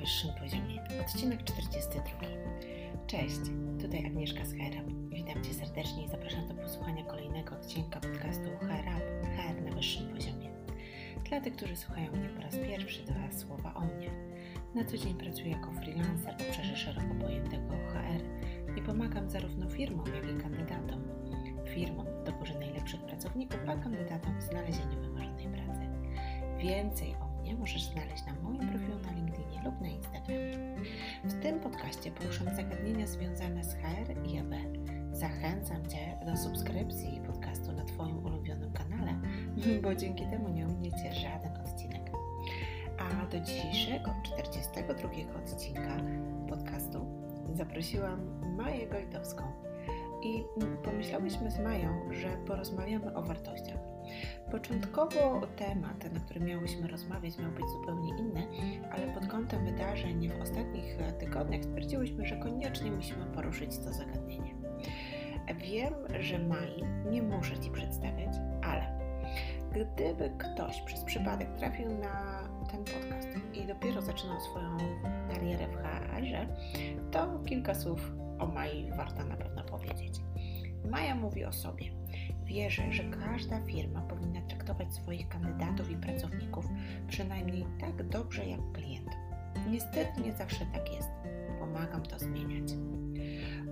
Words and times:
wyższym 0.00 0.30
poziomie. 0.34 0.82
Odcinek 1.00 1.44
42. 1.44 2.12
Cześć, 3.06 3.40
tutaj 3.80 4.06
Agnieszka 4.06 4.44
z 4.44 4.52
HR 4.52 4.84
Witam 5.08 5.44
Cię 5.44 5.54
serdecznie 5.54 6.04
i 6.04 6.08
zapraszam 6.08 6.48
do 6.48 6.54
posłuchania 6.54 7.04
kolejnego 7.04 7.54
odcinka 7.56 8.00
podcastu 8.00 8.50
HR 8.60 9.64
na 9.64 9.70
wyższym 9.74 10.08
poziomie. 10.08 10.50
Dla 11.28 11.40
tych, 11.40 11.56
którzy 11.56 11.76
słuchają 11.76 12.12
mnie 12.12 12.28
po 12.28 12.42
raz 12.42 12.56
pierwszy, 12.56 13.02
dwa 13.02 13.32
słowa 13.32 13.74
o 13.74 13.80
mnie. 13.80 14.10
Na 14.74 14.84
co 14.84 14.98
dzień 14.98 15.14
pracuję 15.14 15.50
jako 15.50 15.72
freelancer 15.72 16.34
w 16.38 16.48
obszarze 16.48 16.76
szeroko 16.76 17.14
pojętego 17.20 17.70
HR 17.70 18.22
i 18.78 18.82
pomagam 18.82 19.30
zarówno 19.30 19.68
firmom, 19.68 20.06
jak 20.14 20.24
i 20.24 20.42
kandydatom. 20.42 21.02
Firmom 21.74 22.06
w 22.06 22.24
doborze 22.24 22.58
najlepszych 22.58 23.00
pracowników, 23.00 23.60
a 23.68 23.76
kandydatom 23.76 24.38
w 24.38 24.42
znalezieniu 24.42 25.00
wymarzonej 25.00 25.46
pracy. 25.46 25.80
Więcej 26.58 27.14
o 27.14 27.29
mnie 27.40 27.54
możesz 27.54 27.84
znaleźć 27.84 28.26
na 28.26 28.32
moim 28.42 28.68
profilu 28.68 28.98
na 28.98 29.12
LinkedInie 29.12 29.62
lub 29.64 29.80
na 29.80 29.88
Instagramie. 29.88 30.76
W 31.24 31.42
tym 31.42 31.60
podcaście 31.60 32.10
poruszam 32.10 32.56
zagadnienia 32.56 33.06
związane 33.06 33.64
z 33.64 33.74
HR 33.74 34.26
i 34.26 34.38
AB. 34.38 34.54
Zachęcam 35.12 35.86
Cię 35.88 36.18
do 36.26 36.36
subskrypcji 36.36 37.20
podcastu 37.26 37.72
na 37.72 37.84
Twoim 37.84 38.26
ulubionym 38.26 38.72
kanale, 38.72 39.20
bo 39.82 39.94
dzięki 39.94 40.26
temu 40.26 40.48
nie 40.48 40.66
ominiecie 40.66 41.14
żaden 41.14 41.56
odcinek. 41.66 42.10
A 42.98 43.26
do 43.26 43.40
dzisiejszego 43.40 44.14
42 44.22 45.08
odcinka 45.38 45.96
podcastu 46.48 47.06
zaprosiłam 47.54 48.40
Maję 48.56 48.86
Gojdowską. 48.86 49.42
I 50.22 50.44
pomyślałyśmy 50.84 51.50
z 51.50 51.58
Mają, 51.58 52.12
że 52.12 52.28
porozmawiamy 52.46 53.14
o 53.14 53.22
wartościach. 53.22 53.89
Początkowo 54.50 55.40
temat, 55.56 56.12
na 56.12 56.20
którym 56.20 56.44
miałyśmy 56.44 56.88
rozmawiać, 56.88 57.38
miał 57.38 57.50
być 57.50 57.64
zupełnie 57.66 58.18
inny, 58.18 58.46
ale 58.92 59.14
pod 59.14 59.26
kątem 59.26 59.64
wydarzeń 59.64 60.28
w 60.28 60.42
ostatnich 60.42 60.96
tygodniach 61.18 61.64
stwierdziłyśmy, 61.64 62.26
że 62.26 62.36
koniecznie 62.36 62.90
musimy 62.90 63.26
poruszyć 63.26 63.78
to 63.78 63.92
zagadnienie. 63.92 64.54
Wiem, 65.56 65.94
że 66.20 66.38
Mai 66.38 66.84
nie 67.10 67.22
muszę 67.22 67.58
Ci 67.58 67.70
przedstawiać, 67.70 68.36
ale 68.62 69.00
gdyby 69.70 70.30
ktoś 70.38 70.82
przez 70.82 71.04
przypadek 71.04 71.48
trafił 71.58 71.88
na 71.98 72.48
ten 72.70 72.84
podcast 72.84 73.28
i 73.54 73.66
dopiero 73.66 74.02
zaczynał 74.02 74.40
swoją 74.40 74.76
karierę 75.34 75.68
w 75.68 75.76
HR, 75.76 76.46
to 77.10 77.38
kilka 77.46 77.74
słów 77.74 78.12
o 78.38 78.46
Mai 78.46 78.90
warto 78.96 79.24
na 79.24 79.36
pewno 79.36 79.64
powiedzieć. 79.64 80.14
Maja 80.90 81.14
mówi 81.14 81.44
o 81.44 81.52
sobie. 81.52 81.99
Wierzę, 82.50 82.92
że 82.92 83.04
każda 83.04 83.60
firma 83.60 84.00
powinna 84.00 84.40
traktować 84.40 84.94
swoich 84.94 85.28
kandydatów 85.28 85.90
i 85.90 85.96
pracowników 85.96 86.64
przynajmniej 87.08 87.66
tak 87.80 88.08
dobrze 88.08 88.46
jak 88.46 88.60
klientów. 88.72 89.14
Niestety 89.70 90.20
nie 90.20 90.32
zawsze 90.32 90.66
tak 90.74 90.92
jest. 90.92 91.08
Pomagam 91.60 92.02
to 92.02 92.18
zmieniać. 92.18 92.72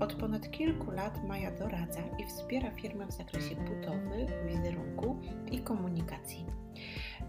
Od 0.01 0.15
ponad 0.15 0.51
kilku 0.51 0.91
lat 0.91 1.25
Maja 1.29 1.51
doradza 1.51 2.01
i 2.19 2.27
wspiera 2.27 2.71
firmę 2.71 3.07
w 3.07 3.13
zakresie 3.13 3.57
budowy, 3.57 4.27
wizerunku 4.47 5.21
i 5.51 5.61
komunikacji. 5.61 6.47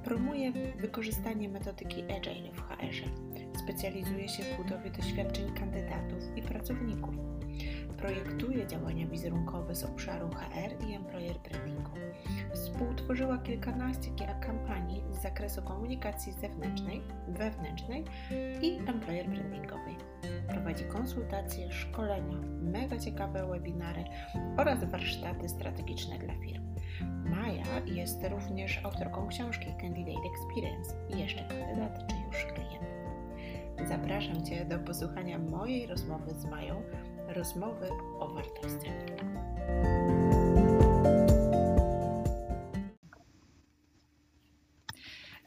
Promuje 0.04 0.52
wykorzystanie 0.78 1.50
metodyki 1.50 2.04
Agile 2.04 2.52
w 2.52 2.62
HR. 2.62 3.10
Specjalizuje 3.64 4.30
się 4.30 4.44
w 4.44 4.58
budowie 4.58 4.90
doświadczeń 4.90 5.54
kandydatów 5.54 6.38
i 6.38 6.42
pracowników 6.42 7.39
projektuje 7.98 8.68
działania 8.68 9.08
wizerunkowe 9.08 9.76
z 9.76 9.84
obszaru 9.84 10.30
HR 10.30 10.90
i 10.90 10.94
employer 10.94 11.36
brandingu. 11.40 11.92
Współtworzyła 12.54 13.38
kilkanaście 13.38 14.10
kampanii 14.42 15.04
z 15.12 15.22
zakresu 15.22 15.62
komunikacji 15.62 16.34
zewnętrznej, 16.34 17.02
wewnętrznej 17.28 18.06
i 18.62 18.78
employer 18.88 19.30
brandingowej. 19.30 19.96
Prowadzi 20.50 20.84
konsultacje, 20.84 21.72
szkolenia, 21.72 22.38
mega 22.62 22.98
ciekawe 22.98 23.48
webinary 23.48 24.04
oraz 24.58 24.84
warsztaty 24.84 25.50
strategiczne 25.50 26.20
dla 26.20 26.34
firm. 26.34 26.64
Maja 27.26 27.80
jest 27.86 28.28
również 28.30 28.86
autorką 28.86 29.28
książki 29.28 29.66
Candidate 29.82 30.28
Experience 30.30 30.96
i 31.10 31.20
jeszcze 31.20 31.44
kandydat 31.44 32.08
czy 32.08 32.16
już 32.28 32.54
klient. 32.54 32.90
Zapraszam 33.90 34.46
Cię 34.46 34.66
do 34.66 34.80
posłuchania 34.80 35.40
mojej 35.40 35.88
rozmowy 35.88 36.34
z 36.34 36.46
Mają 36.46 36.82
rozmowy 37.34 37.90
o 38.20 38.28
wartościach. 38.28 38.94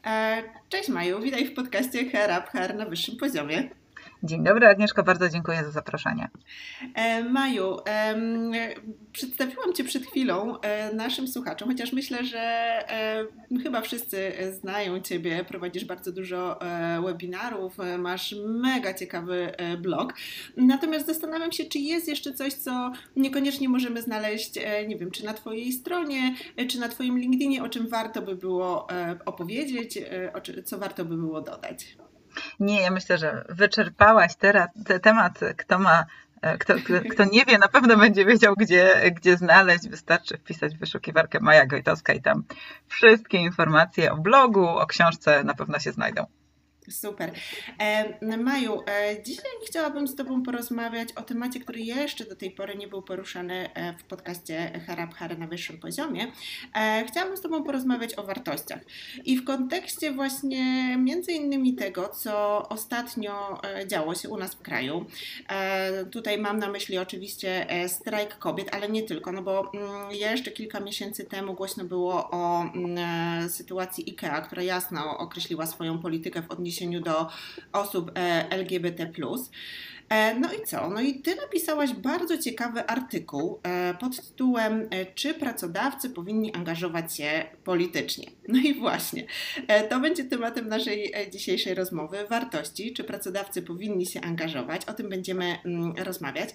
E, 0.05 0.43
cześć 0.69 0.89
Maju, 0.89 1.21
witaj 1.21 1.45
w 1.45 1.53
podcaście 1.53 2.09
Hair 2.09 2.29
Up, 2.29 2.49
Hair 2.51 2.75
na 2.75 2.85
wyższym 2.85 3.17
poziomie. 3.17 3.69
Dzień 4.25 4.43
dobry 4.43 4.67
Agnieszko, 4.67 5.03
bardzo 5.03 5.29
dziękuję 5.29 5.63
za 5.63 5.71
zaproszenie. 5.71 6.29
E, 6.95 7.23
Maju, 7.23 7.77
przedstawiłam 9.11 9.73
Cię 9.73 9.83
przed 9.83 10.05
chwilą 10.05 10.59
e, 10.59 10.93
naszym 10.93 11.27
słuchaczom, 11.27 11.69
chociaż 11.69 11.93
myślę, 11.93 12.25
że 12.25 12.39
e, 12.39 13.25
chyba 13.63 13.81
wszyscy 13.81 14.31
znają 14.51 14.99
Ciebie, 14.99 15.45
prowadzisz 15.47 15.85
bardzo 15.85 16.11
dużo 16.11 16.59
webinarów, 17.05 17.77
masz 17.97 18.35
mega 18.45 18.93
ciekawy 18.93 19.51
blog. 19.81 20.13
Natomiast 20.57 21.05
zastanawiam 21.05 21.51
się, 21.51 21.65
czy 21.65 21.79
jest 21.79 22.07
jeszcze 22.07 22.33
coś, 22.33 22.53
co 22.53 22.91
niekoniecznie 23.15 23.69
możemy 23.69 24.01
znaleźć, 24.01 24.53
nie 24.87 24.97
wiem, 24.97 25.11
czy 25.11 25.25
na 25.25 25.33
Twojej 25.33 25.71
stronie, 25.71 26.35
czy 26.69 26.79
na 26.79 26.89
Twoim 26.89 27.19
LinkedInie, 27.19 27.63
o 27.63 27.69
czym 27.69 27.87
warto 27.87 28.21
by 28.21 28.35
było 28.35 28.87
opowiedzieć, 29.25 29.99
co 30.65 30.77
warto 30.77 31.05
by 31.05 31.17
było 31.17 31.41
dodać. 31.41 31.97
Nie, 32.59 32.81
ja 32.81 32.91
myślę, 32.91 33.17
że 33.17 33.45
wyczerpałaś 33.49 34.35
teraz 34.35 34.69
ten 34.85 34.99
temat, 34.99 35.39
kto 35.57 35.79
ma 35.79 36.05
e, 36.41 36.57
kto, 36.57 36.73
kto, 37.11 37.25
nie 37.31 37.45
wie, 37.45 37.57
na 37.57 37.67
pewno 37.67 37.97
będzie 37.97 38.25
wiedział, 38.25 38.53
gdzie, 38.57 39.11
gdzie 39.11 39.37
znaleźć. 39.37 39.89
Wystarczy 39.89 40.37
wpisać 40.37 40.75
w 40.75 40.79
wyszukiwarkę 40.79 41.39
Maja 41.39 41.65
Gojtowska 41.65 42.13
i 42.13 42.21
tam 42.21 42.43
wszystkie 42.87 43.37
informacje 43.37 44.11
o 44.11 44.17
blogu, 44.17 44.67
o 44.67 44.85
książce 44.85 45.43
na 45.43 45.53
pewno 45.53 45.79
się 45.79 45.91
znajdą. 45.91 46.25
Super. 46.89 47.31
Maju, 48.37 48.81
e, 48.87 49.23
dzisiaj 49.23 49.51
chciałabym 49.67 50.07
z 50.07 50.15
Tobą 50.15 50.43
porozmawiać 50.43 51.11
o 51.11 51.21
temacie, 51.21 51.59
który 51.59 51.79
jeszcze 51.79 52.25
do 52.25 52.35
tej 52.35 52.51
pory 52.51 52.75
nie 52.75 52.87
był 52.87 53.01
poruszany 53.01 53.73
e, 53.73 53.93
w 53.97 54.03
podcaście 54.03 54.81
Harab 54.87 55.13
Hary 55.13 55.37
na 55.37 55.47
wyższym 55.47 55.79
poziomie. 55.79 56.31
E, 56.75 57.05
chciałabym 57.07 57.37
z 57.37 57.41
Tobą 57.41 57.63
porozmawiać 57.63 58.17
o 58.17 58.23
wartościach. 58.23 58.79
I 59.25 59.37
w 59.37 59.45
kontekście 59.45 60.11
właśnie 60.11 60.97
między 60.97 61.31
innymi 61.31 61.75
tego, 61.75 62.09
co 62.09 62.69
ostatnio 62.69 63.61
działo 63.87 64.15
się 64.15 64.29
u 64.29 64.37
nas 64.37 64.55
w 64.55 64.61
kraju. 64.61 65.05
Tutaj 66.11 66.37
mam 66.37 66.59
na 66.59 66.69
myśli 66.69 66.97
oczywiście 66.97 67.67
strajk 67.87 68.37
kobiet, 68.37 68.75
ale 68.75 68.89
nie 68.89 69.03
tylko, 69.03 69.31
no 69.31 69.41
bo 69.41 69.71
mm, 69.73 70.11
jeszcze 70.11 70.51
kilka 70.51 70.79
miesięcy 70.79 71.23
temu 71.23 71.53
głośno 71.53 71.83
było 71.83 72.29
o 72.31 72.61
mm, 72.61 73.49
sytuacji 73.49 74.03
IKEA, 74.07 74.41
która 74.45 74.61
jasno 74.61 75.17
określiła 75.17 75.65
swoją 75.65 75.99
politykę 75.99 76.41
w 76.41 76.51
odniesieniu 76.51 76.72
odniesieniu 76.73 77.01
do 77.01 77.27
osób 77.73 78.11
e, 78.15 78.49
LGBT. 78.49 79.11
E, 80.13 80.35
no 80.35 80.53
i 80.53 80.65
co? 80.65 80.89
No 80.89 81.01
i 81.01 81.13
ty 81.13 81.35
napisałaś 81.35 81.93
bardzo 81.93 82.37
ciekawy 82.37 82.85
artykuł 82.85 83.59
e, 83.63 83.93
pod 83.93 84.15
tytułem 84.15 84.89
Czy 85.15 85.33
pracodawcy 85.33 86.09
powinni 86.09 86.53
angażować 86.53 87.17
się 87.17 87.45
politycznie? 87.63 88.27
No 88.47 88.59
i 88.59 88.73
właśnie, 88.73 89.25
to 89.89 89.99
będzie 89.99 90.23
tematem 90.23 90.67
naszej 90.67 91.13
dzisiejszej 91.31 91.73
rozmowy. 91.73 92.17
Wartości, 92.29 92.93
czy 92.93 93.03
pracodawcy 93.03 93.61
powinni 93.61 94.05
się 94.05 94.21
angażować? 94.21 94.85
O 94.85 94.93
tym 94.93 95.09
będziemy 95.09 95.57
mm, 95.65 95.93
rozmawiać, 95.97 96.49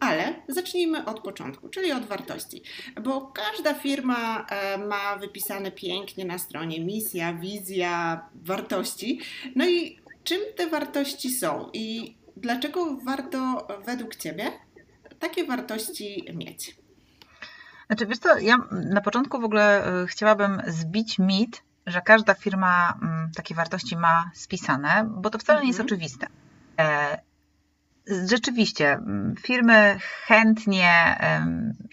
ale 0.00 0.34
zacznijmy 0.48 1.04
od 1.04 1.20
początku, 1.20 1.68
czyli 1.68 1.92
od 1.92 2.04
wartości, 2.04 2.62
bo 3.02 3.20
każda 3.20 3.74
firma 3.74 4.46
ma 4.88 5.16
wypisane 5.16 5.70
pięknie 5.70 6.24
na 6.24 6.38
stronie 6.38 6.80
misja, 6.80 7.34
wizja, 7.34 8.20
wartości. 8.34 9.20
No 9.56 9.68
i 9.68 9.98
czym 10.24 10.40
te 10.56 10.66
wartości 10.66 11.30
są 11.30 11.70
i 11.72 12.17
dlaczego 12.40 12.96
warto 13.04 13.66
według 13.86 14.16
Ciebie 14.16 14.52
takie 15.18 15.44
wartości 15.46 16.24
mieć? 16.34 16.76
Znaczy, 17.86 18.06
wiesz 18.06 18.18
co, 18.18 18.38
ja 18.38 18.56
na 18.70 19.00
początku 19.00 19.40
w 19.40 19.44
ogóle 19.44 19.86
e, 20.02 20.06
chciałabym 20.06 20.62
zbić 20.66 21.18
mit, 21.18 21.62
że 21.86 22.02
każda 22.02 22.34
firma 22.34 22.98
mm, 23.02 23.30
takie 23.36 23.54
wartości 23.54 23.96
ma 23.96 24.30
spisane, 24.34 25.10
bo 25.16 25.30
to 25.30 25.38
wcale 25.38 25.60
nie 25.60 25.68
jest 25.68 25.80
mhm. 25.80 25.86
oczywiste. 25.86 26.26
E, 28.10 28.28
Rzeczywiście, 28.28 28.92
mm, 28.92 29.36
firmy 29.36 29.98
chętnie 30.26 31.18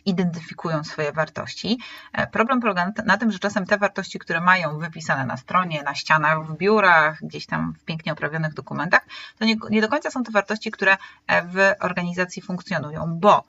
identyfikują 0.06 0.84
swoje 0.84 1.12
wartości. 1.12 1.80
E, 2.14 2.28
problem 2.28 2.62
polega 2.62 2.92
na 3.06 3.18
tym, 3.18 3.32
że 3.32 3.40
czasem 3.40 3.66
te 3.66 3.78
wartości, 3.78 4.20
które 4.20 4.42
mają 4.42 4.80
wypisane 4.80 5.26
na 5.26 5.38
stronie, 5.38 5.84
na 5.84 5.96
ścianach, 5.96 6.46
w 6.46 6.58
biurach, 6.58 7.20
gdzieś 7.22 7.46
tam 7.46 7.74
w 7.74 7.84
pięknie 7.84 8.14
oprawionych 8.14 8.54
dokumentach, 8.54 9.06
to 9.40 9.46
nie, 9.46 9.56
nie 9.70 9.82
do 9.82 9.88
końca 9.88 10.12
są 10.12 10.24
to 10.24 10.32
wartości, 10.32 10.72
które 10.72 10.98
e, 11.28 11.44
w 11.44 11.74
organizacji 11.80 12.42
funkcjonują, 12.42 13.20
bo 13.20 13.44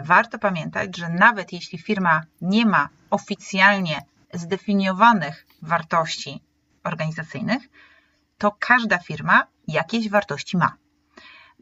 warto 0.00 0.38
pamiętać, 0.38 0.96
że 0.96 1.08
nawet 1.08 1.52
jeśli 1.52 1.78
firma 1.78 2.22
nie 2.40 2.66
ma 2.66 2.88
oficjalnie 3.10 4.02
zdefiniowanych 4.34 5.46
wartości 5.62 6.40
organizacyjnych, 6.84 7.62
to 8.38 8.56
każda 8.58 8.98
firma 8.98 9.46
jakieś 9.68 10.08
wartości 10.08 10.56
ma. 10.56 10.72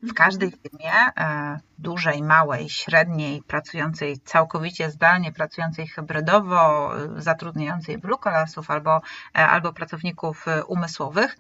W 0.02 0.14
każdej 0.14 0.50
firmie, 0.50 0.93
e, 0.93 1.61
dużej, 1.79 2.23
małej, 2.23 2.69
średniej, 2.69 3.43
pracującej 3.43 4.19
całkowicie 4.19 4.91
zdalnie, 4.91 5.32
pracującej 5.32 5.88
hybrydowo, 5.88 6.93
e, 6.97 7.23
zatrudniającej 7.23 7.99
blue 7.99 8.19
collasów 8.19 8.70
albo, 8.70 9.00
e, 9.38 9.47
albo 9.47 9.73
pracowników 9.73 10.47
umysłowych, 10.67 11.37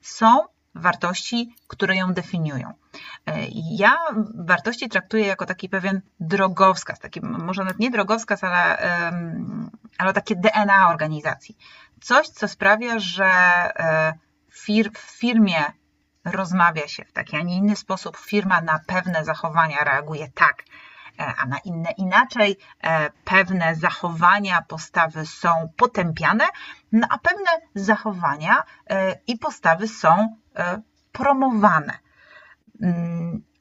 są 0.00 0.44
wartości, 0.74 1.54
które 1.66 1.96
ją 1.96 2.12
definiują. 2.12 2.72
Ja 3.54 3.96
wartości 4.34 4.88
traktuję 4.88 5.26
jako 5.26 5.46
taki 5.46 5.68
pewien 5.68 6.00
drogowskaz, 6.20 6.98
taki, 6.98 7.20
może 7.20 7.64
nawet 7.64 7.78
nie 7.78 7.90
drogowskaz, 7.90 8.44
ale, 8.44 8.78
ale 9.98 10.12
takie 10.12 10.36
DNA 10.36 10.90
organizacji. 10.90 11.56
Coś, 12.00 12.28
co 12.28 12.48
sprawia, 12.48 12.98
że 12.98 13.30
w 14.50 15.00
firmie 15.18 15.64
rozmawia 16.24 16.88
się 16.88 17.04
w 17.04 17.12
taki, 17.12 17.36
a 17.36 17.42
nie 17.42 17.56
inny 17.56 17.76
sposób, 17.76 18.16
firma 18.16 18.60
na 18.60 18.80
pewne 18.86 19.24
zachowania 19.24 19.84
reaguje 19.84 20.28
tak, 20.28 20.64
e, 21.18 21.34
a 21.38 21.46
na 21.46 21.58
inne 21.58 21.90
inaczej. 21.90 22.58
E, 22.82 23.10
Pewne 23.24 23.74
zachowania, 23.74 24.62
postawy 24.62 25.26
są 25.26 25.68
potępiane, 25.76 26.44
no 26.92 27.06
a 27.10 27.18
pewne 27.18 27.50
zachowania 27.74 28.62
e, 28.90 29.18
i 29.26 29.38
postawy 29.38 29.88
są 29.88 30.36
promowane. 31.12 31.98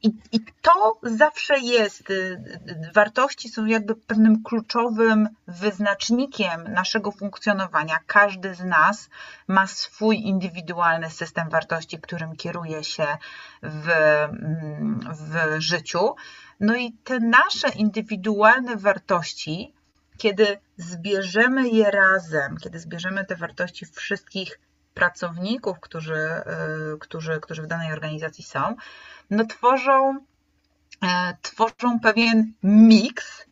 I, 0.03 0.11
I 0.31 0.39
to 0.61 0.99
zawsze 1.03 1.59
jest. 1.59 2.09
y, 2.09 2.13
y, 2.13 2.91
Wartości 2.93 3.49
są 3.49 3.65
jakby 3.65 3.95
pewnym 3.95 4.43
kluczowym 4.43 5.29
wyznacznikiem 5.47 6.63
naszego 6.63 7.11
funkcjonowania. 7.11 7.99
Każdy 8.07 8.55
z 8.55 8.63
nas 8.63 9.09
ma 9.47 9.67
swój 9.67 10.17
indywidualny 10.17 11.09
system 11.09 11.49
wartości, 11.49 11.99
którym 11.99 12.35
kieruje 12.35 12.83
się 12.83 13.07
w, 13.63 13.89
mm, 13.89 14.99
w 15.13 15.61
życiu. 15.61 16.15
No 16.59 16.75
i 16.75 16.93
te 16.93 17.19
nasze 17.19 17.69
indywidualne 17.75 18.75
wartości, 18.75 19.73
kiedy 20.17 20.57
zbierzemy 20.77 21.69
je 21.69 21.91
razem, 21.91 22.57
kiedy 22.57 22.79
zbierzemy 22.79 23.25
te 23.25 23.35
wartości 23.35 23.85
wszystkich 23.85 24.59
pracowników, 24.93 25.79
którzy, 25.79 26.13
y, 26.93 26.99
którzy, 26.99 27.39
którzy 27.39 27.61
w 27.61 27.67
danej 27.67 27.93
organizacji 27.93 28.43
są, 28.43 28.75
no 29.31 29.45
tworzą, 29.45 30.25
e, 31.03 31.37
tworzą 31.41 31.99
pewien 31.99 32.53
miks, 32.63 33.45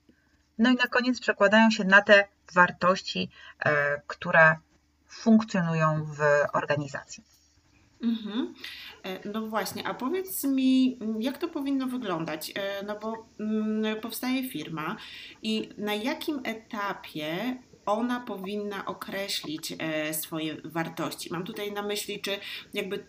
no 0.58 0.70
i 0.70 0.76
na 0.76 0.88
koniec 0.88 1.20
przekładają 1.20 1.72
się 1.72 1.84
na 1.84 2.02
te 2.02 2.28
wartości, 2.54 3.30
e, 3.60 4.02
które 4.08 4.56
funkcjonują 5.08 6.06
w 6.06 6.20
organizacji. 6.54 7.24
Mhm. 8.04 8.54
E, 9.04 9.30
No 9.30 9.48
właśnie, 9.48 9.88
a 9.88 9.94
powiedz 9.94 10.44
mi, 10.44 11.00
jak 11.20 11.38
to 11.38 11.48
powinno 11.48 11.88
wyglądać? 11.88 12.54
No 12.88 13.00
bo 13.00 13.28
mm, 13.40 14.02
powstaje 14.02 14.50
firma 14.50 14.96
i 15.42 15.70
na 15.78 15.94
jakim 15.94 16.42
etapie 16.44 17.58
ona 17.86 18.20
powinna 18.20 18.86
określić 18.86 19.76
swoje 20.12 20.62
wartości? 20.64 21.30
Mam 21.34 21.44
tutaj 21.44 21.72
na 21.72 21.82
myśli, 21.82 22.22
czy 22.22 22.32
jakby 22.74 23.06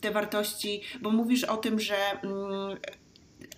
te 0.00 0.10
wartości, 0.10 0.82
bo 1.00 1.10
mówisz 1.10 1.44
o 1.44 1.56
tym, 1.56 1.80
że 1.80 1.96
mm, 2.22 2.78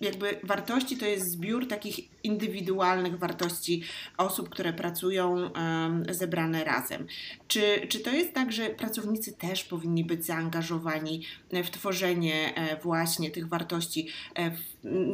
jakby 0.01 0.39
wartości 0.43 0.97
to 0.97 1.05
jest 1.05 1.31
zbiór 1.31 1.67
takich 1.67 2.23
indywidualnych 2.23 3.19
wartości 3.19 3.83
osób, 4.17 4.49
które 4.49 4.73
pracują 4.73 5.49
zebrane 6.09 6.63
razem. 6.63 7.07
Czy, 7.47 7.87
czy 7.89 7.99
to 7.99 8.11
jest 8.11 8.33
tak, 8.33 8.51
że 8.51 8.69
pracownicy 8.69 9.33
też 9.33 9.63
powinni 9.63 10.05
być 10.05 10.25
zaangażowani 10.25 11.25
w 11.63 11.69
tworzenie 11.69 12.55
e, 12.55 12.81
właśnie 12.81 13.31
tych 13.31 13.47
wartości, 13.47 14.07
e, 14.35 14.51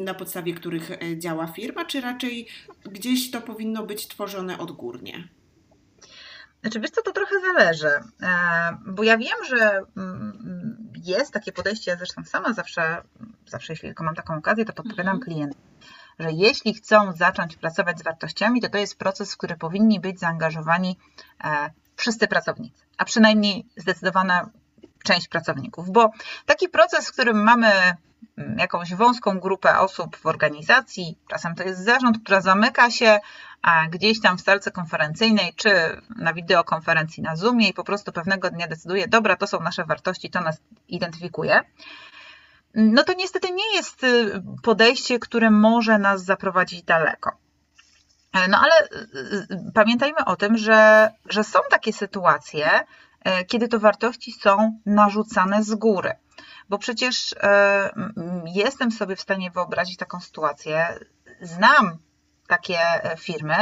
na 0.06 0.14
podstawie 0.14 0.54
których 0.54 0.92
e, 0.92 1.18
działa 1.18 1.48
firma, 1.48 1.86
czy 1.86 2.02
raczej 2.02 2.48
gdzieś 2.86 3.32
to 3.32 3.42
powinno 3.42 3.86
być 3.86 4.08
tworzone 4.08 4.58
odgórnie? 4.58 5.28
Znaczy, 6.62 6.80
wiesz 6.80 6.92
co, 6.92 7.02
to 7.02 7.12
trochę 7.12 7.36
zależy, 7.42 7.90
bo 8.88 9.04
ja 9.04 9.18
wiem, 9.18 9.38
że 9.50 9.82
mm, 9.98 10.79
jest 11.06 11.34
takie 11.34 11.52
podejście, 11.52 11.92
ja 11.92 11.98
zresztą 11.98 12.24
sama 12.24 12.54
zawsze, 12.54 13.02
zawsze 13.48 13.74
jeśli 13.74 13.90
tylko 13.90 14.04
mam 14.04 14.16
taką 14.16 14.38
okazję, 14.38 14.66
to 14.66 14.74
podpowiadam 14.74 15.16
Mhm. 15.16 15.22
klientom, 15.22 15.62
że 16.20 16.32
jeśli 16.32 16.74
chcą 16.74 17.12
zacząć 17.12 17.56
pracować 17.56 18.00
z 18.00 18.04
wartościami, 18.04 18.62
to 18.62 18.70
to 18.70 18.78
jest 18.78 18.98
proces, 18.98 19.34
w 19.34 19.38
który 19.38 19.58
powinni 19.58 20.00
być 20.00 20.20
zaangażowani 20.20 20.98
e, 21.44 21.70
wszyscy 21.96 22.28
pracownicy, 22.28 22.84
a 22.98 23.06
przynajmniej 23.06 23.66
zdecydowana 23.78 24.50
część 25.04 25.28
pracowników, 25.28 25.90
bo 25.92 26.12
taki 26.46 26.70
proces, 26.70 27.10
w 27.10 27.14
którym 27.14 27.44
mamy 27.44 27.72
jakąś 28.58 28.94
wąską 28.94 29.40
grupę 29.40 29.80
osób 29.80 30.18
w 30.18 30.26
organizacji, 30.26 31.18
czasem 31.28 31.56
to 31.56 31.64
jest 31.64 31.86
zarząd, 31.86 32.18
która 32.24 32.42
zamyka 32.42 32.92
się 32.92 33.20
gdzieś 33.90 34.22
tam 34.22 34.38
w 34.38 34.42
salce 34.42 34.72
konferencyjnej 34.72 35.54
czy 35.56 36.02
na 36.16 36.34
wideokonferencji 36.34 37.24
na 37.24 37.36
Zoomie 37.36 37.70
i 37.70 37.74
po 37.74 37.84
prostu 37.84 38.12
pewnego 38.12 38.50
dnia 38.50 38.68
decyduje, 38.68 39.08
dobra, 39.08 39.36
to 39.36 39.48
są 39.48 39.60
nasze 39.60 39.86
wartości, 39.86 40.30
to 40.30 40.42
nas 40.42 40.62
identyfikuje, 40.88 41.64
no 42.76 43.04
to 43.04 43.14
niestety 43.14 43.52
nie 43.52 43.76
jest 43.76 44.04
y, 44.04 44.42
podejście, 44.64 45.20
które 45.20 45.52
może 45.52 45.98
nas 45.98 46.24
zaprowadzić 46.24 46.84
daleko. 46.84 47.32
No 48.50 48.60
ale 48.60 48.74
y, 48.82 49.68
y, 49.70 49.72
pamiętajmy 49.74 50.26
o 50.26 50.36
tym, 50.36 50.58
że, 50.58 51.12
że 51.26 51.44
są 51.44 51.60
takie 51.70 51.94
sytuacje, 51.94 52.70
kiedy 53.48 53.68
to 53.68 53.80
wartości 53.80 54.32
są 54.32 54.80
narzucane 54.86 55.64
z 55.64 55.76
góry. 55.76 56.14
Bo 56.70 56.78
przecież 56.78 57.36
e, 57.44 57.90
jestem 58.46 58.92
sobie 58.92 59.16
w 59.16 59.22
stanie 59.22 59.52
wyobrazić 59.52 59.98
taką 59.98 60.20
sytuację, 60.20 61.00
znam 61.42 61.98
takie 62.48 62.80
e, 62.80 63.18
firmy, 63.18 63.56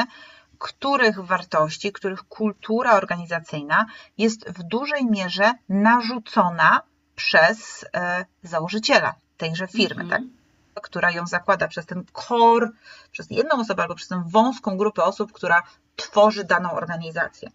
których 0.60 1.20
wartości, 1.20 1.92
których 1.92 2.24
kultura 2.24 2.94
organizacyjna 2.94 3.86
jest 4.18 4.50
w 4.50 4.64
dużej 4.64 5.06
mierze 5.06 5.52
narzucona 5.70 6.82
przez 7.16 7.86
e, 7.94 8.26
założyciela 8.44 9.16
tejże 9.38 9.68
firmy, 9.68 10.10
tak? 10.10 10.22
Mhm. 10.22 10.38
która 10.84 11.12
ją 11.12 11.28
zakłada 11.28 11.68
przez 11.68 11.86
ten 11.86 12.06
core, 12.14 12.70
przez 13.12 13.32
jedną 13.32 13.60
osobę 13.60 13.82
albo 13.82 13.96
przez 13.96 14.08
tę 14.08 14.24
wąską 14.28 14.78
grupę 14.78 15.04
osób, 15.04 15.32
która 15.32 15.64
tworzy 15.96 16.44
daną 16.44 16.72
organizację. 16.72 17.52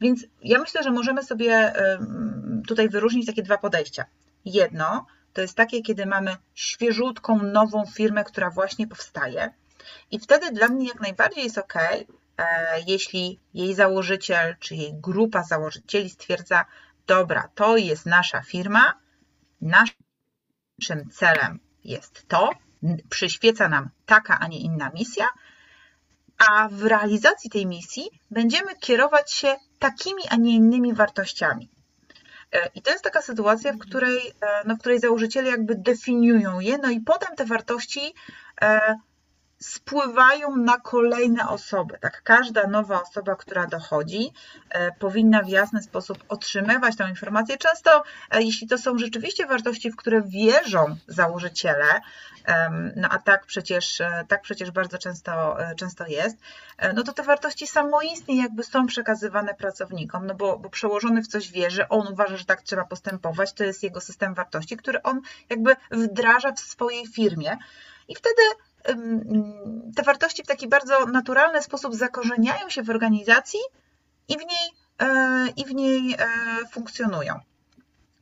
Więc 0.00 0.24
ja 0.42 0.58
myślę, 0.58 0.82
że 0.82 0.90
możemy 0.90 1.22
sobie 1.22 1.72
tutaj 2.66 2.88
wyróżnić 2.88 3.26
takie 3.26 3.42
dwa 3.42 3.58
podejścia. 3.58 4.04
Jedno 4.48 5.06
to 5.32 5.40
jest 5.40 5.56
takie, 5.56 5.82
kiedy 5.82 6.06
mamy 6.06 6.36
świeżutką, 6.54 7.42
nową 7.42 7.86
firmę, 7.86 8.24
która 8.24 8.50
właśnie 8.50 8.86
powstaje, 8.86 9.54
i 10.10 10.18
wtedy 10.18 10.52
dla 10.52 10.68
mnie 10.68 10.88
jak 10.88 11.00
najbardziej 11.00 11.44
jest 11.44 11.58
ok, 11.58 11.74
e, 11.76 12.06
jeśli 12.86 13.40
jej 13.54 13.74
założyciel 13.74 14.56
czy 14.60 14.74
jej 14.74 14.94
grupa 14.94 15.42
założycieli 15.42 16.10
stwierdza, 16.10 16.64
dobra, 17.06 17.48
to 17.54 17.76
jest 17.76 18.06
nasza 18.06 18.42
firma, 18.42 18.94
naszym 19.60 21.10
celem 21.12 21.60
jest 21.84 22.28
to, 22.28 22.50
przyświeca 23.10 23.68
nam 23.68 23.90
taka, 24.06 24.38
a 24.38 24.46
nie 24.46 24.60
inna 24.60 24.90
misja, 24.90 25.26
a 26.38 26.68
w 26.68 26.82
realizacji 26.82 27.50
tej 27.50 27.66
misji 27.66 28.10
będziemy 28.30 28.76
kierować 28.76 29.32
się 29.32 29.56
takimi, 29.78 30.22
a 30.30 30.36
nie 30.36 30.54
innymi 30.54 30.94
wartościami. 30.94 31.70
E, 32.52 32.70
I 32.74 32.82
to 32.82 32.90
jest 32.90 33.04
taka 33.04 33.22
sytuacja, 33.22 33.72
w 33.72 33.78
której, 33.78 34.18
e, 34.40 34.62
no, 34.66 34.76
w 34.76 34.78
której 34.78 35.00
założyciele 35.00 35.50
jakby 35.50 35.74
definiują 35.74 36.60
je, 36.60 36.78
no 36.78 36.90
i 36.90 37.00
potem 37.00 37.36
te 37.36 37.44
wartości 37.44 38.14
e, 38.62 38.96
spływają 39.58 40.56
na 40.56 40.80
kolejne 40.80 41.48
osoby. 41.48 41.98
Tak, 42.00 42.22
każda 42.22 42.66
nowa 42.66 43.02
osoba, 43.02 43.36
która 43.36 43.66
dochodzi, 43.66 44.32
e, 44.70 44.92
powinna 44.92 45.42
w 45.42 45.48
jasny 45.48 45.82
sposób 45.82 46.18
otrzymywać 46.28 46.96
tę 46.96 47.08
informację. 47.08 47.56
Często, 47.58 48.02
e, 48.30 48.42
jeśli 48.42 48.68
to 48.68 48.78
są 48.78 48.98
rzeczywiście 48.98 49.46
wartości, 49.46 49.90
w 49.90 49.96
które 49.96 50.22
wierzą 50.22 50.96
założyciele, 51.06 52.00
no 52.96 53.08
a 53.08 53.18
tak 53.18 53.46
przecież, 53.46 54.00
e, 54.00 54.24
tak 54.28 54.42
przecież 54.42 54.70
bardzo 54.70 54.98
często, 54.98 55.56
często 55.76 56.06
jest, 56.06 56.36
no 56.94 57.02
to 57.02 57.12
te 57.12 57.22
wartości 57.22 57.66
samoistnie 57.66 58.42
jakby 58.42 58.64
są 58.64 58.86
przekazywane 58.86 59.54
pracownikom, 59.54 60.26
no 60.26 60.34
bo, 60.34 60.58
bo 60.58 60.70
przełożony 60.70 61.22
w 61.22 61.28
coś 61.28 61.50
wierzy, 61.50 61.88
on 61.88 62.08
uważa, 62.12 62.36
że 62.36 62.44
tak 62.44 62.62
trzeba 62.62 62.84
postępować, 62.84 63.52
to 63.52 63.64
jest 63.64 63.82
jego 63.82 64.00
system 64.00 64.34
wartości, 64.34 64.76
który 64.76 65.02
on 65.02 65.20
jakby 65.50 65.76
wdraża 65.90 66.52
w 66.52 66.60
swojej 66.60 67.06
firmie 67.06 67.56
i 68.08 68.14
wtedy 68.14 68.42
te 69.96 70.02
wartości 70.02 70.42
w 70.42 70.46
taki 70.46 70.68
bardzo 70.68 71.06
naturalny 71.06 71.62
sposób 71.62 71.94
zakorzeniają 71.94 72.68
się 72.68 72.82
w 72.82 72.90
organizacji 72.90 73.60
i 74.28 74.34
w 74.34 74.40
niej, 74.40 74.70
e, 74.98 75.48
i 75.56 75.64
w 75.64 75.74
niej 75.74 76.14
e, 76.14 76.28
funkcjonują. 76.70 77.40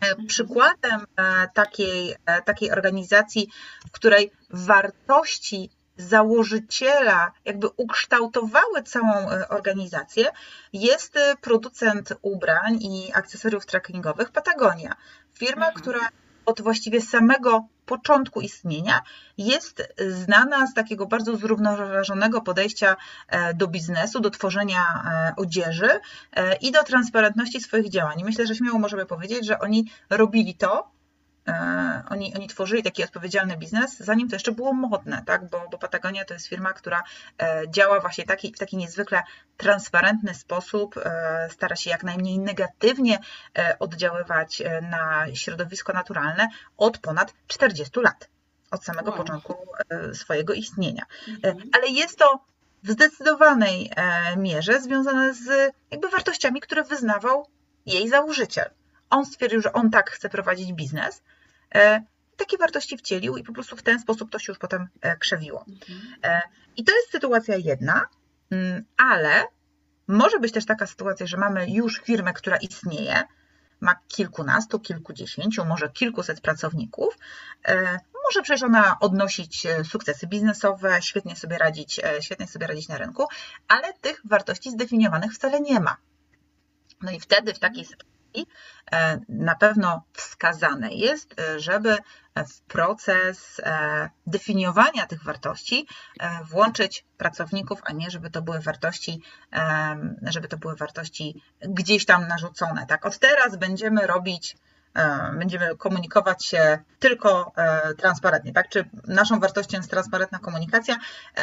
E, 0.00 0.26
Przykładem 0.26 1.06
e, 1.16 1.48
takiej, 1.54 2.16
takiej 2.44 2.70
organizacji, 2.70 3.48
w 3.88 3.90
której 3.90 4.32
wartości 4.50 5.70
założyciela 5.96 7.32
jakby 7.44 7.68
ukształtowały 7.68 8.82
całą 8.82 9.12
organizację, 9.48 10.30
jest 10.72 11.18
producent 11.40 12.12
ubrań 12.22 12.82
i 12.82 13.12
akcesoriów 13.14 13.66
trekkingowych 13.66 14.30
Patagonia. 14.30 14.96
Firma, 15.34 15.66
mhm. 15.66 15.82
która 15.82 16.08
od 16.46 16.60
właściwie 16.60 17.00
samego 17.00 17.68
początku 17.86 18.40
istnienia 18.40 19.02
jest 19.38 19.94
znana 20.08 20.66
z 20.66 20.74
takiego 20.74 21.06
bardzo 21.06 21.36
zrównoważonego 21.36 22.40
podejścia 22.40 22.96
e, 23.28 23.54
do 23.54 23.66
biznesu, 23.66 24.20
do 24.20 24.30
tworzenia 24.30 24.80
e, 24.80 25.32
odzieży 25.36 25.88
e, 26.32 26.56
i 26.56 26.72
do 26.72 26.82
transparentności 26.82 27.60
swoich 27.60 27.90
działań. 27.90 28.22
Myślę, 28.24 28.46
że 28.46 28.54
śmiało 28.54 28.78
możemy 28.78 29.06
powiedzieć, 29.06 29.46
że 29.46 29.58
oni 29.58 29.90
robili 30.10 30.54
to, 30.54 30.95
oni, 32.10 32.34
oni 32.34 32.48
tworzyli 32.48 32.82
taki 32.82 33.04
odpowiedzialny 33.04 33.56
biznes, 33.56 33.98
zanim 33.98 34.28
to 34.28 34.36
jeszcze 34.36 34.52
było 34.52 34.72
modne, 34.72 35.22
tak? 35.26 35.50
bo, 35.50 35.68
bo 35.70 35.78
Patagonia 35.78 36.24
to 36.24 36.34
jest 36.34 36.46
firma, 36.46 36.72
która 36.72 37.02
e, 37.42 37.62
działa 37.68 38.00
właśnie 38.00 38.24
taki, 38.24 38.52
w 38.52 38.58
taki 38.58 38.76
niezwykle 38.76 39.22
transparentny 39.56 40.34
sposób, 40.34 40.96
e, 40.96 41.48
stara 41.52 41.76
się 41.76 41.90
jak 41.90 42.04
najmniej 42.04 42.38
negatywnie 42.38 43.18
oddziaływać 43.78 44.62
na 44.82 45.26
środowisko 45.34 45.92
naturalne 45.92 46.48
od 46.76 46.98
ponad 46.98 47.34
40 47.46 48.00
lat, 48.00 48.28
od 48.70 48.84
samego 48.84 49.10
wow. 49.10 49.18
początku 49.18 49.56
swojego 50.12 50.54
istnienia. 50.54 51.02
Mhm. 51.28 51.70
Ale 51.72 51.88
jest 51.88 52.18
to 52.18 52.44
w 52.82 52.90
zdecydowanej 52.90 53.90
mierze 54.36 54.80
związane 54.80 55.34
z 55.34 55.72
jakby 55.90 56.08
wartościami, 56.08 56.60
które 56.60 56.84
wyznawał 56.84 57.46
jej 57.86 58.08
założyciel. 58.08 58.70
On 59.10 59.26
stwierdził, 59.26 59.62
że 59.62 59.72
on 59.72 59.90
tak 59.90 60.10
chce 60.10 60.28
prowadzić 60.28 60.72
biznes, 60.72 61.22
E, 61.22 61.35
takie 62.36 62.58
wartości 62.58 62.96
wcielił 62.96 63.36
i 63.36 63.44
po 63.44 63.52
prostu 63.52 63.76
w 63.76 63.82
ten 63.82 64.00
sposób 64.00 64.30
to 64.30 64.38
się 64.38 64.52
już 64.52 64.58
potem 64.58 64.88
e, 65.00 65.16
krzewiło. 65.16 65.64
Mhm. 65.68 66.00
E, 66.22 66.42
I 66.76 66.84
to 66.84 66.92
jest 66.96 67.10
sytuacja 67.10 67.56
jedna, 67.56 68.06
mm, 68.50 68.84
ale 68.96 69.44
może 70.08 70.38
być 70.38 70.52
też 70.52 70.66
taka 70.66 70.86
sytuacja, 70.86 71.26
że 71.26 71.36
mamy 71.36 71.70
już 71.70 72.00
firmę, 72.00 72.32
która 72.32 72.56
istnieje, 72.56 73.24
ma 73.80 73.94
kilkunastu, 74.08 74.80
kilkudziesięciu, 74.80 75.64
może 75.64 75.88
kilkuset 75.88 76.40
pracowników. 76.40 77.18
Może 78.24 78.42
przecież 78.42 78.62
ona 78.62 78.96
odnosić 79.00 79.66
sukcesy 79.84 80.26
biznesowe, 80.26 81.02
świetnie 81.02 81.36
sobie 81.36 81.58
radzić, 81.58 82.00
świetnie 82.20 82.46
sobie 82.46 82.66
radzić 82.66 82.88
na 82.88 82.98
rynku, 82.98 83.26
ale 83.68 83.92
tych 83.92 84.20
wartości 84.24 84.70
zdefiniowanych 84.70 85.32
wcale 85.32 85.60
nie 85.60 85.80
ma. 85.80 85.96
No 87.02 87.10
i 87.10 87.20
wtedy 87.20 87.54
w 87.54 87.58
takiej 87.58 87.84
sytuacji 87.84 88.15
E, 88.92 89.20
na 89.28 89.54
pewno 89.54 90.02
wskazane 90.12 90.94
jest, 90.94 91.40
e, 91.40 91.60
żeby 91.60 91.96
w 92.36 92.60
proces 92.60 93.60
e, 93.64 94.10
definiowania 94.26 95.06
tych 95.06 95.24
wartości 95.24 95.86
włączyć 96.50 97.04
pracowników, 97.18 97.80
a 97.84 97.92
nie 97.92 98.10
żeby 98.10 98.30
to 98.30 98.42
były 98.42 98.60
wartości, 98.60 99.22
żeby 100.22 100.48
to 100.48 100.56
były 100.56 100.76
wartości 100.76 101.42
gdzieś 101.60 102.04
tam 102.04 102.28
narzucone. 102.28 102.86
Tak, 102.86 103.06
od 103.06 103.18
teraz 103.18 103.56
będziemy 103.56 104.06
robić 104.06 104.56
będziemy 105.38 105.76
komunikować 105.76 106.44
się 106.44 106.78
tylko 106.98 107.52
transparentnie, 107.98 108.52
tak? 108.52 108.68
Czy 108.68 108.90
naszą 109.06 109.40
wartością 109.40 109.76
jest 109.76 109.90
transparentna 109.90 110.38
komunikacja? 110.38 110.96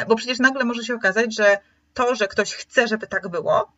Bo 0.08 0.16
przecież 0.16 0.38
nagle 0.38 0.64
może 0.64 0.84
się 0.84 0.94
okazać, 0.94 1.36
że 1.36 1.58
to, 1.94 2.14
że 2.14 2.28
ktoś 2.28 2.54
chce, 2.54 2.88
żeby 2.88 3.06
tak 3.06 3.28
było, 3.28 3.72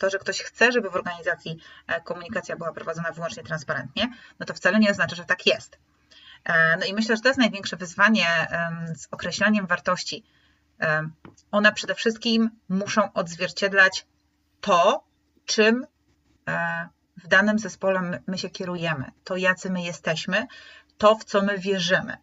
to, 0.00 0.10
że 0.10 0.18
ktoś 0.18 0.40
chce, 0.40 0.72
żeby 0.72 0.90
w 0.90 0.94
organizacji 0.94 1.58
e, 1.86 2.00
komunikacja 2.00 2.56
była 2.56 2.72
prowadzona 2.72 3.12
wyłącznie 3.12 3.42
transparentnie, 3.42 4.08
no 4.38 4.46
to 4.46 4.54
wcale 4.54 4.78
nie 4.78 4.90
oznacza, 4.90 5.16
że 5.16 5.24
tak 5.24 5.46
jest. 5.46 5.78
E, 6.44 6.76
no 6.76 6.86
i 6.86 6.94
myślę, 6.94 7.16
że 7.16 7.22
to 7.22 7.28
jest 7.28 7.40
największe 7.40 7.76
wyzwanie 7.76 8.26
z 8.96 9.08
określaniem 9.10 9.66
wartości. 9.66 10.24
One 11.50 11.72
przede 11.72 11.94
wszystkim 11.94 12.50
muszą 12.68 13.12
odzwierciedlać 13.12 14.06
to, 14.60 15.04
czym 15.46 15.86
e, 16.48 16.88
w 17.16 17.28
danym 17.28 17.58
zespole 17.58 18.22
my 18.26 18.38
się 18.38 18.50
kierujemy, 18.50 19.10
to 19.24 19.36
jacy 19.36 19.70
my 19.70 19.82
jesteśmy, 19.82 20.46
to 20.98 21.14
w 21.14 21.24
co 21.24 21.42
my 21.42 21.58
wierzymy. 21.58 22.16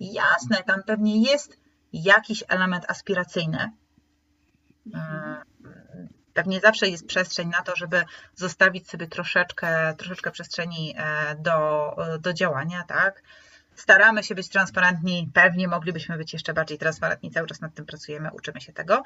Jasne, 0.00 0.62
tam 0.66 0.82
pewnie 0.82 1.22
jest 1.22 1.58
jakiś 1.92 2.44
element 2.48 2.90
aspiracyjny, 2.90 3.72
pewnie 6.38 6.60
zawsze 6.60 6.88
jest 6.88 7.06
przestrzeń 7.06 7.48
na 7.48 7.62
to, 7.62 7.76
żeby 7.76 8.04
zostawić 8.34 8.90
sobie 8.90 9.06
troszeczkę, 9.06 9.94
troszeczkę 9.94 10.30
przestrzeni 10.30 10.94
e, 10.96 11.34
do, 11.34 11.96
do 12.20 12.32
działania, 12.32 12.84
tak? 12.88 13.22
Staramy 13.74 14.24
się 14.24 14.34
być 14.34 14.48
transparentni, 14.48 15.30
pewnie 15.34 15.68
moglibyśmy 15.68 16.16
być 16.16 16.32
jeszcze 16.32 16.54
bardziej 16.54 16.78
transparentni, 16.78 17.30
cały 17.30 17.46
czas 17.46 17.60
nad 17.60 17.74
tym 17.74 17.86
pracujemy, 17.86 18.30
uczymy 18.32 18.60
się 18.60 18.72
tego. 18.72 19.02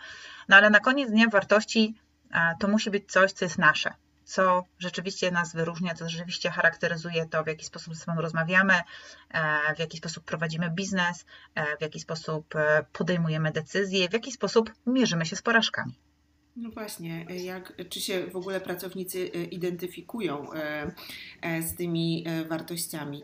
No 0.49 0.57
ale 0.57 0.71
na 0.71 0.81
koniec 0.81 1.11
dnia 1.11 1.29
wartości 1.29 1.95
e, 2.31 2.55
to 2.61 2.69
musi 2.69 2.91
być 2.91 3.13
coś, 3.13 3.33
co 3.33 3.45
jest 3.45 3.59
nasze, 3.59 3.95
co 4.25 4.65
rzeczywiście 4.79 5.31
nas 5.31 5.55
wyróżnia, 5.55 5.95
co 5.95 6.09
rzeczywiście 6.09 6.51
charakteryzuje 6.51 7.27
to, 7.27 7.45
w 7.45 7.47
jaki 7.47 7.67
sposób 7.67 7.95
ze 7.95 8.05
sobą 8.05 8.21
rozmawiamy, 8.21 8.75
e, 8.75 9.75
w 9.75 9.79
jaki 9.79 9.99
sposób 9.99 10.25
prowadzimy 10.25 10.71
biznes, 10.71 11.25
w 11.79 11.83
jaki 11.83 12.01
sposób 12.01 12.55
podejmujemy 12.93 13.53
decyzje, 13.53 14.09
w 14.09 14.13
jaki 14.13 14.33
sposób 14.33 14.73
mierzymy 14.87 15.27
się 15.27 15.37
z 15.37 15.43
porażkami. 15.43 15.99
No 16.57 16.71
właśnie, 16.71 17.27
jak, 17.45 17.73
czy 17.89 18.01
się 18.01 18.27
w 18.27 18.37
ogóle 18.37 18.61
pracownicy 18.61 19.31
e, 19.35 19.45
identyfikują 19.45 20.53
e, 20.53 20.93
e, 21.43 21.63
z 21.63 21.75
tymi 21.75 22.25
wartościami? 22.49 23.23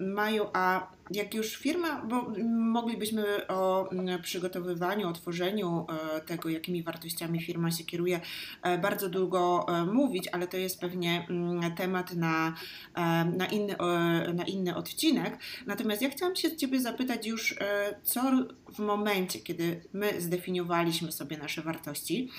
Mają, 0.00 0.46
a 0.52 0.92
jak 1.10 1.34
już 1.34 1.56
firma, 1.56 2.02
bo 2.02 2.32
moglibyśmy 2.48 3.46
o 3.48 3.90
przygotowywaniu, 4.22 5.08
o 5.08 5.12
tworzeniu 5.12 5.86
tego, 6.26 6.48
jakimi 6.48 6.82
wartościami 6.82 7.42
firma 7.42 7.70
się 7.70 7.84
kieruje, 7.84 8.20
bardzo 8.82 9.08
długo 9.08 9.66
mówić, 9.92 10.28
ale 10.32 10.46
to 10.48 10.56
jest 10.56 10.80
pewnie 10.80 11.26
temat 11.76 12.14
na, 12.14 12.54
na, 13.36 13.46
inny, 13.46 13.76
na 14.34 14.44
inny 14.44 14.76
odcinek. 14.76 15.38
Natomiast 15.66 16.02
ja 16.02 16.10
chciałam 16.10 16.36
się 16.36 16.56
Ciebie 16.56 16.80
zapytać 16.80 17.26
już, 17.26 17.54
co 18.02 18.22
w 18.72 18.78
momencie, 18.78 19.38
kiedy 19.38 19.82
my 19.92 20.20
zdefiniowaliśmy 20.20 21.12
sobie 21.12 21.38
nasze 21.38 21.62
wartości 21.62 22.30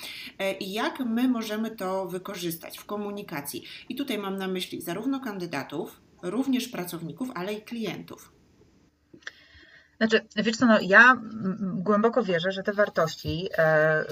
i 0.60 0.72
jak 0.72 1.00
my 1.00 1.28
możemy 1.28 1.70
to 1.70 2.06
wykorzystać 2.06 2.78
w 2.78 2.84
komunikacji. 2.84 3.64
I 3.88 3.94
tutaj 3.94 4.18
mam 4.18 4.36
na 4.36 4.48
myśli 4.48 4.80
zarówno 4.80 5.20
kandydatów, 5.20 6.03
również 6.30 6.68
pracowników, 6.68 7.28
ale 7.34 7.52
i 7.52 7.62
klientów. 7.62 8.32
Znaczy, 9.96 10.26
wiesz 10.36 10.56
co, 10.56 10.66
no, 10.66 10.78
ja 10.82 11.16
głęboko 11.60 12.22
wierzę, 12.22 12.52
że 12.52 12.62
te 12.62 12.72
wartości, 12.72 13.48
e, 13.58 14.04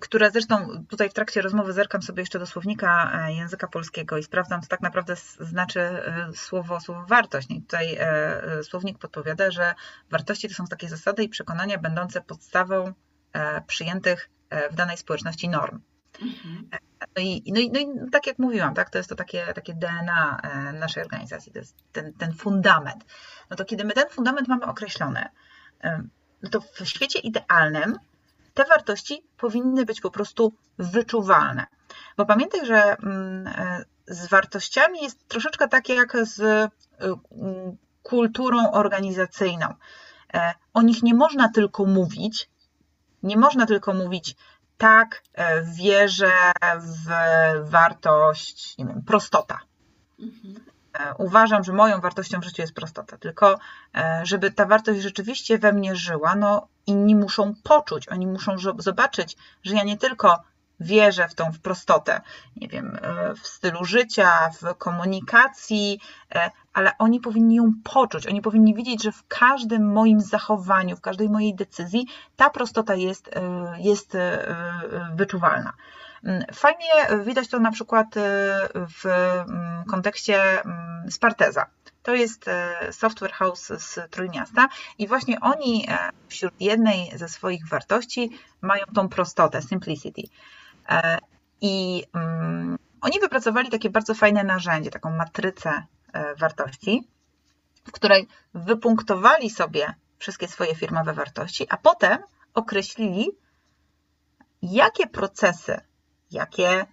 które 0.00 0.30
zresztą 0.30 0.84
tutaj 0.88 1.10
w 1.10 1.14
trakcie 1.14 1.42
rozmowy 1.42 1.72
zerkam 1.72 2.02
sobie 2.02 2.22
jeszcze 2.22 2.38
do 2.38 2.46
słownika 2.46 3.12
e, 3.14 3.32
języka 3.32 3.68
polskiego 3.68 4.18
i 4.18 4.22
sprawdzam, 4.22 4.62
co 4.62 4.68
tak 4.68 4.80
naprawdę 4.80 5.14
znaczy 5.40 5.80
e, 5.80 6.30
słowo, 6.34 6.80
słowo 6.80 7.06
wartość. 7.06 7.50
I 7.50 7.62
tutaj 7.62 7.98
słownik 8.62 8.98
podpowiada, 8.98 9.50
że 9.50 9.74
wartości 10.10 10.48
to 10.48 10.54
są 10.54 10.66
takie 10.66 10.88
zasady 10.88 11.22
i 11.22 11.28
przekonania 11.28 11.78
będące 11.78 12.20
podstawą 12.20 12.92
przyjętych 13.66 14.30
w 14.70 14.74
danej 14.74 14.96
społeczności 14.96 15.48
norm. 15.48 15.80
Mhm. 16.22 16.68
No 17.16 17.22
i, 17.22 17.42
no, 17.46 17.60
i, 17.60 17.70
no 17.70 17.78
i 17.80 18.10
tak 18.10 18.26
jak 18.26 18.38
mówiłam, 18.38 18.74
tak, 18.74 18.90
to 18.90 18.98
jest 18.98 19.10
to 19.10 19.14
takie, 19.14 19.46
takie 19.54 19.74
DNA 19.74 20.40
e, 20.42 20.72
naszej 20.72 21.02
organizacji, 21.02 21.52
to 21.52 21.58
jest 21.58 21.76
ten, 21.92 22.12
ten 22.12 22.34
fundament. 22.34 23.04
No 23.50 23.56
to 23.56 23.64
kiedy 23.64 23.84
my 23.84 23.92
ten 23.92 24.08
fundament 24.10 24.48
mamy 24.48 24.64
określony, 24.64 25.24
no 26.42 26.50
to 26.50 26.60
w 26.60 26.88
świecie 26.88 27.18
idealnym 27.18 27.98
te 28.54 28.64
wartości 28.64 29.22
powinny 29.36 29.84
być 29.84 30.00
po 30.00 30.10
prostu 30.10 30.52
wyczuwalne. 30.78 31.66
Bo 32.16 32.26
pamiętaj, 32.26 32.66
że 32.66 32.96
mm, 32.96 33.46
e, 33.46 33.84
z 34.06 34.28
wartościami 34.28 35.02
jest 35.02 35.28
troszeczkę 35.28 35.68
tak 35.68 35.88
jak 35.88 36.16
z 36.26 36.40
e, 36.40 36.68
kulturą 38.02 38.70
organizacyjną. 38.70 39.74
O 40.74 40.82
nich 40.82 41.02
nie 41.02 41.14
można 41.14 41.48
tylko 41.48 41.84
mówić, 41.84 42.50
nie 43.22 43.36
można 43.36 43.66
tylko 43.66 43.94
mówić, 43.94 44.36
tak 44.76 45.22
e, 45.34 45.62
wierzę 45.62 46.32
w 46.78 47.10
wartość, 47.70 48.78
nie 48.78 48.86
wiem, 48.86 49.02
prostota. 49.02 49.60
Mhm. 50.20 50.64
E, 50.98 51.14
uważam, 51.18 51.64
że 51.64 51.72
moją 51.72 52.00
wartością 52.00 52.40
w 52.40 52.44
życiu 52.44 52.62
jest 52.62 52.74
prostota, 52.74 53.18
tylko 53.18 53.58
e, 53.94 54.20
żeby 54.24 54.50
ta 54.50 54.66
wartość 54.66 55.00
rzeczywiście 55.00 55.58
we 55.58 55.72
mnie 55.72 55.96
żyła, 55.96 56.34
no 56.34 56.68
inni 56.86 57.14
muszą 57.14 57.54
poczuć, 57.62 58.08
oni 58.08 58.26
muszą 58.26 58.56
zobaczyć, 58.78 59.36
że 59.62 59.74
ja 59.74 59.84
nie 59.84 59.98
tylko 59.98 60.42
wierzę 60.80 61.28
w 61.28 61.34
tą 61.34 61.52
w 61.52 61.60
prostotę, 61.60 62.20
nie 62.56 62.68
wiem, 62.68 62.98
e, 63.02 63.34
w 63.34 63.46
stylu 63.46 63.84
życia, 63.84 64.50
w 64.60 64.74
komunikacji, 64.74 66.00
e, 66.34 66.50
ale 66.72 66.92
oni 66.98 67.20
powinni 67.20 67.54
ją 67.54 67.72
poczuć, 67.84 68.26
oni 68.26 68.42
powinni 68.42 68.74
widzieć, 68.74 69.02
że 69.02 69.12
w 69.12 69.26
każdym 69.28 69.92
moim 69.92 70.20
zachowaniu, 70.20 70.96
w 70.96 71.00
każdej 71.00 71.28
mojej 71.28 71.54
decyzji 71.54 72.06
ta 72.36 72.50
prostota 72.50 72.94
jest, 72.94 73.28
e, 73.36 73.40
jest 73.78 74.16
wyczuwalna. 75.14 75.72
Mm, 76.24 76.44
fajnie 76.54 77.24
widać 77.24 77.48
to 77.48 77.60
na 77.60 77.70
przykład 77.70 78.06
w 78.74 79.06
mm, 79.06 79.84
kontekście 79.84 80.64
mm, 80.64 81.10
Sparteza. 81.10 81.66
To 82.02 82.14
jest 82.14 82.44
software 82.90 83.32
house 83.32 83.66
z 83.66 84.10
Trójmiasta 84.10 84.68
i 84.98 85.08
właśnie 85.08 85.40
oni 85.40 85.88
wśród 86.28 86.54
jednej 86.60 87.18
ze 87.18 87.28
swoich 87.28 87.68
wartości 87.68 88.30
mają 88.60 88.84
tą 88.94 89.08
prostotę, 89.08 89.62
simplicity. 89.62 90.22
E, 90.88 91.18
I 91.60 92.04
um, 92.14 92.78
oni 93.00 93.20
wypracowali 93.20 93.70
takie 93.70 93.90
bardzo 93.90 94.14
fajne 94.14 94.44
narzędzie, 94.44 94.90
taką 94.90 95.10
matrycę 95.10 95.82
wartości, 96.38 97.08
w 97.84 97.92
której 97.92 98.28
wypunktowali 98.54 99.50
sobie 99.50 99.94
wszystkie 100.18 100.48
swoje 100.48 100.74
firmowe 100.74 101.12
wartości, 101.12 101.66
a 101.68 101.76
potem 101.76 102.18
określili, 102.54 103.30
jakie 104.62 105.06
procesy, 105.06 105.80
jakie 106.30 106.86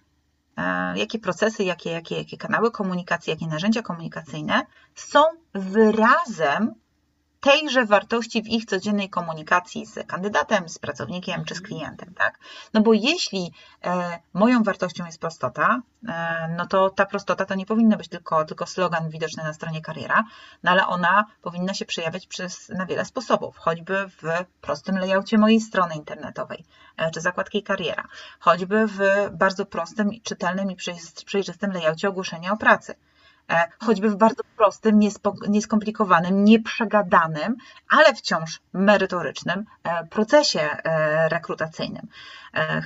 E, 0.56 0.98
jakie 0.98 1.18
procesy, 1.18 1.64
jakie, 1.64 1.90
jakie, 1.90 2.18
jakie 2.18 2.36
kanały 2.36 2.70
komunikacji, 2.70 3.30
jakie 3.30 3.46
narzędzia 3.46 3.82
komunikacyjne 3.82 4.66
są 4.94 5.22
wyrazem 5.54 6.74
tejże 7.44 7.84
wartości 7.84 8.42
w 8.42 8.46
ich 8.46 8.64
codziennej 8.64 9.10
komunikacji 9.10 9.86
z 9.86 10.06
kandydatem, 10.06 10.68
z 10.68 10.78
pracownikiem 10.78 11.44
czy 11.44 11.54
z 11.54 11.60
klientem, 11.60 12.14
tak? 12.14 12.38
No 12.74 12.80
bo 12.80 12.92
jeśli 12.92 13.52
e, 13.84 14.18
moją 14.34 14.62
wartością 14.62 15.06
jest 15.06 15.20
prostota, 15.20 15.82
e, 16.08 16.54
no 16.56 16.66
to 16.66 16.90
ta 16.90 17.06
prostota 17.06 17.44
to 17.44 17.54
nie 17.54 17.66
powinna 17.66 17.96
być 17.96 18.08
tylko, 18.08 18.44
tylko 18.44 18.66
slogan 18.66 19.10
widoczny 19.10 19.42
na 19.42 19.52
stronie 19.52 19.82
kariera, 19.82 20.24
no 20.62 20.70
ale 20.70 20.86
ona 20.86 21.24
powinna 21.42 21.74
się 21.74 21.84
przejawiać 21.84 22.26
przez, 22.26 22.68
na 22.68 22.86
wiele 22.86 23.04
sposobów, 23.04 23.56
choćby 23.56 24.08
w 24.08 24.22
prostym 24.60 24.98
layoutie 24.98 25.38
mojej 25.38 25.60
strony 25.60 25.94
internetowej 25.94 26.64
e, 26.96 27.10
czy 27.10 27.20
zakładki 27.20 27.62
kariera, 27.62 28.04
choćby 28.40 28.86
w 28.86 28.98
bardzo 29.32 29.66
prostym, 29.66 30.10
czytelnym 30.22 30.70
i 30.70 30.76
przejrzystym 31.26 31.72
layoutie 31.72 32.08
ogłoszenia 32.08 32.52
o 32.52 32.56
pracy 32.56 32.94
choćby 33.78 34.10
w 34.10 34.16
bardzo 34.16 34.42
prostym, 34.56 35.00
nieskomplikowanym, 35.48 36.44
nieprzegadanym, 36.44 37.56
ale 37.90 38.14
wciąż 38.14 38.60
merytorycznym 38.72 39.64
e, 39.84 40.06
procesie 40.06 40.60
e, 40.60 41.28
rekrutacyjnym. 41.28 42.08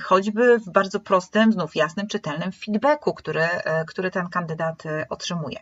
Choćby 0.03 0.59
w 0.59 0.69
bardzo 0.69 0.99
prostym, 0.99 1.51
znów 1.51 1.75
jasnym, 1.75 2.07
czytelnym 2.07 2.51
feedbacku, 2.51 3.13
który, 3.13 3.47
który 3.87 4.11
ten 4.11 4.29
kandydat 4.29 4.83
otrzymuje. 5.09 5.59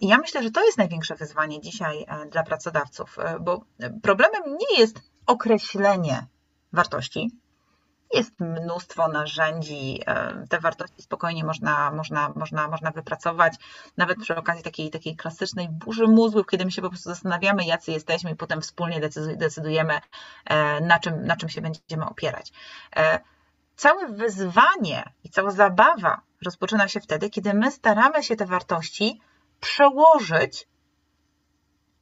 Ja 0.00 0.18
myślę, 0.18 0.42
że 0.42 0.50
to 0.50 0.64
jest 0.64 0.78
największe 0.78 1.14
wyzwanie 1.14 1.60
dzisiaj 1.60 2.06
dla 2.30 2.42
pracodawców, 2.42 3.16
bo 3.40 3.64
problemem 4.02 4.42
nie 4.46 4.80
jest 4.80 5.00
określenie 5.26 6.26
wartości, 6.72 7.30
jest 8.12 8.40
mnóstwo 8.40 9.08
narzędzi, 9.08 10.00
te 10.48 10.60
wartości 10.60 11.02
spokojnie 11.02 11.44
można, 11.44 11.90
można, 11.90 12.32
można, 12.36 12.68
można 12.68 12.90
wypracować, 12.90 13.54
nawet 13.96 14.18
przy 14.18 14.36
okazji 14.36 14.64
takiej, 14.64 14.90
takiej 14.90 15.16
klasycznej 15.16 15.68
burzy 15.68 16.06
mózgów, 16.06 16.46
kiedy 16.46 16.64
my 16.64 16.70
się 16.70 16.82
po 16.82 16.88
prostu 16.88 17.08
zastanawiamy, 17.08 17.64
jacy 17.64 17.92
jesteśmy 17.92 18.30
i 18.30 18.36
potem 18.36 18.60
wspólnie 18.60 19.00
decydujemy, 19.36 20.00
e, 20.44 20.80
na 20.80 20.98
czym, 20.98 21.26
na 21.26 21.36
czym 21.36 21.48
się 21.48 21.60
będziemy 21.60 22.06
opierać. 22.06 22.52
E, 22.96 23.20
całe 23.76 24.08
wyzwanie 24.08 25.12
i 25.24 25.30
cała 25.30 25.50
zabawa 25.50 26.20
rozpoczyna 26.44 26.88
się 26.88 27.00
wtedy, 27.00 27.30
kiedy 27.30 27.54
my 27.54 27.70
staramy 27.70 28.22
się 28.22 28.36
te 28.36 28.46
wartości 28.46 29.20
przełożyć 29.60 30.68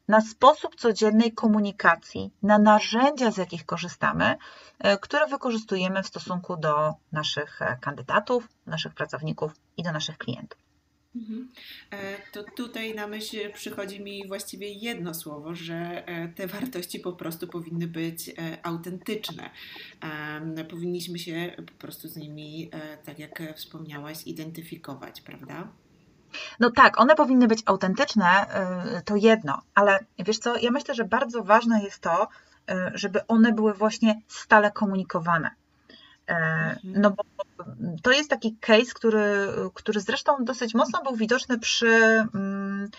na 0.09 0.21
sposób 0.21 0.77
codziennej 0.77 1.33
komunikacji, 1.33 2.31
na 2.43 2.59
narzędzia, 2.59 3.31
z 3.31 3.37
jakich 3.37 3.67
korzystamy, 3.67 4.37
e, 4.79 4.99
które 4.99 5.27
wykorzystujemy 5.27 6.03
w 6.03 6.07
stosunku 6.07 6.57
do 6.57 6.95
naszych 7.13 7.63
e, 7.63 7.77
kandydatów, 7.81 8.49
naszych 8.67 8.95
pracowników 8.95 9.53
i 9.77 9.83
do 9.83 9.93
naszych 9.93 10.19
klientów. 10.19 10.59
Mhm. 11.17 11.49
E, 11.91 11.97
to 12.33 12.45
tutaj 12.57 12.95
na 12.95 13.07
myśl 13.07 13.53
przychodzi 13.53 14.01
mi 14.01 14.29
właściwie 14.29 14.73
jedno 14.73 15.15
słowo, 15.15 15.55
że 15.55 16.05
te 16.35 16.47
wartości 16.47 17.01
po 17.01 17.13
prostu 17.13 17.49
powinny 17.49 17.87
być 17.87 18.31
autentyczne. 18.63 19.51
Powinniśmy 20.71 21.19
się 21.19 21.57
po 21.67 21.73
prostu 21.73 22.09
z 22.09 22.17
nimi, 22.17 22.71
tak 23.05 23.19
jak 23.19 23.43
wspomniałaś, 23.57 24.27
identyfikować, 24.27 25.21
prawda? 25.21 25.73
No 26.61 26.71
tak, 26.71 27.01
one 27.01 27.15
powinny 27.15 27.49
być 27.49 27.63
autentyczne, 27.67 28.47
y, 28.99 29.03
to 29.03 29.17
jedno, 29.17 29.63
ale 29.75 29.99
wiesz 30.19 30.39
co, 30.39 30.57
ja 30.57 30.71
myślę, 30.71 30.95
że 30.95 31.05
bardzo 31.05 31.43
ważne 31.45 31.83
jest 31.83 32.01
to, 32.01 32.29
y, 32.71 32.75
żeby 32.95 33.27
one 33.27 33.53
były 33.53 33.75
właśnie 33.75 34.21
stale 34.29 34.71
komunikowane. 34.71 35.49
Y, 35.49 36.33
mhm. 36.33 36.79
No 36.85 37.11
bo 37.11 37.23
to 38.03 38.11
jest 38.11 38.31
taki 38.31 38.57
case, 38.57 38.93
który, 38.95 39.49
który 39.75 40.01
zresztą 40.01 40.45
dosyć 40.45 40.75
mocno 40.75 41.03
był 41.03 41.17
widoczny 41.17 41.59
przy, 41.59 41.89
mm, 42.35 42.91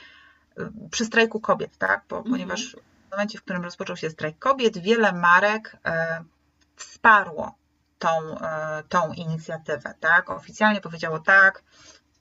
przy 0.92 1.06
strajku 1.06 1.40
kobiet, 1.40 1.78
tak? 1.78 2.04
Bo, 2.10 2.18
mhm. 2.18 2.34
Ponieważ 2.34 2.76
w 3.08 3.12
momencie, 3.12 3.38
w 3.38 3.44
którym 3.44 3.64
rozpoczął 3.64 3.98
się 3.98 4.10
strajk 4.10 4.40
kobiet, 4.40 4.78
wiele 4.78 5.14
marek 5.14 5.78
wsparło 6.76 7.56
tą, 8.00 8.10
tą 8.90 9.14
inicjatywę, 9.14 9.94
tak? 10.00 10.30
Oficjalnie 10.30 10.82
powiedziało 10.82 11.20
tak, 11.20 11.64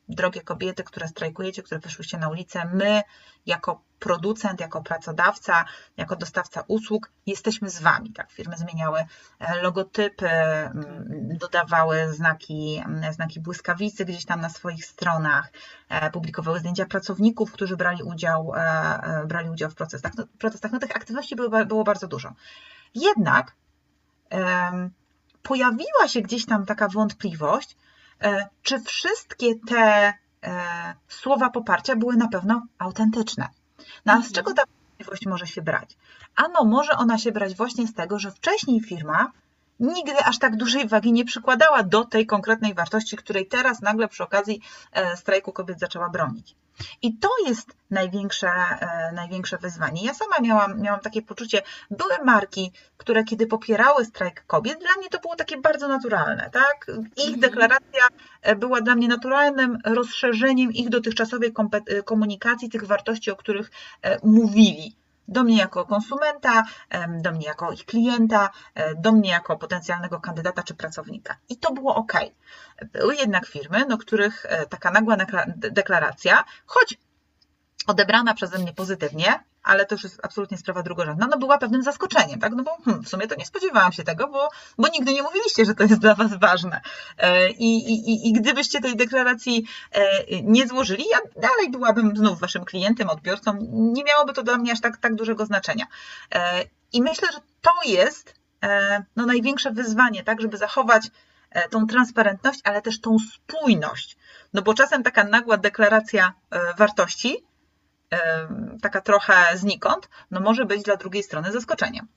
drogie 0.08 0.40
kobiety, 0.40 0.84
które 0.84 1.08
strajkujecie, 1.08 1.62
które 1.62 1.80
wyszłyście 1.80 2.18
na 2.18 2.28
ulicę, 2.28 2.70
my 2.74 3.02
jako 3.46 3.80
producent, 3.98 4.60
jako 4.60 4.82
pracodawca, 4.82 5.64
jako 5.96 6.16
dostawca 6.16 6.64
usług 6.68 7.10
jesteśmy 7.26 7.70
z 7.70 7.82
Wami. 7.82 8.12
Tak, 8.12 8.30
firmy 8.32 8.56
zmieniały 8.56 9.04
e, 9.38 9.62
logotypy, 9.62 10.30
dodawały 11.10 12.12
znaki, 12.12 12.82
znaki 13.10 13.40
błyskawicy 13.40 14.04
gdzieś 14.04 14.24
tam 14.24 14.40
na 14.40 14.48
swoich 14.48 14.84
stronach, 14.84 15.52
e, 15.88 16.10
publikowały 16.10 16.58
zdjęcia 16.58 16.86
pracowników, 16.86 17.52
którzy 17.52 17.76
brali 17.76 18.02
udział, 18.02 18.52
e, 18.56 19.26
brali 19.26 19.50
udział 19.50 19.70
w 19.70 19.74
protestach. 19.74 20.12
No, 20.16 20.24
protestach. 20.38 20.72
No, 20.72 20.78
tych 20.78 20.96
aktywności 20.96 21.36
było, 21.36 21.66
było 21.66 21.84
bardzo 21.84 22.08
dużo. 22.08 22.34
Jednak 22.94 23.56
pojawiła 25.42 26.08
się 26.08 26.20
gdzieś 26.20 26.46
tam 26.46 26.66
taka 26.66 26.88
wątpliwość, 26.88 27.76
czy 28.62 28.80
wszystkie 28.80 29.54
te 29.68 30.12
e, 30.42 30.94
słowa 31.08 31.50
poparcia 31.50 31.96
były 31.96 32.16
na 32.16 32.28
pewno 32.28 32.66
autentyczne. 32.78 33.48
No 34.06 34.12
a 34.12 34.16
z 34.16 34.26
mhm. 34.26 34.32
czego 34.32 34.54
ta 34.54 34.62
możliwość 34.98 35.26
może 35.26 35.46
się 35.46 35.62
brać? 35.62 35.96
Ano, 36.36 36.64
może 36.64 36.92
ona 36.92 37.18
się 37.18 37.32
brać 37.32 37.56
właśnie 37.56 37.86
z 37.86 37.94
tego, 37.94 38.18
że 38.18 38.30
wcześniej 38.30 38.80
firma 38.80 39.32
nigdy 39.82 40.24
aż 40.24 40.38
tak 40.38 40.56
dużej 40.56 40.88
wagi 40.88 41.12
nie 41.12 41.24
przykładała 41.24 41.82
do 41.82 42.04
tej 42.04 42.26
konkretnej 42.26 42.74
wartości, 42.74 43.16
której 43.16 43.46
teraz 43.46 43.80
nagle 43.80 44.08
przy 44.08 44.22
okazji 44.22 44.60
e, 44.92 45.16
strajku 45.16 45.52
kobiet 45.52 45.80
zaczęła 45.80 46.08
bronić. 46.08 46.54
I 47.02 47.16
to 47.18 47.28
jest 47.46 47.76
największe, 47.90 48.48
e, 48.48 49.12
największe 49.12 49.58
wyzwanie. 49.58 50.04
Ja 50.04 50.14
sama 50.14 50.36
miałam, 50.40 50.80
miałam 50.80 51.00
takie 51.00 51.22
poczucie, 51.22 51.62
były 51.90 52.24
marki, 52.24 52.72
które 52.96 53.24
kiedy 53.24 53.46
popierały 53.46 54.04
strajk 54.04 54.44
kobiet, 54.46 54.78
dla 54.80 54.96
mnie 54.98 55.08
to 55.08 55.18
było 55.18 55.36
takie 55.36 55.56
bardzo 55.56 55.88
naturalne, 55.88 56.50
tak? 56.52 56.86
Ich 57.16 57.24
mhm. 57.24 57.40
deklaracja 57.40 58.02
e, 58.42 58.56
była 58.56 58.80
dla 58.80 58.94
mnie 58.94 59.08
naturalnym 59.08 59.78
rozszerzeniem 59.84 60.72
ich 60.72 60.88
dotychczasowej 60.88 61.52
komunikacji, 62.04 62.70
tych 62.70 62.86
wartości, 62.86 63.30
o 63.30 63.36
których 63.36 63.70
mówili 64.22 64.96
do 65.28 65.44
mnie 65.44 65.58
jako 65.58 65.86
konsumenta, 65.86 66.64
do 67.22 67.32
mnie 67.32 67.46
jako 67.46 67.72
ich 67.72 67.86
klienta, 67.86 68.50
e, 68.74 68.94
do 68.94 69.12
mnie 69.12 69.30
jako 69.30 69.56
potencjalnego 69.56 70.20
kandydata 70.20 70.62
czy 70.62 70.74
pracownika. 70.74 71.36
I 71.48 71.56
to 71.56 71.72
było 71.72 71.94
ok. 71.94 72.12
Były 72.92 73.16
jednak 73.16 73.46
firmy, 73.46 73.86
do 73.86 73.98
których 73.98 74.46
e, 74.48 74.66
taka 74.66 74.90
nagła 74.90 75.16
deklaracja, 75.56 76.44
choć 76.66 76.98
odebrana 77.86 78.34
przeze 78.34 78.58
mnie 78.58 78.72
pozytywnie, 78.72 79.40
ale 79.62 79.86
to 79.86 79.94
już 79.94 80.04
jest 80.04 80.20
absolutnie 80.22 80.58
sprawa 80.58 80.82
drugorzędna, 80.82 81.26
no 81.30 81.38
była 81.38 81.58
pewnym 81.58 81.82
zaskoczeniem, 81.82 82.40
tak? 82.40 82.52
No 82.52 82.62
bo 82.62 82.76
hmm, 82.84 83.04
w 83.04 83.08
sumie 83.08 83.26
to 83.26 83.34
nie 83.34 83.46
spodziewałam 83.46 83.92
się 83.92 84.04
tego, 84.04 84.28
bo, 84.28 84.48
bo 84.78 84.88
nigdy 84.88 85.12
nie 85.12 85.22
mówiliście, 85.22 85.64
że 85.64 85.74
to 85.74 85.82
jest 85.82 85.98
dla 85.98 86.14
Was 86.14 86.38
ważne. 86.38 86.80
E, 87.18 87.50
I, 87.50 87.92
i, 87.92 88.28
I 88.28 88.32
gdybyście 88.32 88.80
tej 88.80 88.96
deklaracji 88.96 89.64
e, 89.92 90.42
nie 90.42 90.66
złożyli, 90.66 91.04
ja 91.10 91.18
dalej 91.42 91.70
byłabym 91.70 92.16
znów 92.16 92.40
Waszym 92.40 92.64
klientem, 92.64 93.10
odbiorcą, 93.10 93.58
nie 93.70 94.04
miałoby 94.04 94.32
to 94.32 94.42
dla 94.42 94.58
mnie 94.58 94.72
aż 94.72 94.80
tak, 94.80 94.96
tak 94.96 95.14
dużego 95.14 95.46
znaczenia. 95.46 95.86
E, 96.34 96.64
I 96.92 97.02
myślę, 97.02 97.28
że 97.32 97.38
to 97.60 97.72
jest 97.84 98.42
no, 99.16 99.26
największe 99.26 99.70
wyzwanie, 99.70 100.24
tak, 100.24 100.40
żeby 100.40 100.56
zachować 100.56 101.10
tą 101.70 101.86
transparentność, 101.86 102.60
ale 102.64 102.82
też 102.82 103.00
tą 103.00 103.16
spójność. 103.18 104.16
No 104.54 104.62
bo 104.62 104.74
czasem 104.74 105.02
taka 105.02 105.24
nagła 105.24 105.56
deklaracja 105.56 106.32
wartości 106.78 107.44
taka 108.82 109.00
trochę 109.00 109.34
znikąd, 109.54 110.08
no 110.30 110.40
może 110.40 110.64
być 110.64 110.82
dla 110.82 110.96
drugiej 110.96 111.22
strony 111.22 111.52
zaskoczeniem. 111.52 112.08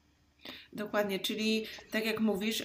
Dokładnie, 0.74 1.20
czyli 1.20 1.66
tak 1.92 2.06
jak 2.06 2.20
mówisz, 2.20 2.64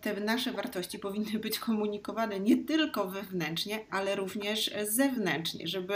te 0.00 0.20
nasze 0.20 0.52
wartości 0.52 0.98
powinny 0.98 1.38
być 1.38 1.58
komunikowane 1.58 2.40
nie 2.40 2.64
tylko 2.64 3.08
wewnętrznie, 3.08 3.86
ale 3.90 4.16
również 4.16 4.70
zewnętrznie, 4.82 5.68
żeby 5.68 5.94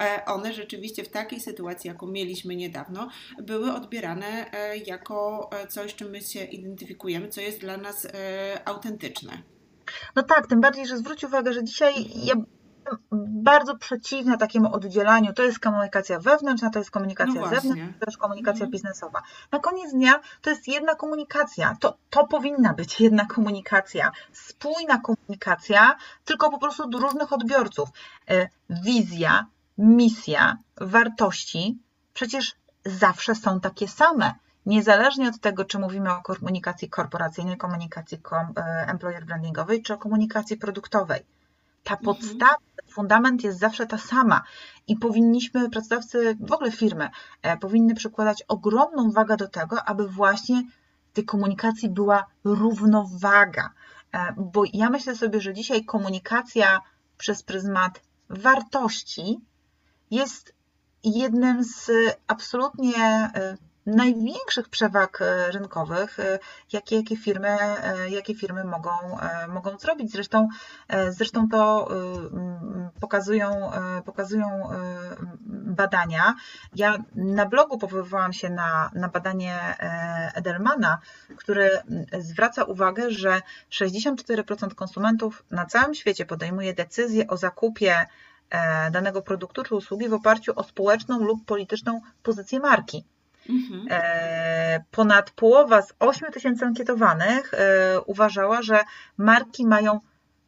e, 0.00 0.24
one 0.26 0.52
rzeczywiście 0.52 1.04
w 1.04 1.08
takiej 1.08 1.40
sytuacji, 1.40 1.88
jaką 1.88 2.06
mieliśmy 2.06 2.56
niedawno, 2.56 3.08
były 3.42 3.72
odbierane 3.72 4.52
e, 4.52 4.76
jako 4.76 5.48
e, 5.52 5.66
coś, 5.66 5.94
czym 5.94 6.10
my 6.10 6.20
się 6.20 6.44
identyfikujemy, 6.44 7.28
co 7.28 7.40
jest 7.40 7.60
dla 7.60 7.76
nas 7.76 8.06
autentyczne. 8.64 9.42
No 10.16 10.22
tak, 10.22 10.46
tym 10.46 10.60
bardziej, 10.60 10.86
że 10.86 10.98
zwróć 10.98 11.24
uwagę, 11.24 11.52
że 11.52 11.64
dzisiaj 11.64 11.94
ja 12.14 12.34
bardzo 13.12 13.76
przeciwna 13.76 14.36
takiemu 14.36 14.74
oddzielaniu. 14.74 15.32
To 15.32 15.42
jest 15.42 15.58
komunikacja 15.58 16.20
wewnętrzna, 16.20 16.70
to 16.70 16.78
jest 16.78 16.90
komunikacja 16.90 17.40
no 17.40 17.48
zewnętrzna, 17.48 17.92
to 18.00 18.06
jest 18.06 18.18
komunikacja 18.18 18.64
mhm. 18.64 18.70
biznesowa. 18.70 19.22
Na 19.52 19.58
koniec 19.58 19.92
dnia 19.92 20.20
to 20.42 20.50
jest 20.50 20.68
jedna 20.68 20.94
komunikacja. 20.94 21.76
To, 21.80 21.96
to 22.10 22.26
powinna 22.26 22.74
być 22.74 23.00
jedna 23.00 23.26
komunikacja, 23.26 24.12
spójna 24.32 25.00
komunikacja, 25.00 25.96
tylko 26.24 26.50
po 26.50 26.58
prostu 26.58 26.88
do 26.88 26.98
różnych 26.98 27.32
odbiorców. 27.32 27.88
E, 28.30 28.48
wizja, 28.70 29.46
misja, 29.78 30.56
wartości 30.76 31.78
przecież 32.14 32.54
zawsze 32.84 33.34
są 33.34 33.60
takie 33.60 33.88
same 33.88 34.34
niezależnie 34.66 35.28
od 35.28 35.40
tego, 35.40 35.64
czy 35.64 35.78
mówimy 35.78 36.12
o 36.12 36.22
komunikacji 36.22 36.90
korporacyjnej, 36.90 37.56
komunikacji 37.56 38.20
e, 38.56 38.62
employer 38.88 39.24
brandingowej, 39.24 39.82
czy 39.82 39.94
o 39.94 39.98
komunikacji 39.98 40.56
produktowej. 40.56 41.20
Ta 41.88 41.94
mhm. 41.94 42.04
podstawa, 42.04 42.56
fundament 42.90 43.44
jest 43.44 43.58
zawsze 43.58 43.86
ta 43.86 43.98
sama 43.98 44.42
i 44.86 44.96
powinniśmy, 44.96 45.70
pracodawcy, 45.70 46.36
w 46.40 46.52
ogóle 46.52 46.72
firmy, 46.72 47.08
e, 47.42 47.56
powinny 47.56 47.94
przykładać 47.94 48.42
ogromną 48.48 49.10
wagę 49.10 49.36
do 49.36 49.48
tego, 49.48 49.84
aby 49.84 50.08
właśnie 50.08 50.62
w 51.10 51.14
tej 51.14 51.24
komunikacji 51.24 51.88
była 51.90 52.26
równowaga. 52.44 53.70
E, 54.12 54.34
bo 54.36 54.62
ja 54.72 54.90
myślę 54.90 55.16
sobie, 55.16 55.40
że 55.40 55.54
dzisiaj 55.54 55.84
komunikacja 55.84 56.80
przez 57.18 57.42
pryzmat 57.42 58.02
wartości 58.28 59.40
jest 60.10 60.54
jednym 61.04 61.64
z 61.64 61.90
absolutnie 62.26 63.30
największych 63.88 64.68
przewag 64.68 65.22
e, 65.22 65.50
rynkowych, 65.50 66.20
e, 66.20 66.38
jakie, 66.72 66.96
jakie, 66.96 67.16
firmy, 67.16 67.48
e, 67.48 68.10
jakie 68.10 68.34
firmy 68.34 68.64
mogą, 68.64 68.90
mogą 69.48 69.78
zrobić. 69.78 70.12
Zresztą, 70.12 70.48
zresztą 71.10 71.48
to 71.48 71.88
pokazują, 73.00 73.70
pokazują 74.04 74.70
badania. 75.46 76.34
Ja 76.74 76.98
na 77.14 77.46
blogu 77.46 77.78
powoływałam 77.78 78.32
się 78.32 78.50
na, 78.50 78.90
na 78.94 79.08
badanie 79.08 79.76
Edelmana, 80.34 80.98
który 81.36 81.70
zwraca 82.18 82.64
uwagę, 82.64 83.10
że 83.10 83.42
64% 83.70 84.74
konsumentów 84.74 85.44
na 85.50 85.66
całym 85.66 85.94
świecie 85.94 86.26
podejmuje 86.26 86.74
decyzję 86.74 87.26
o 87.28 87.36
zakupie 87.36 88.06
danego 88.90 89.22
produktu 89.22 89.62
czy 89.62 89.74
usługi 89.74 90.08
w 90.08 90.14
oparciu 90.14 90.52
o 90.56 90.64
społeczną 90.64 91.24
lub 91.24 91.44
polityczną 91.44 92.00
pozycję 92.22 92.60
marki. 92.60 93.04
Mhm. 93.48 93.86
E, 93.90 94.84
ponad 94.90 95.30
połowa 95.30 95.82
z 95.82 95.94
8 95.98 96.32
tysięcy 96.32 96.64
ankietowanych 96.64 97.54
e, 97.54 98.00
uważała, 98.00 98.62
że 98.62 98.80
marki 99.16 99.66
mają 99.66 100.00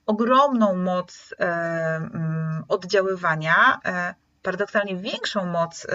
ogromną 0.07 0.77
moc 0.77 1.35
e, 1.39 1.45
mm, 1.97 2.65
oddziaływania, 2.69 3.81
paradoksalnie 4.43 4.97
większą 4.97 5.47
moc 5.47 5.87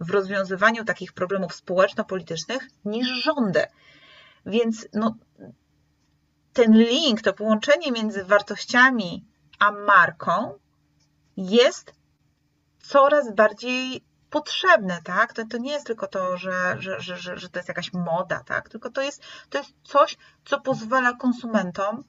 w 0.00 0.10
rozwiązywaniu 0.10 0.84
takich 0.84 1.12
problemów 1.12 1.54
społeczno-politycznych 1.54 2.68
niż 2.84 3.08
rządy. 3.08 3.64
Więc 4.46 4.88
no, 4.94 5.14
ten 6.52 6.72
link, 6.72 7.22
to 7.22 7.32
połączenie 7.32 7.92
między 7.92 8.24
wartościami 8.24 9.24
a 9.60 9.72
marką 9.72 10.58
jest 11.36 11.94
coraz 12.82 13.34
bardziej 13.34 14.04
potrzebne, 14.30 15.00
tak? 15.04 15.32
To, 15.32 15.46
to 15.46 15.58
nie 15.58 15.72
jest 15.72 15.86
tylko 15.86 16.06
to, 16.06 16.36
że, 16.36 16.76
że, 16.78 17.00
że, 17.00 17.38
że 17.38 17.48
to 17.48 17.58
jest 17.58 17.68
jakaś 17.68 17.92
moda, 17.92 18.40
tak? 18.44 18.68
Tylko 18.68 18.90
to 18.90 19.02
jest, 19.02 19.22
to 19.50 19.58
jest 19.58 19.70
coś, 19.82 20.16
co 20.44 20.60
pozwala 20.60 21.12
konsumentom, 21.12 22.04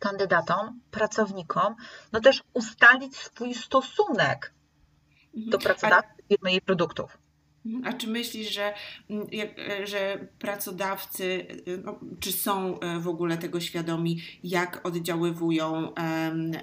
kandydatom, 0.00 0.80
pracownikom, 0.90 1.76
no 2.12 2.20
też 2.20 2.42
ustalić 2.52 3.16
swój 3.16 3.54
stosunek 3.54 4.52
do 5.34 5.56
mhm. 5.56 5.62
pracodawcy, 5.62 6.22
firmy 6.28 6.52
i 6.52 6.60
produktów. 6.60 7.18
A 7.84 7.92
czy 7.92 8.08
myślisz, 8.08 8.54
że, 8.54 8.74
mm, 9.10 9.26
e, 9.58 9.86
że 9.86 10.28
pracodawcy, 10.38 11.46
e, 11.66 11.76
no, 11.84 12.00
czy 12.20 12.32
są 12.32 12.80
e, 12.80 13.00
w 13.00 13.08
ogóle 13.08 13.38
tego 13.38 13.60
świadomi, 13.60 14.22
jak 14.44 14.86
oddziaływują 14.86 15.92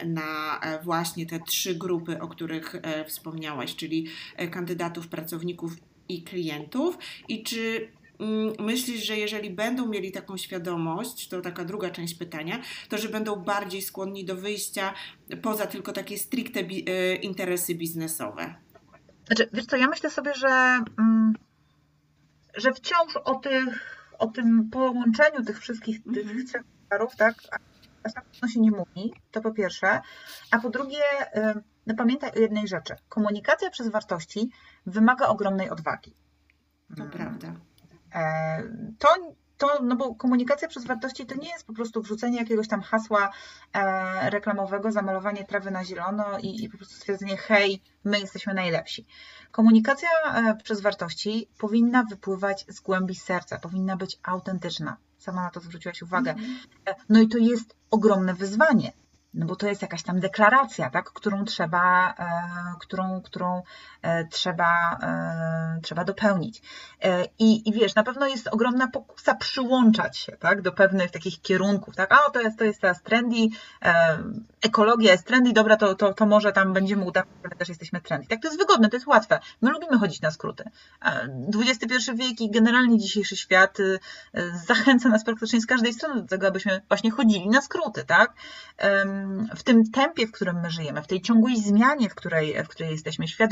na 0.06 0.62
właśnie 0.84 1.26
te 1.26 1.40
trzy 1.40 1.76
grupy, 1.76 2.22
o 2.22 2.28
których 2.28 2.76
wspomniałaś, 3.08 3.76
czyli 3.76 4.08
kandydatów, 4.52 5.08
pracowników 5.08 5.74
i 6.10 6.24
klientów? 6.24 6.98
I 7.28 7.44
czy 7.44 7.92
mm, 8.20 8.54
myślisz, 8.60 9.06
że 9.06 9.18
jeżeli 9.18 9.50
będą 9.50 9.88
mieli 9.88 10.12
taką 10.12 10.38
świadomość, 10.38 11.28
to 11.28 11.42
taka 11.42 11.66
druga 11.66 11.90
część 11.90 12.14
pytania, 12.14 12.62
to 12.90 12.98
że 12.98 13.10
będą 13.10 13.36
bardziej 13.36 13.82
skłonni 13.82 14.26
do 14.26 14.36
wyjścia 14.36 14.94
poza 15.42 15.68
tylko 15.68 15.92
takie 15.92 16.18
stricte 16.18 16.62
interesy 17.22 17.76
biznesowe? 17.76 18.63
Znaczy, 19.28 19.50
wiesz 19.54 19.66
co, 19.66 19.76
ja 19.76 19.88
myślę 19.88 20.10
sobie, 20.10 20.34
że, 20.34 20.80
mm, 21.00 21.34
że 22.58 22.74
wciąż 22.74 23.18
o, 23.18 23.36
tych, 23.36 24.10
o 24.20 24.28
tym 24.28 24.70
połączeniu 24.70 25.44
tych 25.44 25.60
wszystkich 25.60 26.04
tych 26.04 26.26
mm 26.26 26.38
-hmm. 26.38 26.48
trzech 26.48 26.62
parów, 26.90 27.16
tak, 27.16 27.34
aż 28.04 28.14
tak 28.14 28.26
się 28.54 28.60
nie 28.60 28.72
mówi, 28.72 29.14
to 29.32 29.42
po 29.42 29.52
pierwsze. 29.52 30.02
A 30.52 30.60
po 30.60 30.70
drugie, 30.70 31.04
no 31.88 31.96
pamiętaj 31.96 32.32
o 32.32 32.40
jednej 32.40 32.68
rzeczy. 32.68 32.96
Komunikacja 33.10 33.70
przez 33.70 33.90
wartości 33.90 34.52
wymaga 34.86 35.28
ogromnej 35.28 35.70
odwagi. 35.70 36.16
To 36.98 37.06
prawda. 37.06 37.54
E, 38.16 38.64
to 39.00 39.08
to, 39.58 39.80
no 39.84 39.96
bo 39.96 40.16
komunikacja 40.16 40.68
przez 40.68 40.86
wartości 40.86 41.26
to 41.26 41.36
nie 41.36 41.50
jest 41.50 41.68
po 41.68 41.74
prostu 41.74 42.02
wrzucenie 42.02 42.38
jakiegoś 42.38 42.68
tam 42.68 42.82
hasła 42.82 43.32
e, 43.74 44.30
reklamowego, 44.30 44.92
zamalowanie 44.92 45.44
trawy 45.44 45.72
na 45.72 45.86
zielono 45.86 46.40
i, 46.40 46.64
i, 46.64 46.70
po 46.70 46.78
prostu 46.78 46.96
stwierdzenie, 46.96 47.38
hej, 47.38 47.82
my 48.04 48.20
jesteśmy 48.20 48.54
najlepsi. 48.54 49.06
Komunikacja 49.52 50.10
e, 50.26 50.56
przez 50.64 50.82
wartości 50.82 51.50
powinna 51.58 52.04
wypływać 52.04 52.66
z 52.68 52.80
głębi 52.80 53.16
serca, 53.16 53.60
powinna 53.60 53.98
być 53.98 54.20
autentyczna. 54.24 54.98
Sama 55.18 55.42
na 55.42 55.50
to 55.50 55.60
zwróciłaś 55.60 56.02
uwagę. 56.02 56.32
Mm 56.32 56.44
-hmm. 56.44 56.94
No 57.10 57.22
i 57.22 57.28
to 57.28 57.38
jest 57.38 57.76
ogromne 57.92 58.34
wyzwanie 58.34 58.94
no 59.34 59.46
bo 59.46 59.56
to 59.56 59.68
jest 59.68 59.82
jakaś 59.82 60.04
tam 60.04 60.20
deklaracja, 60.20 60.90
tak, 60.90 61.12
którą 61.12 61.46
trzeba, 61.46 62.14
e, 62.14 62.26
którą, 62.80 63.22
którą 63.22 63.64
e, 64.02 64.26
trzeba, 64.28 65.00
e, 65.02 65.80
trzeba 65.82 66.04
dopełnić. 66.04 66.62
I, 67.40 67.70
I 67.70 67.74
wiesz, 67.74 67.96
na 67.96 68.04
pewno 68.04 68.28
jest 68.28 68.48
ogromna 68.48 68.88
pokusa 68.88 69.36
przyłączać 69.36 70.18
się 70.18 70.32
tak, 70.32 70.62
do 70.62 70.72
pewnych 70.72 71.12
takich 71.12 71.42
kierunków, 71.42 71.96
tak, 71.96 72.14
a 72.14 72.32
to 72.32 72.42
jest, 72.42 72.60
to 72.60 72.66
jest 72.66 72.82
teraz 72.82 73.02
trendy, 73.02 73.36
ekologia 74.62 75.12
jest 75.12 75.28
trendy, 75.28 75.54
dobra, 75.54 75.78
to, 75.78 75.96
to, 75.96 76.14
to 76.14 76.26
może 76.26 76.52
tam 76.52 76.74
będziemy 76.74 77.06
udawać, 77.06 77.30
że 77.44 77.58
też 77.58 77.70
jesteśmy 77.70 78.02
trendy. 78.02 78.28
Tak, 78.28 78.42
to 78.42 78.48
jest 78.48 78.60
wygodne, 78.60 78.90
to 78.90 78.96
jest 78.96 79.08
łatwe. 79.08 79.40
My 79.62 79.70
lubimy 79.70 79.98
chodzić 79.98 80.22
na 80.22 80.32
skróty. 80.32 80.64
XXI 81.56 82.12
wiek 82.16 82.42
i 82.42 82.52
generalnie 82.52 82.98
dzisiejszy 82.98 83.36
świat 83.36 83.78
zachęca 84.68 85.10
nas 85.10 85.24
praktycznie 85.24 85.62
z 85.62 85.66
każdej 85.66 85.94
strony 85.94 86.22
do 86.22 86.28
tego, 86.28 86.48
abyśmy 86.48 86.82
właśnie 86.88 87.12
chodzili 87.12 87.50
na 87.50 87.62
skróty, 87.62 88.04
tak? 88.04 88.34
W 89.56 89.64
tym 89.64 89.92
tempie, 89.92 90.28
w 90.28 90.32
którym 90.32 90.60
my 90.60 90.72
żyjemy, 90.72 91.02
w 91.02 91.08
tej 91.08 91.22
ciągłej 91.22 91.62
zmianie, 91.62 92.10
w 92.10 92.16
której, 92.16 92.64
w 92.64 92.68
której 92.68 92.92
jesteśmy, 92.92 93.28
świat 93.28 93.52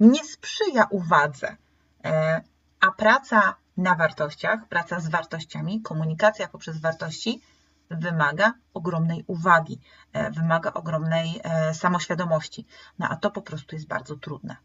nie 0.00 0.24
sprzyja 0.24 0.86
uwadze. 0.90 1.56
E, 2.04 2.40
a 2.80 2.90
praca 2.90 3.54
na 3.76 3.94
wartościach, 3.94 4.68
praca 4.68 5.00
z 5.00 5.08
wartościami, 5.08 5.82
komunikacja 5.82 6.48
poprzez 6.48 6.80
wartości 6.80 7.42
wymaga 7.90 8.52
ogromnej 8.74 9.24
uwagi, 9.26 9.80
e, 10.12 10.30
wymaga 10.30 10.72
ogromnej 10.72 11.40
e, 11.42 11.74
samoświadomości. 11.74 12.66
No 12.98 13.08
a 13.08 13.16
to 13.16 13.30
po 13.30 13.42
prostu 13.42 13.76
jest 13.76 13.88
bardzo 13.88 14.16
trudne. 14.16 14.56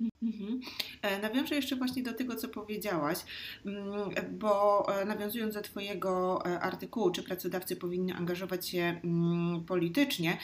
Mhm. 0.00 0.60
E, 1.02 1.18
nawiążę 1.18 1.54
jeszcze 1.54 1.76
właśnie 1.76 2.02
do 2.02 2.12
tego, 2.12 2.36
co 2.36 2.48
powiedziałaś, 2.48 3.18
mm, 3.66 4.10
bo 4.38 4.86
e, 5.00 5.04
nawiązując 5.04 5.54
do 5.54 5.62
Twojego 5.62 6.42
e, 6.46 6.60
artykułu, 6.60 7.10
czy 7.10 7.22
pracodawcy 7.22 7.76
powinni 7.76 8.12
angażować 8.12 8.68
się 8.68 9.00
mm, 9.04 9.64
politycznie, 9.64 10.38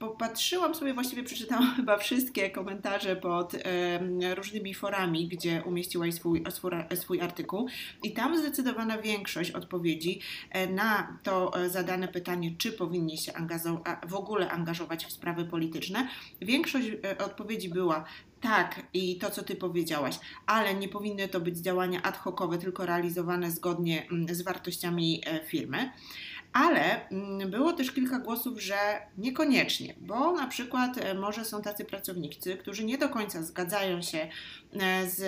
popatrzyłam 0.00 0.74
sobie, 0.74 0.94
właściwie 0.94 1.22
przeczytałam 1.22 1.74
chyba 1.76 1.98
wszystkie 1.98 2.50
komentarze 2.50 3.16
pod 3.16 3.56
różnymi 4.34 4.74
forami, 4.74 5.28
gdzie 5.28 5.62
umieściłaś 5.66 6.14
swój, 6.14 6.44
swój 6.94 7.20
artykuł 7.20 7.68
i 8.02 8.12
tam 8.12 8.38
zdecydowana 8.38 8.98
większość 8.98 9.50
odpowiedzi 9.50 10.20
na 10.70 11.18
to 11.22 11.52
zadane 11.68 12.08
pytanie, 12.08 12.54
czy 12.58 12.72
powinni 12.72 13.18
się 13.18 13.32
w 14.08 14.14
ogóle 14.14 14.50
angażować 14.50 15.06
w 15.06 15.12
sprawy 15.12 15.44
polityczne, 15.44 16.08
większość 16.40 16.88
odpowiedzi 17.18 17.68
była 17.68 18.04
tak, 18.40 18.82
i 18.94 19.18
to, 19.18 19.30
co 19.30 19.42
Ty 19.42 19.56
powiedziałaś, 19.56 20.18
ale 20.46 20.74
nie 20.74 20.88
powinny 20.88 21.28
to 21.28 21.40
być 21.40 21.58
działania 21.58 22.02
ad 22.02 22.16
hocowe, 22.16 22.58
tylko 22.58 22.86
realizowane 22.86 23.50
zgodnie 23.50 24.06
mm, 24.10 24.34
z 24.34 24.42
wartościami 24.42 25.22
e, 25.26 25.46
firmy. 25.46 25.90
Ale 26.52 27.08
mm, 27.08 27.50
było 27.50 27.72
też 27.72 27.92
kilka 27.92 28.18
głosów, 28.18 28.62
że 28.62 28.76
niekoniecznie, 29.18 29.94
bo 30.00 30.32
na 30.32 30.46
przykład 30.46 30.98
e, 30.98 31.14
może 31.14 31.44
są 31.44 31.62
tacy 31.62 31.84
pracownicy, 31.84 32.56
którzy 32.56 32.84
nie 32.84 32.98
do 32.98 33.08
końca 33.08 33.42
zgadzają 33.42 34.02
się 34.02 34.28
e, 34.72 35.08
z, 35.08 35.20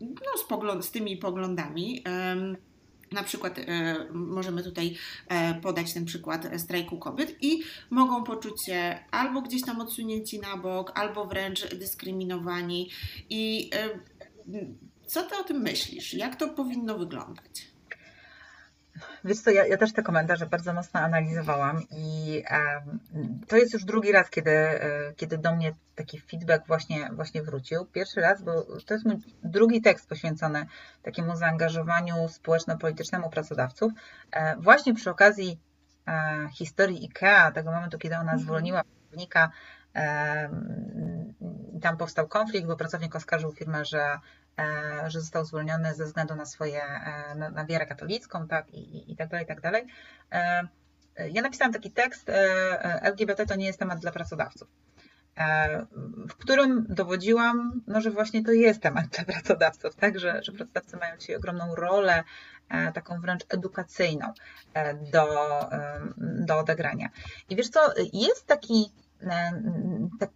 no, 0.00 0.38
z, 0.38 0.44
pogląd, 0.44 0.84
z 0.84 0.90
tymi 0.90 1.16
poglądami 1.16 2.04
na 3.12 3.22
przykład 3.22 3.56
możemy 4.12 4.62
tutaj 4.62 4.96
podać 5.62 5.92
ten 5.92 6.04
przykład 6.04 6.48
strajku 6.58 6.98
kobiet 6.98 7.36
i 7.40 7.62
mogą 7.90 8.24
poczuć 8.24 8.64
się 8.64 8.98
albo 9.10 9.42
gdzieś 9.42 9.62
tam 9.62 9.80
odsunięci 9.80 10.40
na 10.40 10.56
bok, 10.56 10.92
albo 10.94 11.26
wręcz 11.26 11.74
dyskryminowani. 11.74 12.90
I 13.30 13.70
co 15.06 15.22
ty 15.22 15.36
o 15.36 15.44
tym 15.44 15.62
myślisz? 15.62 16.14
Jak 16.14 16.36
to 16.36 16.48
powinno 16.48 16.98
wyglądać? 16.98 17.75
Wiesz 19.24 19.40
co, 19.40 19.50
ja, 19.50 19.66
ja 19.66 19.76
też 19.76 19.92
te 19.92 20.02
komentarze 20.02 20.46
bardzo 20.46 20.72
mocno 20.72 21.00
analizowałam 21.00 21.82
i 21.90 22.42
to 23.48 23.56
jest 23.56 23.72
już 23.72 23.84
drugi 23.84 24.12
raz, 24.12 24.30
kiedy, 24.30 24.50
e, 24.50 25.12
kiedy 25.16 25.38
do 25.38 25.56
mnie 25.56 25.72
taki 25.94 26.20
feedback 26.20 26.66
właśnie, 26.66 27.10
właśnie 27.12 27.42
wrócił. 27.42 27.86
Pierwszy 27.86 28.20
raz, 28.20 28.42
bo 28.42 28.66
to 28.86 28.94
jest 28.94 29.06
mój 29.06 29.16
drugi 29.44 29.82
tekst 29.82 30.08
poświęcony 30.08 30.66
takiemu 31.02 31.36
zaangażowaniu 31.36 32.28
społeczno-politycznemu 32.28 33.30
pracodawców. 33.30 33.92
E, 34.32 34.56
właśnie 34.56 34.94
przy 34.94 35.10
okazji 35.10 35.60
e, 36.08 36.48
historii 36.52 37.04
IKEA, 37.04 37.52
tego 37.54 37.72
momentu, 37.72 37.98
kiedy 37.98 38.14
ona 38.14 38.22
mhm. 38.22 38.40
zwolniła 38.40 38.82
pracownika, 38.84 39.50
tam 41.82 41.96
powstał 41.96 42.28
konflikt, 42.28 42.66
bo 42.66 42.76
pracownik 42.76 43.16
oskarżył 43.16 43.52
firmę, 43.52 43.84
że 43.84 43.98
E, 43.98 44.18
że 45.06 45.20
został 45.20 45.44
zwolniony 45.44 45.94
ze 45.94 46.04
względu 46.04 46.34
na 46.34 46.46
swoje, 46.46 46.82
e, 46.82 47.34
na, 47.34 47.50
na 47.50 47.64
wierę 47.64 47.86
katolicką, 47.86 48.48
tak, 48.48 48.70
i, 48.74 49.12
i 49.12 49.16
tak 49.16 49.28
dalej, 49.28 49.44
i 49.44 49.48
tak 49.48 49.60
dalej. 49.60 49.86
E, 50.32 50.68
ja 51.30 51.42
napisałam 51.42 51.72
taki 51.72 51.90
tekst, 51.90 52.30
LGBT 52.82 53.46
to 53.46 53.56
nie 53.56 53.66
jest 53.66 53.78
temat 53.78 53.98
dla 53.98 54.12
pracodawców, 54.12 54.68
w 56.28 56.34
którym 56.34 56.86
dowodziłam, 56.88 57.82
no, 57.86 58.00
że 58.00 58.10
właśnie 58.10 58.44
to 58.44 58.52
jest 58.52 58.82
temat 58.82 59.06
dla 59.06 59.24
pracodawców, 59.24 59.96
tak, 59.96 60.18
że, 60.18 60.42
że 60.42 60.52
pracodawcy 60.52 60.96
mają 60.96 61.16
dzisiaj 61.16 61.36
ogromną 61.36 61.74
rolę, 61.74 62.24
taką 62.94 63.20
wręcz 63.20 63.44
edukacyjną 63.48 64.32
do, 65.12 65.26
do 66.46 66.58
odegrania. 66.58 67.08
I 67.48 67.56
wiesz 67.56 67.68
co, 67.68 67.80
jest 68.12 68.46
taki, 68.46 68.92
tak, 70.20 70.30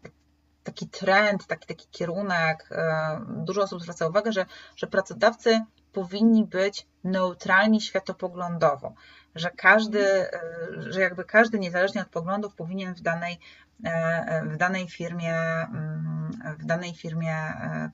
taki 0.70 0.88
trend, 0.88 1.46
taki, 1.46 1.66
taki 1.66 1.86
kierunek. 1.90 2.68
E, 2.70 3.20
dużo 3.28 3.62
osób 3.62 3.82
zwraca 3.82 4.08
uwagę, 4.08 4.32
że, 4.32 4.46
że 4.76 4.86
pracodawcy 4.86 5.60
powinni 5.92 6.44
być 6.44 6.86
neutralni 7.04 7.80
światopoglądowo, 7.80 8.94
że 9.34 9.50
każdy, 9.50 10.06
e, 10.06 10.40
że 10.76 11.00
jakby 11.00 11.24
każdy 11.24 11.58
niezależnie 11.58 12.00
od 12.02 12.08
poglądów 12.08 12.54
powinien 12.54 12.94
w 12.94 13.00
danej, 13.00 13.38
e, 13.84 14.42
w 14.46 14.56
danej 14.56 14.88
firmie, 14.88 15.34
mm, 15.34 16.30
w 16.58 16.64
danej 16.64 16.94
firmie 16.94 17.36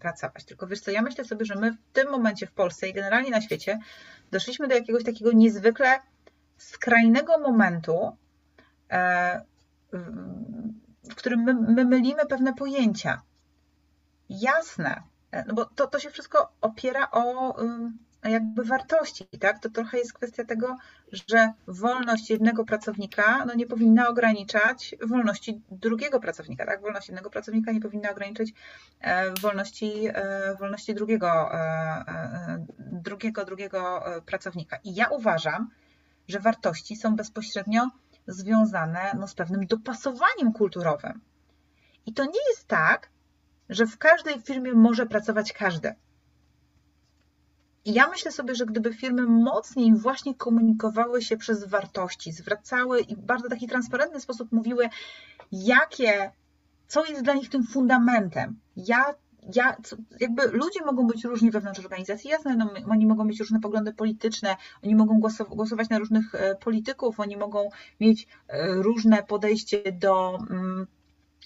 pracować. 0.00 0.44
Tylko 0.44 0.66
wiesz 0.66 0.80
co, 0.80 0.90
ja 0.90 1.02
myślę 1.02 1.24
sobie, 1.24 1.44
że 1.44 1.54
my 1.54 1.72
w 1.72 1.92
tym 1.92 2.10
momencie 2.10 2.46
w 2.46 2.52
Polsce 2.52 2.88
i 2.88 2.92
generalnie 2.92 3.30
na 3.30 3.40
świecie 3.40 3.78
doszliśmy 4.30 4.68
do 4.68 4.74
jakiegoś 4.74 5.04
takiego 5.04 5.32
niezwykle 5.32 6.00
skrajnego 6.56 7.38
momentu, 7.38 8.16
w 11.10 11.14
którym 11.14 11.40
my, 11.40 11.54
my 11.54 11.84
mylimy 11.84 12.26
pewne 12.26 12.54
pojęcia. 12.54 13.22
Jasne, 14.28 15.02
e, 15.30 15.44
no 15.44 15.54
bo 15.54 15.64
to, 15.64 15.86
to 15.86 15.98
się 15.98 16.10
wszystko 16.10 16.52
opiera 16.60 17.10
o 17.10 17.54
jakby 18.28 18.64
wartości, 18.64 19.26
tak? 19.40 19.58
To 19.58 19.70
trochę 19.70 19.98
jest 19.98 20.12
kwestia 20.12 20.44
tego, 20.44 20.76
że 21.28 21.52
wolność 21.66 22.30
jednego 22.30 22.64
pracownika 22.64 23.44
no 23.44 23.54
nie 23.54 23.66
powinna 23.66 24.08
ograniczać 24.08 24.94
wolności 25.06 25.62
drugiego 25.70 26.20
pracownika, 26.20 26.66
tak? 26.66 26.82
Wolność 26.82 27.08
jednego 27.08 27.30
pracownika 27.30 27.72
nie 27.72 27.80
powinna 27.80 28.10
ograniczyć 28.10 28.52
e, 29.00 29.32
wolności, 29.40 29.92
e, 30.06 30.56
wolności 30.60 30.94
drugiego, 30.94 31.50
drugiego, 32.78 33.44
drugiego 33.44 34.04
pracownika. 34.26 34.78
I 34.84 34.94
ja 34.94 35.08
uważam, 35.08 35.70
że 36.28 36.40
wartości 36.40 36.96
są 36.96 37.16
bezpośrednio 37.16 37.90
związane 38.26 39.12
no, 39.18 39.28
z 39.28 39.34
pewnym 39.34 39.66
dopasowaniem 39.66 40.52
kulturowym. 40.52 41.20
I 42.06 42.12
to 42.12 42.24
nie 42.24 42.40
jest 42.48 42.66
tak, 42.66 43.10
że 43.68 43.86
w 43.86 43.98
każdej 43.98 44.40
firmie 44.40 44.72
może 44.72 45.06
pracować 45.06 45.52
każdy. 45.52 45.94
I 47.84 47.92
ja 47.92 48.08
myślę 48.08 48.32
sobie, 48.32 48.54
że 48.54 48.66
gdyby 48.66 48.94
firmy 48.94 49.22
mocniej 49.22 49.94
właśnie 49.94 50.34
komunikowały 50.34 51.22
się 51.22 51.36
przez 51.36 51.64
wartości, 51.64 52.32
zwracały 52.32 53.00
i 53.00 53.16
w 53.16 53.20
bardzo 53.20 53.48
taki 53.48 53.68
transparentny 53.68 54.20
sposób 54.20 54.52
mówiły, 54.52 54.88
jakie, 55.52 56.32
co 56.86 57.04
jest 57.04 57.22
dla 57.22 57.34
nich 57.34 57.50
tym 57.50 57.66
fundamentem, 57.66 58.60
jak 58.76 59.18
ja, 59.54 59.76
jakby 60.20 60.46
ludzie 60.46 60.84
mogą 60.84 61.06
być 61.06 61.24
różni 61.24 61.50
wewnątrz 61.50 61.80
organizacji, 61.80 62.30
jasne, 62.30 62.56
no, 62.56 62.70
oni 62.90 63.06
mogą 63.06 63.24
mieć 63.24 63.40
różne 63.40 63.60
poglądy 63.60 63.92
polityczne, 63.92 64.56
oni 64.84 64.94
mogą 64.94 65.20
głosować 65.50 65.88
na 65.88 65.98
różnych 65.98 66.34
e, 66.34 66.54
polityków, 66.54 67.20
oni 67.20 67.36
mogą 67.36 67.68
mieć 68.00 68.26
e, 68.48 68.74
różne 68.74 69.22
podejście 69.22 69.92
do, 69.92 70.38
mm, 70.50 70.86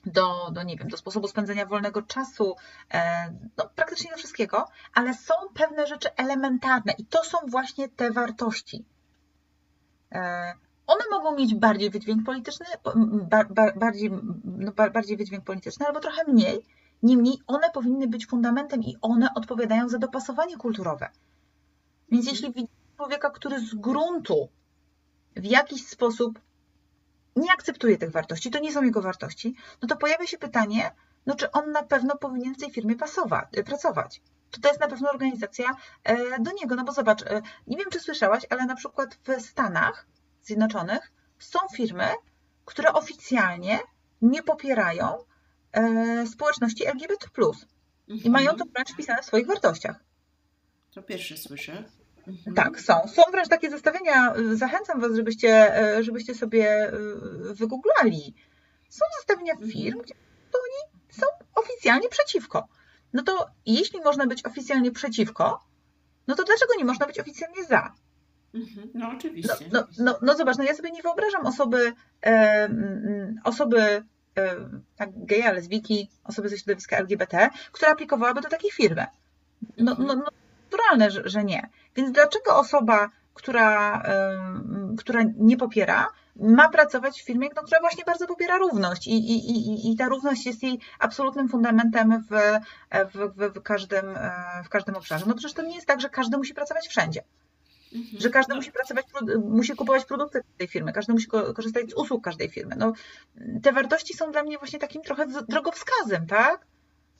do, 0.06 0.50
do, 0.52 0.62
nie 0.62 0.76
wiem, 0.76 0.88
do 0.88 0.96
sposobu 0.96 1.28
spędzania 1.28 1.66
wolnego 1.66 2.02
czasu, 2.02 2.56
e, 2.94 3.32
no, 3.56 3.70
praktycznie 3.74 4.10
do 4.10 4.16
wszystkiego, 4.16 4.64
ale 4.94 5.14
są 5.14 5.34
pewne 5.54 5.86
rzeczy 5.86 6.14
elementarne 6.16 6.92
i 6.98 7.04
to 7.04 7.24
są 7.24 7.38
właśnie 7.48 7.88
te 7.88 8.10
wartości. 8.10 8.84
One 10.86 11.04
mogą 11.10 11.36
mieć 11.36 11.54
bardziej 11.54 11.90
wydźwięk 11.90 12.26
polityczny, 12.26 12.66
bardziej, 13.76 14.10
no, 14.44 14.72
bardziej 14.72 15.16
wydźwięk 15.16 15.44
polityczny, 15.44 15.86
albo 15.86 16.00
trochę 16.00 16.24
mniej, 16.32 16.64
Niemniej 17.02 17.38
one 17.46 17.70
powinny 17.70 18.08
być 18.08 18.26
fundamentem 18.26 18.82
i 18.82 18.96
one 19.00 19.28
odpowiadają 19.34 19.88
za 19.88 19.98
dopasowanie 19.98 20.56
kulturowe. 20.56 21.08
Więc 22.08 22.26
jeśli 22.26 22.48
widzimy 22.48 22.68
człowieka, 22.96 23.30
który 23.30 23.60
z 23.60 23.74
gruntu 23.74 24.48
w 25.36 25.44
jakiś 25.44 25.86
sposób 25.86 26.40
nie 27.36 27.52
akceptuje 27.52 27.98
tych 27.98 28.10
wartości, 28.10 28.50
to 28.50 28.58
nie 28.58 28.72
są 28.72 28.82
jego 28.82 29.02
wartości, 29.02 29.54
no 29.82 29.88
to 29.88 29.96
pojawia 29.96 30.26
się 30.26 30.38
pytanie, 30.38 30.90
no 31.26 31.34
czy 31.34 31.50
on 31.50 31.72
na 31.72 31.82
pewno 31.82 32.16
powinien 32.16 32.54
w 32.54 32.58
tej 32.58 32.70
firmie 32.70 32.96
pasować, 32.96 33.58
y, 33.58 33.64
pracować. 33.64 34.22
Czy 34.50 34.60
to 34.60 34.68
jest 34.68 34.80
na 34.80 34.88
pewno 34.88 35.10
organizacja 35.10 35.76
e, 36.04 36.40
do 36.40 36.52
niego? 36.52 36.74
No 36.74 36.84
bo 36.84 36.92
zobacz, 36.92 37.22
e, 37.22 37.42
nie 37.66 37.76
wiem 37.76 37.90
czy 37.90 38.00
słyszałaś, 38.00 38.46
ale 38.50 38.64
na 38.64 38.74
przykład 38.74 39.14
w 39.14 39.40
Stanach 39.40 40.06
Zjednoczonych 40.42 41.12
są 41.38 41.58
firmy, 41.74 42.08
które 42.64 42.92
oficjalnie 42.92 43.78
nie 44.22 44.42
popierają 44.42 45.18
społeczności 46.26 46.86
LGBT. 46.86 47.26
I 48.08 48.12
mhm. 48.12 48.32
mają 48.32 48.56
to 48.56 48.64
wręcz 48.64 48.92
wpisane 48.92 49.22
w 49.22 49.24
swoich 49.24 49.46
wartościach. 49.46 50.04
To 50.90 51.02
pierwsze 51.02 51.36
słyszę. 51.36 51.84
Mhm. 52.26 52.56
Tak, 52.56 52.80
są. 52.80 52.94
Są 53.08 53.22
wręcz 53.32 53.48
takie 53.48 53.70
zestawienia. 53.70 54.34
Zachęcam 54.52 55.00
Was, 55.00 55.14
żebyście, 55.14 55.76
e, 55.76 56.02
żebyście 56.02 56.34
sobie 56.34 56.68
e, 56.68 56.92
wygooglali. 57.54 58.34
Są 58.88 59.04
zestawienia 59.18 59.52
mhm. 59.52 59.70
firm, 59.70 59.98
gdzie 60.02 60.14
to 60.50 60.58
oni 60.58 61.02
są 61.08 61.26
oficjalnie 61.54 62.08
przeciwko. 62.08 62.68
No 63.12 63.22
to 63.22 63.46
jeśli 63.66 64.00
można 64.00 64.26
być 64.26 64.46
oficjalnie 64.46 64.90
przeciwko, 64.90 65.64
no 66.26 66.34
to 66.34 66.44
dlaczego 66.44 66.74
nie 66.78 66.84
można 66.84 67.06
być 67.06 67.20
oficjalnie 67.20 67.64
za? 67.64 67.94
No 68.94 69.10
oczywiście. 69.16 69.68
No, 69.72 69.80
no, 69.80 70.04
no, 70.04 70.18
no 70.22 70.34
zobacz, 70.34 70.58
no 70.58 70.64
ja 70.64 70.74
sobie 70.74 70.90
nie 70.90 71.02
wyobrażam 71.02 71.46
osoby, 71.46 71.92
e, 72.26 72.70
osoby 73.44 73.80
E, 73.80 74.02
tak, 74.96 75.10
geja, 75.14 75.52
lesbijki, 75.52 76.10
osoby 76.24 76.48
ze 76.48 76.58
środowiska 76.58 76.96
LGBT, 76.96 77.50
która 77.72 77.92
aplikowałaby 77.92 78.40
do 78.40 78.48
takiej 78.48 78.70
firmy. 78.70 79.06
No, 79.76 79.96
no, 79.98 80.14
no 80.14 80.24
naturalne, 80.70 81.10
że, 81.10 81.22
że 81.24 81.44
nie. 81.44 81.68
Więc 81.96 82.12
dlaczego 82.12 82.56
osoba, 82.56 83.10
która, 83.34 84.02
która 84.98 85.22
nie 85.36 85.56
popiera, 85.56 86.08
ma 86.36 86.68
pracować 86.68 87.22
w 87.22 87.24
firmie, 87.24 87.48
no, 87.56 87.62
która 87.62 87.80
właśnie 87.80 88.04
bardzo 88.04 88.26
popiera 88.26 88.58
równość 88.58 89.06
i, 89.06 89.10
i, 89.10 89.50
i, 89.50 89.92
i 89.92 89.96
ta 89.96 90.08
równość 90.08 90.46
jest 90.46 90.62
jej 90.62 90.80
absolutnym 90.98 91.48
fundamentem 91.48 92.24
w, 92.30 92.60
w, 93.14 93.52
w, 93.54 93.62
każdym, 93.62 94.16
e, 94.16 94.62
w 94.64 94.68
każdym 94.68 94.94
obszarze. 94.96 95.24
No 95.28 95.34
przecież 95.34 95.52
to 95.52 95.62
nie 95.62 95.74
jest 95.74 95.86
tak, 95.86 96.00
że 96.00 96.08
każdy 96.08 96.36
musi 96.36 96.54
pracować 96.54 96.88
wszędzie. 96.88 97.22
Mhm. 97.92 98.20
Że 98.20 98.30
każdy 98.30 98.54
musi 98.54 98.72
pracować, 98.72 99.06
musi 99.44 99.76
kupować 99.76 100.04
produkty 100.04 100.42
tej 100.58 100.68
firmy, 100.68 100.92
każdy 100.92 101.12
musi 101.12 101.26
korzystać 101.26 101.90
z 101.90 101.94
usług 101.94 102.24
każdej 102.24 102.48
firmy. 102.48 102.76
No, 102.78 102.92
te 103.62 103.72
wartości 103.72 104.14
są 104.14 104.32
dla 104.32 104.42
mnie 104.42 104.58
właśnie 104.58 104.78
takim 104.78 105.02
trochę 105.02 105.26
drogowskazem, 105.48 106.26
tak? 106.26 106.66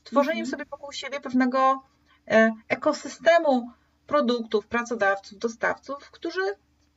Tworzeniem 0.04 0.44
mhm. 0.44 0.50
sobie 0.50 0.64
wokół 0.70 0.92
siebie 0.92 1.20
pewnego 1.20 1.82
e, 2.28 2.52
ekosystemu 2.68 3.70
produktów, 4.06 4.66
pracodawców, 4.66 5.38
dostawców, 5.38 6.10
którzy 6.10 6.40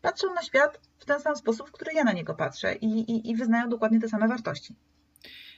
patrzą 0.02 0.34
na 0.34 0.42
świat 0.42 0.80
w 1.00 1.06
ten 1.06 1.22
sam 1.22 1.36
sposób, 1.36 1.70
w 1.70 1.72
który 1.72 1.94
ja 1.94 2.04
na 2.04 2.14
niego 2.14 2.34
patrzę 2.34 2.76
i, 2.76 3.12
i, 3.12 3.32
i 3.32 3.36
wyznają 3.36 3.70
dokładnie 3.70 4.00
te 4.00 4.10
same 4.10 4.28
wartości. 4.28 4.76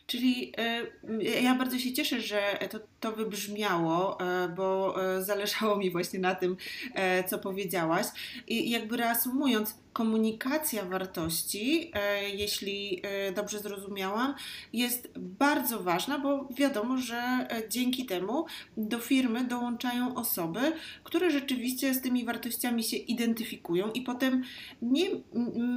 Czyli 0.08 0.54
e, 0.58 1.42
ja 1.42 1.56
bardzo 1.56 1.80
się 1.80 1.94
cieszę, 1.94 2.22
że 2.22 2.60
to, 2.72 2.80
to 3.00 3.12
wybrzmiało, 3.12 4.20
e, 4.20 4.50
bo 4.50 4.96
e, 5.04 5.24
zależało 5.24 5.76
mi 5.78 5.92
właśnie 5.92 6.20
na 6.20 6.36
tym, 6.36 6.58
co 7.28 7.40
powiedziałaś. 7.40 8.08
I 8.48 8.70
jakby 8.70 8.98
reasumując, 8.98 9.76
komunikacja 9.96 10.86
wartości, 10.86 11.92
e, 11.94 12.30
jeśli 12.30 13.02
e, 13.04 13.32
dobrze 13.32 13.60
zrozumiałam, 13.60 14.34
jest 14.74 15.10
bardzo 15.18 15.84
ważna, 15.84 16.20
bo 16.20 16.50
wiadomo, 16.58 16.98
że 16.98 17.16
e, 17.16 17.70
dzięki 17.70 18.06
temu 18.06 18.46
do 18.78 19.00
firmy 19.00 19.44
dołączają 19.44 20.16
osoby, 20.16 20.60
które 21.04 21.32
rzeczywiście 21.32 21.94
z 21.94 22.02
tymi 22.02 22.26
wartościami 22.26 22.84
się 22.84 22.98
identyfikują 22.98 23.92
i 23.92 24.02
potem 24.02 24.44
nie, 24.82 25.06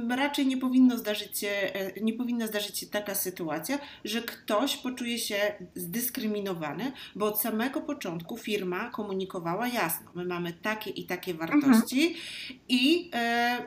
raczej 0.09 0.47
nie 0.47 0.57
powinno 0.57 0.97
zdarzyć 0.97 1.39
się, 1.39 1.71
nie 2.01 2.13
powinna 2.13 2.47
zdarzyć 2.47 2.79
się 2.79 2.87
taka 2.87 3.15
sytuacja, 3.15 3.79
że 4.03 4.21
ktoś 4.21 4.77
poczuje 4.77 5.19
się 5.19 5.53
zdyskryminowany, 5.75 6.91
bo 7.15 7.25
od 7.25 7.41
samego 7.41 7.81
początku 7.81 8.37
firma 8.37 8.89
komunikowała 8.89 9.67
jasno, 9.67 10.11
my 10.15 10.25
mamy 10.25 10.53
takie 10.53 10.89
i 10.89 11.05
takie 11.05 11.33
wartości 11.33 12.07
mhm. 12.07 12.59
i, 12.69 13.11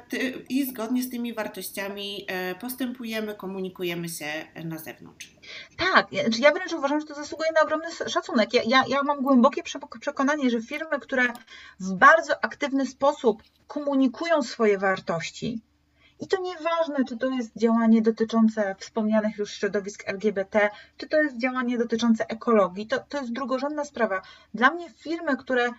ty, 0.08 0.41
i 0.48 0.66
zgodnie 0.66 1.02
z 1.02 1.10
tymi 1.10 1.34
wartościami 1.34 2.26
postępujemy, 2.60 3.34
komunikujemy 3.34 4.08
się 4.08 4.26
na 4.64 4.78
zewnątrz. 4.78 5.32
Tak, 5.76 6.06
ja 6.38 6.52
wręcz 6.52 6.72
uważam, 6.72 7.00
że 7.00 7.06
to 7.06 7.14
zasługuje 7.14 7.52
na 7.52 7.60
ogromny 7.60 7.86
szacunek. 8.08 8.54
Ja, 8.54 8.62
ja, 8.66 8.84
ja 8.88 9.02
mam 9.02 9.22
głębokie 9.22 9.62
przekonanie, 10.00 10.50
że 10.50 10.62
firmy, 10.62 11.00
które 11.00 11.22
w 11.80 11.94
bardzo 11.94 12.44
aktywny 12.44 12.86
sposób 12.86 13.42
komunikują 13.66 14.42
swoje 14.42 14.78
wartości, 14.78 15.60
i 16.20 16.26
to 16.26 16.40
nieważne, 16.40 17.04
czy 17.08 17.16
to 17.16 17.26
jest 17.26 17.56
działanie 17.56 18.02
dotyczące 18.02 18.74
wspomnianych 18.78 19.38
już 19.38 19.50
środowisk 19.50 20.02
LGBT, 20.06 20.70
czy 20.96 21.08
to 21.08 21.22
jest 21.22 21.38
działanie 21.38 21.78
dotyczące 21.78 22.28
ekologii, 22.28 22.86
to, 22.86 22.98
to 23.08 23.18
jest 23.18 23.32
drugorzędna 23.32 23.84
sprawa. 23.84 24.22
Dla 24.54 24.70
mnie 24.70 24.90
firmy, 24.90 25.36
które 25.36 25.70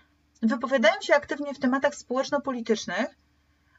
wypowiadają 0.42 1.02
się 1.02 1.16
aktywnie 1.16 1.54
w 1.54 1.60
tematach 1.60 1.96
społeczno-politycznych, 1.96 3.08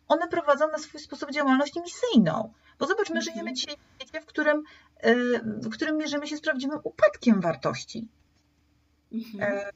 one 0.08 0.28
prowadzą 0.28 0.70
na 0.70 0.78
swój 0.78 1.00
sposób 1.00 1.30
działalność 1.30 1.74
misyjną. 1.76 2.52
Bo 2.78 2.86
zobacz, 2.86 3.10
my 3.10 3.22
żyjemy 3.22 3.40
mhm. 3.40 3.56
dzisiaj 3.56 3.76
w 3.76 4.02
świecie, 4.02 4.20
w 4.20 4.26
którym, 4.26 4.62
y, 5.06 5.40
w 5.44 5.70
którym 5.70 5.96
mierzymy 5.96 6.26
się 6.26 6.36
z 6.36 6.40
prawdziwym 6.40 6.78
upadkiem 6.84 7.40
wartości. 7.40 8.08
Mhm. 9.14 9.40
E, 9.40 9.72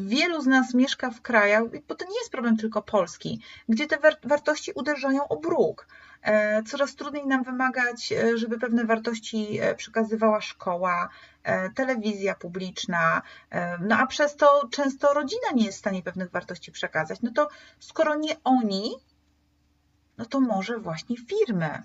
wielu 0.00 0.40
z 0.40 0.46
nas 0.46 0.74
mieszka 0.74 1.10
w 1.10 1.20
krajach, 1.20 1.62
bo 1.88 1.94
to 1.94 2.04
nie 2.04 2.18
jest 2.18 2.30
problem 2.30 2.56
tylko 2.56 2.82
Polski, 2.82 3.40
gdzie 3.68 3.86
te 3.86 3.98
wartości 4.24 4.72
uderzają 4.74 5.28
o 5.28 5.36
bruk. 5.36 5.86
E, 6.22 6.62
coraz 6.62 6.94
trudniej 6.94 7.26
nam 7.26 7.42
wymagać, 7.42 8.12
e, 8.12 8.38
żeby 8.38 8.58
pewne 8.58 8.84
wartości 8.84 9.60
przekazywała 9.76 10.40
szkoła, 10.40 11.08
telewizja 11.74 12.34
publiczna, 12.34 13.22
no 13.80 13.96
a 13.96 14.06
przez 14.06 14.36
to 14.36 14.68
często 14.70 15.14
rodzina 15.14 15.50
nie 15.54 15.64
jest 15.64 15.78
w 15.78 15.80
stanie 15.80 16.02
pewnych 16.02 16.30
wartości 16.30 16.72
przekazać. 16.72 17.22
No 17.22 17.30
to 17.34 17.48
skoro 17.78 18.14
nie 18.14 18.36
oni, 18.44 18.92
no 20.18 20.24
to 20.24 20.40
może 20.40 20.78
właśnie 20.78 21.16
firmy, 21.16 21.82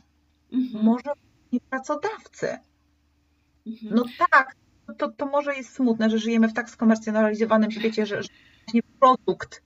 mhm. 0.51 0.85
może 0.85 1.03
właśnie 1.03 1.59
pracodawcy. 1.69 2.57
Mhm. 3.67 3.95
No 3.95 4.03
tak, 4.31 4.55
to, 4.97 5.11
to 5.11 5.25
może 5.25 5.55
jest 5.55 5.75
smutne, 5.75 6.09
że 6.09 6.17
żyjemy 6.17 6.47
w 6.47 6.53
tak 6.53 6.69
skomercjonalizowanym 6.69 7.71
świecie, 7.71 8.05
że, 8.05 8.23
że 8.23 8.29
właśnie 8.65 8.81
produkt 8.99 9.55
e, 9.55 9.61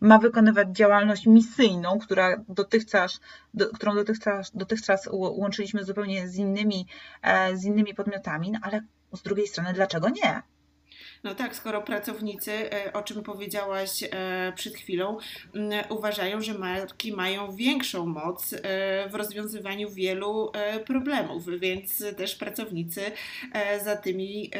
ma 0.00 0.18
wykonywać 0.18 0.68
działalność 0.68 1.26
misyjną, 1.26 1.98
która 1.98 2.44
dotychczas, 2.48 3.20
do, 3.54 3.68
którą 3.68 3.94
dotychczas, 3.94 4.50
dotychczas 4.54 5.08
łączyliśmy 5.12 5.84
zupełnie 5.84 6.28
z 6.28 6.36
innymi, 6.36 6.86
e, 7.22 7.56
z 7.56 7.64
innymi 7.64 7.94
podmiotami, 7.94 8.50
no 8.50 8.58
ale 8.62 8.80
z 9.12 9.22
drugiej 9.22 9.46
strony, 9.46 9.72
dlaczego 9.72 10.08
nie? 10.08 10.42
No 11.24 11.34
tak, 11.34 11.56
skoro 11.56 11.82
pracownicy, 11.82 12.52
e, 12.52 12.92
o 12.92 13.02
czym 13.02 13.22
powiedziałaś 13.22 14.02
e, 14.02 14.52
przed 14.56 14.74
chwilą, 14.74 15.18
uważają, 15.88 16.42
że 16.42 16.54
marki 16.54 17.12
mają 17.12 17.56
większą 17.56 18.06
moc 18.06 18.52
e, 18.52 18.58
w 19.08 19.14
rozwiązywaniu 19.14 19.90
wielu 19.90 20.52
problemów, 20.86 21.46
więc 21.60 22.04
też 22.16 22.34
pracownicy 22.34 23.00
za 23.84 23.96
tymi 23.96 24.50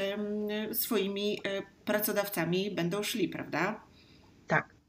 swoimi 0.73 1.41
pracodawcami 1.85 2.71
będą 2.71 3.03
szli, 3.03 3.29
prawda? 3.29 3.81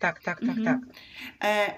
Tak. 0.01 0.11
Tak, 0.11 0.23
tak, 0.23 0.39
tak, 0.39 0.57
mhm. 0.57 0.65
tak. 0.65 0.95
E, 1.43 1.73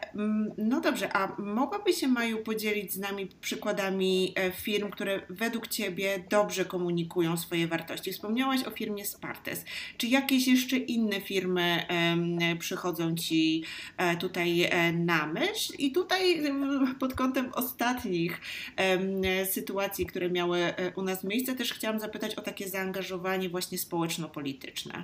no 0.57 0.81
dobrze, 0.81 1.15
a 1.15 1.41
mogłabyś 1.41 1.95
się 1.95 2.07
Maju 2.07 2.43
podzielić 2.43 2.93
z 2.93 2.97
nami 2.97 3.27
przykładami 3.41 4.33
e, 4.35 4.51
firm, 4.51 4.89
które 4.89 5.21
według 5.29 5.67
Ciebie 5.67 6.23
dobrze 6.29 6.65
komunikują 6.65 7.37
swoje 7.37 7.67
wartości? 7.67 8.13
Wspomniałaś 8.13 8.63
o 8.63 8.71
firmie 8.71 9.05
Spartes. 9.05 9.65
Czy 9.97 10.07
jakieś 10.07 10.47
jeszcze 10.47 10.77
inne 10.77 11.21
firmy 11.21 11.85
e, 11.87 12.55
przychodzą 12.55 13.15
Ci 13.15 13.63
e, 13.97 14.17
tutaj 14.17 14.63
e, 14.63 14.93
na 14.93 15.27
myśl? 15.27 15.73
I 15.77 15.91
tutaj 15.91 16.43
pod 16.99 17.13
kątem 17.13 17.49
ostatnich 17.53 18.41
sytuacji, 19.51 20.05
które 20.05 20.29
miały 20.29 20.73
u 20.95 21.01
nas 21.01 21.23
miejsce, 21.23 21.55
też 21.55 21.73
chciałam 21.73 21.99
zapytać 21.99 22.35
o 22.35 22.41
takie 22.41 22.69
zaangażowanie 22.69 23.49
właśnie 23.49 23.77
społeczno-polityczne. 23.77 25.03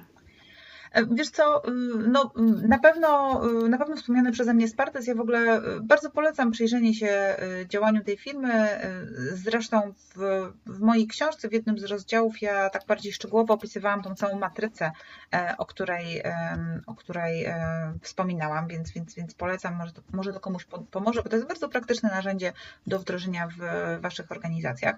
E, 0.92 1.06
wiesz 1.06 1.30
co, 1.30 1.68
y, 1.68 1.72
no, 2.08 2.32
y, 2.38 2.68
na, 2.68 2.80
pewno, 2.80 3.42
y, 3.66 3.70
na 3.70 3.78
pewno 3.78 3.96
wspomniane 3.96 4.32
przeze 4.32 4.54
mnie 4.54 4.68
Spartes, 4.68 5.08
ja 5.08 5.16
w 5.16 5.20
ogóle 5.20 5.62
bardzo 5.82 6.10
polecam 6.10 6.52
przyjrzenie 6.52 6.94
się 6.94 7.36
działaniu 7.70 8.04
tej 8.04 8.18
firmy. 8.18 8.68
Zresztą 9.34 9.94
w, 10.16 10.18
w 10.66 10.80
mojej 10.80 11.08
książce, 11.08 11.50
w 11.50 11.54
jednym 11.54 11.80
z 11.80 11.84
rozdziałów, 11.84 12.42
ja 12.42 12.70
tak 12.70 12.86
bardziej 12.86 13.14
szczegółowo 13.14 13.54
opisywałam 13.54 14.02
tą 14.02 14.16
całą 14.16 14.40
matrycę, 14.40 14.92
e, 15.34 15.56
o 15.58 15.66
której, 15.66 16.24
o 16.86 16.96
której 16.96 17.46
e, 17.46 17.94
wspominałam, 18.02 18.68
więc, 18.68 18.92
więc, 18.92 19.16
więc 19.16 19.34
polecam, 19.34 19.76
może 19.76 19.92
to, 19.92 20.02
może 20.14 20.34
to 20.34 20.40
komuś 20.40 20.66
pomoże, 20.92 21.24
bo 21.24 21.30
to 21.30 21.36
jest 21.36 21.48
bardzo 21.48 21.70
praktyczne 21.70 22.10
narzędzie 22.10 22.54
do 22.88 23.00
wdrożenia 23.00 23.48
w 23.48 24.02
Waszych 24.02 24.32
organizacjach. 24.32 24.96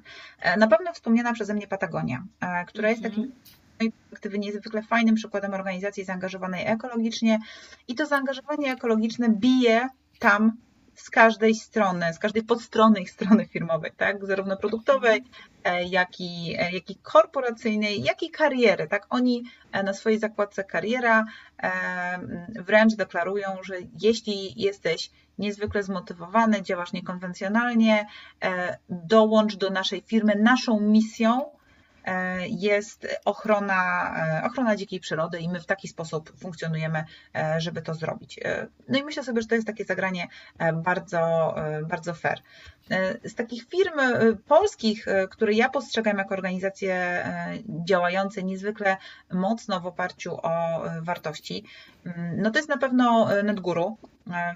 Na 0.57 0.67
pewno 0.67 0.93
wspomniana 0.93 1.33
przeze 1.33 1.53
mnie 1.53 1.67
Patagonia, 1.67 2.23
która 2.67 2.89
jest 2.89 3.03
takim 3.03 3.23
mhm 3.23 3.60
mojej 3.81 3.91
perspektywy 3.91 4.39
niezwykle 4.39 4.81
fajnym 4.81 5.15
przykładem 5.15 5.53
organizacji 5.53 6.03
zaangażowanej 6.03 6.67
ekologicznie 6.67 7.39
i 7.87 7.95
to 7.95 8.05
zaangażowanie 8.05 8.71
ekologiczne 8.71 9.29
bije 9.29 9.87
tam 10.19 10.57
z 10.95 11.09
każdej 11.09 11.55
strony, 11.55 12.13
z 12.13 12.19
każdej 12.19 12.43
podstrony 12.43 13.01
ich 13.01 13.11
strony 13.11 13.45
firmowej, 13.45 13.91
tak? 13.97 14.25
zarówno 14.25 14.57
produktowej, 14.57 15.23
e, 15.63 15.83
jak 15.83 16.19
i, 16.19 16.55
e, 16.59 16.71
jak 16.71 16.89
i 16.89 16.95
korporacyjnej, 16.95 18.03
jak 18.03 18.23
i 18.23 18.31
kariery. 18.31 18.87
Tak? 18.87 19.07
Oni 19.09 19.43
e, 19.71 19.83
na 19.83 19.93
swojej 19.93 20.19
zakładce 20.19 20.63
kariera 20.63 21.25
wręcz 22.55 22.95
deklarują, 22.95 23.47
że 23.63 23.75
jeśli 24.01 24.61
jesteś 24.61 25.11
niezwykle 25.37 25.83
zmotywowany, 25.83 26.61
działasz 26.61 26.93
niekonwencjonalnie, 26.93 28.07
dołącz 28.89 29.55
do 29.55 29.69
naszej 29.69 30.01
firmy. 30.01 30.35
Naszą 30.35 30.79
misją 30.79 31.41
jest 32.47 33.07
ochrona, 33.25 34.13
e, 34.17 34.43
ochrona 34.45 34.75
dzikiej 34.75 34.99
przyrody 34.99 35.39
i 35.39 35.49
my 35.49 35.59
w 35.59 35.65
taki 35.65 35.87
sposób 35.87 36.33
funkcjonujemy, 36.39 37.03
e, 37.35 37.61
żeby 37.61 37.81
to 37.81 37.93
zrobić. 37.93 38.39
No 38.87 38.99
i 38.99 39.03
myślę 39.03 39.23
sobie, 39.23 39.41
że 39.41 39.47
to 39.47 39.55
jest 39.55 39.67
takie 39.67 39.85
zagranie 39.85 40.27
bardzo, 40.73 41.55
bardzo 41.89 42.13
fair. 42.13 42.41
Z 43.23 43.35
takich 43.35 43.63
firm 43.69 43.99
polskich, 44.47 45.05
które 45.29 45.53
ja 45.53 45.69
postrzegam 45.69 46.17
jako 46.17 46.33
organizacje 46.33 47.25
działające 47.85 48.43
niezwykle 48.43 48.97
mocno 49.33 49.79
w 49.79 49.85
oparciu 49.85 50.37
o 50.43 50.81
wartości, 51.01 51.63
no 52.37 52.51
to 52.51 52.59
jest 52.59 52.69
na 52.69 52.77
pewno 52.77 53.27
NetGuru, 53.43 53.97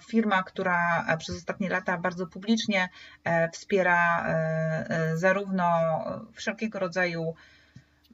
firma, 0.07 0.43
która 0.43 1.05
przez 1.17 1.37
ostatnie 1.37 1.69
lata 1.69 1.97
bardzo 1.97 2.27
publicznie 2.27 2.89
wspiera 3.51 4.25
zarówno 5.15 5.69
wszelkiego 6.33 6.79
rodzaju 6.79 7.35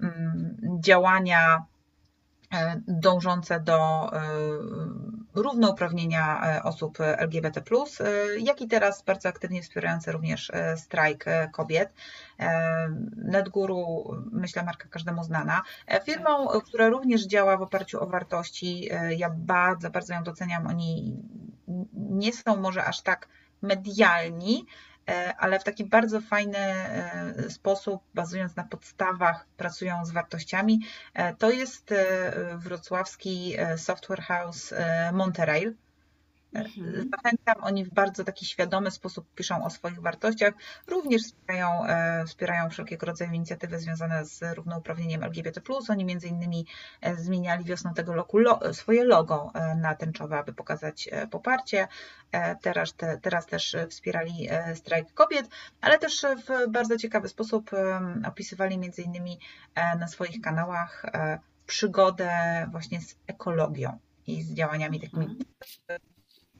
Mm, 0.03 0.57
działania 0.79 1.55
e, 1.57 1.61
dążące 2.87 3.59
do 3.59 4.11
e, 4.13 4.21
równouprawnienia 5.35 6.55
e, 6.57 6.63
osób 6.63 6.97
LGBT, 6.99 7.61
jak 8.39 8.61
i 8.61 8.67
teraz 8.67 9.03
bardzo 9.03 9.29
aktywnie 9.29 9.61
wspierające 9.61 10.11
również 10.11 10.51
strajk 10.75 11.25
kobiet. 11.51 11.93
NetGuru, 13.15 14.15
myślę, 14.31 14.63
marka 14.63 14.87
każdemu 14.89 15.23
znana. 15.23 15.61
Firmą, 16.05 16.47
która 16.47 16.89
również 16.89 17.27
działa 17.27 17.57
w 17.57 17.61
oparciu 17.61 18.03
o 18.03 18.07
wartości, 18.07 18.89
ja 19.17 19.29
bardzo, 19.29 19.89
bardzo 19.89 20.13
ją 20.13 20.23
doceniam. 20.23 20.67
Oni 20.67 21.17
nie 21.93 22.33
są 22.33 22.55
może 22.55 22.85
aż 22.85 23.01
tak 23.01 23.27
medialni, 23.61 24.65
E, 24.65 24.90
ale 25.37 25.59
w 25.59 25.63
taki 25.63 25.85
bardzo 25.85 26.21
fajny 26.21 26.57
e, 26.57 27.33
sposób, 27.49 28.03
bazując 28.13 28.55
na 28.55 28.63
podstawach, 28.63 29.45
pracują 29.57 30.05
z 30.05 30.11
wartościami. 30.11 30.79
E, 31.13 31.35
to 31.35 31.51
jest 31.51 31.93
wrocławski 32.55 33.55
software 33.77 34.21
house 34.21 34.73
Monterail. 35.13 35.75
Mhm. 36.53 37.09
Zachęcam, 37.11 37.63
oni 37.63 37.85
w 37.85 37.89
bardzo 37.89 38.23
taki 38.23 38.45
świadomy 38.45 38.91
sposób 38.91 39.33
piszą 39.35 39.65
o 39.65 39.69
swoich 39.69 40.01
wartościach, 40.01 40.53
również 40.87 41.21
wspierają, 41.21 41.85
e, 41.85 42.25
wspierają 42.25 42.69
wszelkiego 42.69 43.05
rodzaju 43.05 43.33
inicjatywy 43.33 43.79
związane 43.79 44.25
z 44.25 44.55
równouprawnieniem 44.55 45.23
LGBT+. 45.23 45.61
Oni 45.89 46.05
między 46.05 46.27
innymi 46.27 46.65
e, 47.01 47.15
zmieniali 47.15 47.63
wiosną 47.65 47.93
tego 47.93 48.13
roku 48.13 48.37
lo, 48.37 48.59
swoje 48.73 49.03
logo 49.03 49.51
e, 49.53 49.75
na 49.75 49.95
tęczowe, 49.95 50.37
aby 50.37 50.53
pokazać 50.53 51.09
poparcie. 51.31 51.87
Teraz, 52.61 52.93
te, 52.93 53.17
teraz 53.17 53.45
też 53.45 53.77
wspierali 53.89 54.49
strajk 54.75 55.13
kobiet, 55.13 55.49
ale 55.81 55.99
też 55.99 56.25
w 56.47 56.71
bardzo 56.71 56.97
ciekawy 56.97 57.27
sposób 57.27 57.71
opisywali 58.27 58.77
między 58.77 59.01
innymi 59.01 59.39
na 59.99 60.07
swoich 60.07 60.41
kanałach 60.41 61.05
przygodę 61.67 62.31
właśnie 62.71 63.01
z 63.01 63.15
ekologią 63.27 63.99
i 64.27 64.43
z 64.43 64.53
działaniami 64.53 64.99
takimi 64.99 65.25
mhm 65.25 65.45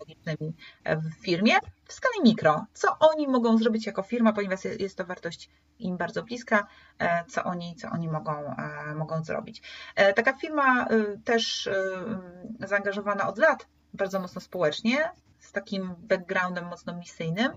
technologicznymi 0.06 0.54
w 0.86 1.26
firmie 1.26 1.54
w 1.86 1.94
skali 1.94 2.22
mikro. 2.24 2.66
Co 2.74 2.98
oni 3.00 3.28
mogą 3.28 3.58
zrobić 3.58 3.86
jako 3.86 4.04
firma, 4.04 4.34
ponieważ 4.34 4.60
jest 4.66 4.98
to 4.98 5.06
wartość 5.06 5.50
im 5.80 5.98
bardzo 5.98 6.24
bliska, 6.24 6.68
e, 7.00 7.26
co 7.26 7.44
oni, 7.44 7.76
co 7.76 7.90
oni 7.90 8.10
mogą, 8.10 8.56
e, 8.56 8.96
mogą 8.96 9.24
zrobić. 9.24 9.62
E, 9.96 10.14
taka 10.14 10.34
firma 10.34 10.88
też 11.24 11.70
zaangażowana 12.60 13.28
od 13.28 13.38
lat 13.38 13.68
bardzo 13.94 14.20
mocno 14.20 14.42
społecznie, 14.42 15.12
z 15.40 15.52
takim 15.52 15.96
backgroundem 15.98 16.66
mocno 16.66 16.98
misyjnym, 16.98 17.52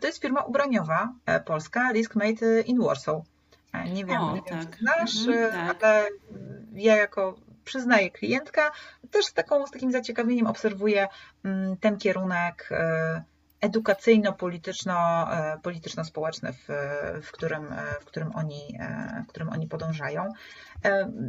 to 0.00 0.06
jest 0.06 0.22
firma 0.22 0.42
ubraniowa 0.42 1.12
polska 1.44 1.92
Risk 1.92 2.14
Made 2.14 2.60
in 2.60 2.82
Warsaw. 2.82 3.22
Nie 3.92 4.04
wiem, 4.04 4.20
o, 4.20 4.34
nie 4.34 4.42
wiem 4.42 4.66
tak. 4.66 4.70
czy 4.70 4.78
znasz, 4.78 5.26
mhm, 5.26 5.66
tak. 5.68 5.84
ale 5.84 6.08
ja 6.72 6.96
jako 6.96 7.34
przyznaje 7.66 8.10
klientka, 8.10 8.70
też 9.10 9.26
z, 9.26 9.32
taką, 9.32 9.66
z 9.66 9.70
takim 9.70 9.92
zaciekawieniem 9.92 10.46
obserwuje 10.46 11.08
mm, 11.44 11.76
ten 11.76 11.96
kierunek 11.96 12.68
e, 12.70 13.22
edukacyjno-polityczno-społeczny, 13.60 16.48
e, 16.48 16.52
w, 16.52 16.66
w, 17.26 17.32
którym, 17.32 17.72
e, 17.72 18.00
w, 18.00 18.04
którym 18.04 18.30
oni, 18.34 18.78
w 19.24 19.28
którym 19.28 19.48
oni 19.48 19.66
podążają. 19.66 20.32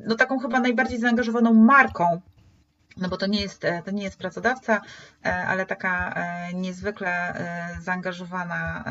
No, 0.06 0.16
taką 0.16 0.40
chyba 0.40 0.60
najbardziej 0.60 1.00
zaangażowaną 1.00 1.54
marką 1.54 2.22
no 2.98 3.10
bo 3.10 3.18
to 3.18 3.28
nie 3.28 3.42
jest, 3.42 3.64
to 3.86 3.92
nie 3.92 4.04
jest 4.04 4.18
pracodawca, 4.18 4.82
ale 5.24 5.66
taka 5.66 6.14
niezwykle 6.54 7.34
zaangażowana, 7.82 8.84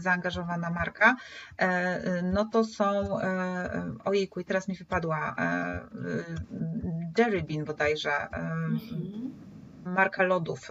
zaangażowana 0.00 0.70
marka, 0.70 1.16
no 2.22 2.44
to 2.44 2.64
są, 2.64 3.18
ojejku, 4.04 4.40
i 4.40 4.44
teraz 4.44 4.68
mi 4.68 4.76
wypadła 4.76 5.36
Jerry 7.18 7.42
Bean 7.42 7.64
bodajże, 7.64 8.28
mhm. 8.30 8.80
marka 9.84 10.22
lodów 10.22 10.70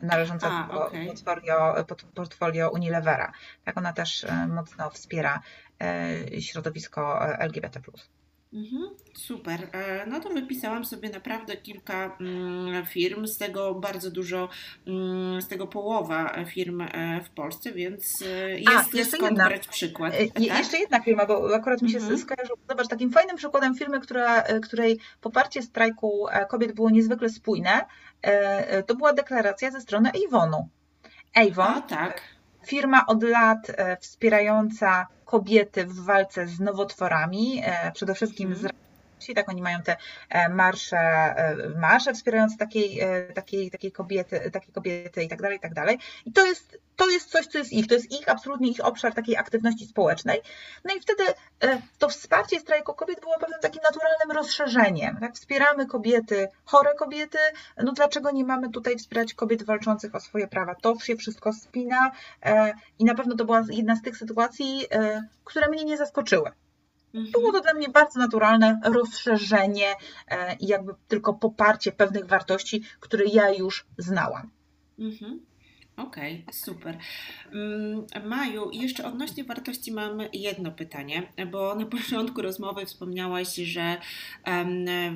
należąca 0.00 0.48
A, 0.50 0.72
do 0.72 0.86
okay. 0.86 1.06
portfolio, 1.06 1.84
portfolio 2.14 2.70
Unilevera. 2.70 3.32
Tak 3.64 3.78
ona 3.78 3.92
też 3.92 4.26
mocno 4.48 4.90
wspiera 4.90 5.40
środowisko 6.40 7.22
LGBT+. 7.38 7.80
Mhm, 8.52 8.90
super. 9.14 9.68
E, 9.72 10.06
no 10.06 10.20
to 10.20 10.28
wypisałam 10.28 10.84
sobie 10.84 11.10
naprawdę 11.10 11.56
kilka 11.56 12.16
mm, 12.20 12.86
firm, 12.86 13.26
z 13.26 13.38
tego 13.38 13.74
bardzo 13.74 14.10
dużo, 14.10 14.48
mm, 14.86 15.42
z 15.42 15.48
tego 15.48 15.66
połowa 15.66 16.44
firm 16.44 16.80
e, 16.80 17.20
w 17.24 17.30
Polsce, 17.30 17.72
więc 17.72 18.22
e, 18.22 18.60
jest, 18.60 18.94
A, 18.94 18.96
jest 18.96 19.10
skąd 19.10 19.30
jedna. 19.30 19.48
brać 19.48 19.68
przykład. 19.68 20.20
Je, 20.20 20.30
tak? 20.30 20.42
Jeszcze 20.42 20.78
jedna 20.78 21.00
firma, 21.00 21.26
bo 21.26 21.54
akurat 21.54 21.82
mi 21.82 21.90
się 21.90 21.98
mhm. 21.98 22.18
skojarzyło. 22.18 22.58
Zobacz, 22.68 22.88
takim 22.88 23.10
fajnym 23.10 23.36
przykładem 23.36 23.74
firmy, 23.74 24.00
która, 24.00 24.42
której 24.42 24.98
poparcie 25.20 25.62
strajku 25.62 26.26
kobiet 26.48 26.72
było 26.72 26.90
niezwykle 26.90 27.28
spójne, 27.28 27.84
to 28.86 28.94
była 28.94 29.12
deklaracja 29.12 29.70
ze 29.70 29.80
strony 29.80 30.10
Avonu. 30.26 30.68
Avon, 31.34 31.82
tak. 31.82 32.39
Firma 32.66 33.06
od 33.06 33.22
lat 33.22 33.72
wspierająca 34.00 35.06
kobiety 35.24 35.84
w 35.86 36.04
walce 36.04 36.46
z 36.46 36.60
nowotworami, 36.60 37.62
e, 37.64 37.92
przede 37.92 38.14
wszystkim 38.14 38.54
z 38.54 38.66
mhm 39.28 39.40
tak 39.40 39.48
oni 39.48 39.62
mają 39.62 39.82
te 39.82 39.96
e, 40.28 40.48
marsze, 40.48 40.96
e, 40.96 41.56
marsze 41.78 42.14
wspierające 42.14 42.56
takiej, 42.56 43.00
e, 43.00 43.32
takiej, 43.32 43.70
takiej 43.70 43.92
kobiety, 43.92 44.50
takiej 44.50 44.72
kobiety 44.72 45.24
i 45.24 45.28
tak 45.28 45.42
dalej, 45.42 45.56
i 45.56 45.60
tak 45.60 45.74
dalej. 45.74 45.98
I 46.26 46.32
to 46.32 46.46
jest, 46.46 46.78
to 46.96 47.08
jest 47.08 47.30
coś, 47.30 47.46
co 47.46 47.58
jest 47.58 47.72
ich, 47.72 47.86
to 47.86 47.94
jest 47.94 48.12
ich 48.12 48.28
absolutnie 48.28 48.70
ich 48.70 48.84
obszar 48.84 49.14
takiej 49.14 49.36
aktywności 49.36 49.86
społecznej. 49.86 50.40
No 50.84 50.94
i 50.94 51.00
wtedy 51.00 51.22
to 51.98 52.08
wsparcie 52.08 52.60
strajku 52.60 52.94
kobiet 52.94 53.20
było 53.20 53.38
pewnym 53.38 53.60
takim 53.60 53.82
naturalnym 53.82 54.36
rozszerzeniem. 54.36 55.16
Tak? 55.20 55.34
Wspieramy 55.34 55.86
kobiety, 55.86 56.48
chore 56.64 56.94
kobiety, 56.94 57.38
no 57.76 57.92
dlaczego 57.92 58.30
nie 58.30 58.44
mamy 58.44 58.70
tutaj 58.70 58.96
wspierać 58.96 59.34
kobiet 59.34 59.62
walczących 59.62 60.14
o 60.14 60.20
swoje 60.20 60.48
prawa? 60.48 60.74
To 60.74 60.98
się 60.98 61.16
wszystko 61.16 61.52
spina 61.52 62.10
i 62.98 63.04
na 63.04 63.14
pewno 63.14 63.36
to 63.36 63.44
była 63.44 63.62
jedna 63.70 63.96
z 63.96 64.02
tych 64.02 64.16
sytuacji, 64.16 64.86
które 65.44 65.68
mnie 65.68 65.84
nie 65.84 65.96
zaskoczyły. 65.96 66.50
Było 67.32 67.52
to 67.52 67.60
dla 67.60 67.74
mnie 67.74 67.88
bardzo 67.88 68.18
naturalne 68.18 68.80
rozszerzenie 68.84 69.94
e, 70.28 70.56
i 70.56 70.66
jakby 70.66 70.94
tylko 71.08 71.34
poparcie 71.34 71.92
pewnych 71.92 72.26
wartości, 72.26 72.82
które 73.00 73.24
ja 73.24 73.50
już 73.50 73.86
znałam. 73.98 74.50
Mhm. 74.98 75.50
Okej, 76.06 76.42
okay, 76.42 76.54
super. 76.54 76.98
Mm, 77.52 78.06
Maju, 78.24 78.70
jeszcze 78.72 79.04
odnośnie 79.04 79.44
wartości 79.44 79.92
mam 79.92 80.18
jedno 80.32 80.72
pytanie, 80.72 81.32
bo 81.50 81.74
na 81.74 81.86
początku 81.86 82.42
rozmowy 82.42 82.86
wspomniałaś, 82.86 83.54
że 83.54 83.96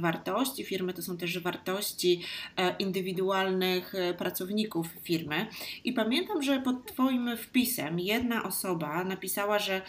wartości 0.01 0.65
firmy 0.65 0.95
to 0.95 1.03
są 1.03 1.17
też 1.17 1.39
wartości 1.39 2.21
e, 2.57 2.77
indywidualnych 2.77 3.95
e, 3.95 4.15
pracowników 4.15 4.87
firmy. 5.03 5.47
I 5.85 5.93
pamiętam, 5.93 6.43
że 6.43 6.61
pod 6.61 6.87
Twoim 6.87 7.37
wpisem 7.37 8.01
jedna 8.01 8.45
osoba 8.45 9.05
napisała, 9.05 9.59
że 9.59 9.83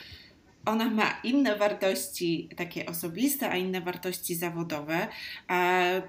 ona 0.66 0.89
ma 0.89 1.20
inne 1.24 1.55
wartości 1.55 2.49
takie 2.57 2.86
osobiste, 2.86 3.49
a 3.49 3.57
inne 3.57 3.82
wartości 3.82 4.36
zawodowe. 4.36 5.07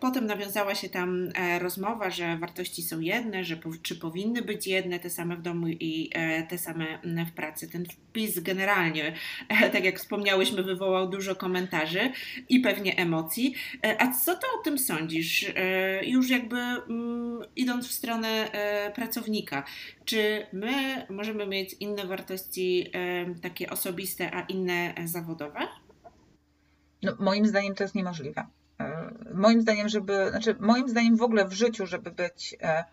Potem 0.01 0.27
nawiązała 0.27 0.75
się 0.75 0.89
tam 0.89 1.29
e, 1.35 1.59
rozmowa, 1.59 2.11
że 2.11 2.39
wartości 2.39 2.83
są 2.83 3.01
jedne, 3.01 3.45
że 3.45 3.57
czy 3.83 3.97
powinny 3.97 4.43
być 4.43 4.67
jedne, 4.67 4.99
te 4.99 5.11
same 5.11 5.37
w 5.37 5.43
domu 5.43 5.69
i 5.69 6.11
e, 6.15 6.43
te 6.43 6.59
same 6.59 6.99
w 7.27 7.33
pracy. 7.33 7.69
Ten 7.69 7.85
wpis 8.17 8.41
generalnie, 8.41 9.13
e, 9.49 9.71
tak 9.75 9.85
jak 9.85 9.99
wspomniałyśmy, 9.99 10.63
wywołał 10.63 11.09
dużo 11.09 11.35
komentarzy 11.35 12.13
i 12.49 12.61
pewnie 12.61 12.97
emocji. 12.97 13.55
A 13.99 14.13
co 14.13 14.35
ty 14.35 14.47
o 14.61 14.65
tym 14.65 14.79
sądzisz? 14.79 15.53
Już 16.03 16.31
jakby 16.31 16.57
mm, 16.57 17.41
idąc 17.57 17.89
w 17.89 17.93
stronę 17.93 18.51
pracownika, 18.95 19.65
czy 20.05 20.47
my 20.53 21.07
możemy 21.11 21.47
mieć 21.47 21.77
inne 21.81 22.07
wartości 22.07 22.91
takie 23.43 23.71
osobiste, 23.71 24.35
a 24.35 24.41
inne 24.41 24.95
zawodowe? 25.05 25.61
No, 27.03 27.17
moim 27.19 27.47
zdaniem 27.47 27.75
to 27.75 27.85
jest 27.85 27.95
niemożliwe. 27.95 28.47
E, 28.81 29.15
moim 29.35 29.61
zdaniem, 29.61 29.89
żeby, 29.89 30.27
znaczy 30.31 30.57
moim 30.61 30.89
zdaniem 30.89 31.17
w 31.17 31.23
ogóle 31.23 31.49
w 31.49 31.53
życiu, 31.53 31.87
żeby 31.87 32.11
być 32.11 32.57
e, 32.61 32.85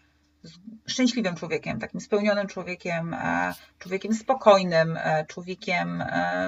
szczęśliwym 0.88 1.36
człowiekiem, 1.36 1.80
takim 1.80 2.02
spełnionym 2.02 2.48
człowiekiem, 2.48 3.14
e, 3.14 3.54
człowiekiem 3.80 4.14
spokojnym, 4.14 5.00
człowiekiem, 5.28 6.04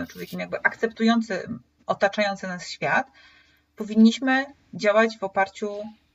człowiekiem 0.09 0.39
jakby 0.39 0.57
akceptującym 0.63 1.59
otaczający 1.85 2.47
nas 2.47 2.67
świat, 2.67 3.07
powinniśmy 3.75 4.45
działać 4.73 5.17
w 5.17 5.23
oparciu 5.23 5.69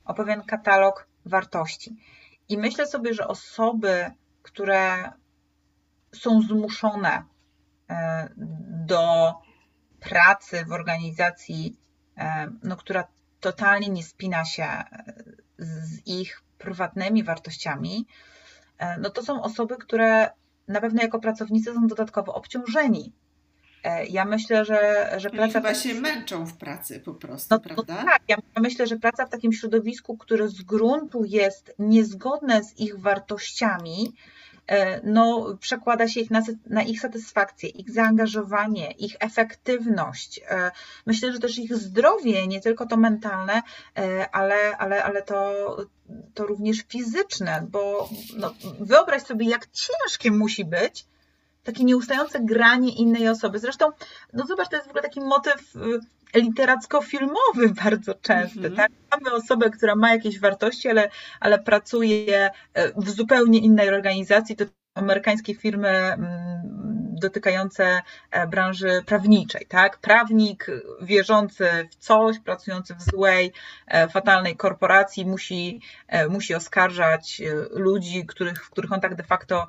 o 0.05 0.13
pewien 0.13 0.43
katalog 0.43 1.07
wartości. 1.25 1.95
I 2.49 2.57
myślę 2.57 2.87
sobie, 2.87 3.13
że 3.13 3.27
osoby, 3.27 4.11
które 4.41 5.11
są 6.11 6.41
zmuszone 6.41 7.23
e, 7.89 8.29
do 8.67 9.33
pracy 9.99 10.65
w 10.65 10.71
organizacji, 10.71 11.77
e, 12.17 12.51
no, 12.63 12.77
która 12.77 13.07
totalnie 13.39 13.89
nie 13.89 14.03
spina 14.03 14.45
się 14.45 14.63
e, 14.63 14.83
z 15.57 16.07
ich 16.07 16.43
prywatnymi 16.61 17.23
wartościami, 17.23 18.05
no 18.99 19.09
to 19.09 19.23
są 19.23 19.43
osoby, 19.43 19.75
które 19.77 20.29
na 20.67 20.81
pewno 20.81 21.01
jako 21.01 21.19
pracownicy 21.19 21.73
są 21.73 21.87
dodatkowo 21.87 22.33
obciążeni. 22.33 23.13
Ja 24.09 24.25
myślę, 24.25 24.65
że, 24.65 25.09
że 25.17 25.29
praca. 25.29 25.53
chyba 25.53 25.73
się 25.73 25.93
męczą 25.93 26.45
w 26.45 26.57
pracy 26.57 26.99
po 26.99 27.13
prostu, 27.13 27.55
no, 27.55 27.59
prawda? 27.59 28.03
Tak, 28.03 28.21
ja 28.27 28.37
myślę, 28.59 28.87
że 28.87 28.97
praca 28.97 29.25
w 29.25 29.29
takim 29.29 29.53
środowisku, 29.53 30.17
które 30.17 30.49
z 30.49 30.61
gruntu 30.61 31.25
jest 31.25 31.75
niezgodne 31.79 32.63
z 32.63 32.79
ich 32.79 32.99
wartościami, 32.99 34.13
E, 34.50 34.50
no, 35.03 35.57
przekłada 35.59 36.07
się 36.07 36.19
ich 36.19 36.31
na, 36.31 36.41
na, 36.65 36.83
ich 36.83 37.01
satysfakcję, 37.01 37.69
ich 37.69 37.91
zaangażowanie, 37.91 38.91
ich 38.91 39.15
efektywność. 39.19 40.41
E, 40.49 40.71
myślę, 41.05 41.33
że 41.33 41.39
też 41.39 41.57
ich 41.57 41.75
zdrowie, 41.75 42.47
nie 42.47 42.61
tylko 42.61 42.85
to 42.85 42.97
mentalne, 42.97 43.61
e, 43.97 44.29
ale, 44.35 44.77
ale, 44.77 45.03
ale 45.03 45.21
to, 45.21 45.77
to 46.33 46.45
również 46.45 46.77
fizyczne, 46.87 47.67
bo 47.69 48.09
no, 48.37 48.53
wyobraź 48.79 49.23
sobie, 49.23 49.49
jak 49.49 49.67
ciężkie 49.67 50.31
musi 50.31 50.65
być 50.65 51.05
takie 51.63 51.83
nieustające 51.83 52.39
granie 52.39 52.95
innej 52.95 53.29
osoby. 53.29 53.59
Zresztą, 53.59 53.85
no 54.33 54.45
zobacz, 54.45 54.69
to 54.69 54.75
jest 54.75 54.87
w 54.87 54.89
ogóle 54.89 55.03
taki 55.03 55.21
motyw 55.21 55.75
y, 55.75 56.39
literacko-filmowy 56.39 57.69
bardzo 57.83 58.13
częsty. 58.13 58.59
Mm 58.59 58.71
-hmm. 58.71 58.75
tak? 58.75 58.91
Mamy 59.11 59.35
osobę, 59.35 59.69
która 59.69 59.95
ma 59.95 60.11
jakieś 60.11 60.39
wartości, 60.39 60.89
ale, 60.89 61.09
ale 61.39 61.59
pracuje 61.59 62.49
w 62.97 63.09
zupełnie 63.09 63.59
innej 63.59 63.89
organizacji, 63.89 64.55
to 64.55 64.65
amerykańskie 64.95 65.55
firmy 65.55 65.89
mm, 65.89 66.80
dotykające 67.21 68.01
e, 68.31 68.47
branży 68.47 69.03
prawniczej, 69.05 69.65
tak? 69.65 69.97
Prawnik 69.97 70.67
wierzący 71.01 71.89
w 71.91 71.95
coś, 71.95 72.39
pracujący 72.39 72.95
w 72.95 73.01
złej, 73.01 73.53
e, 73.87 74.07
fatalnej 74.07 74.55
korporacji 74.55 75.25
musi, 75.25 75.81
e, 76.07 76.27
musi 76.27 76.55
oskarżać 76.55 77.41
ludzi, 77.71 78.25
których, 78.25 78.65
w 78.65 78.69
których 78.69 78.91
on 78.91 79.01
tak 79.01 79.15
de 79.15 79.23
facto 79.23 79.67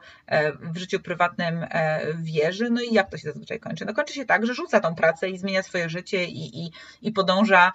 w 0.61 0.76
życiu 0.76 1.00
prywatnym 1.00 1.66
wierzy. 2.16 2.70
No 2.70 2.82
i 2.82 2.94
jak 2.94 3.11
to 3.11 3.16
się 3.18 3.28
zazwyczaj 3.28 3.61
kończy? 3.61 3.84
No 3.84 3.94
kończy 3.94 4.14
się 4.14 4.24
tak, 4.24 4.46
że 4.46 4.55
rzuca 4.55 4.80
tą 4.80 4.94
pracę 4.94 5.30
i 5.30 5.38
zmienia 5.38 5.62
swoje 5.62 5.88
życie 5.88 6.24
i, 6.24 6.64
i, 6.64 6.72
i 7.03 7.12
podąża 7.12 7.72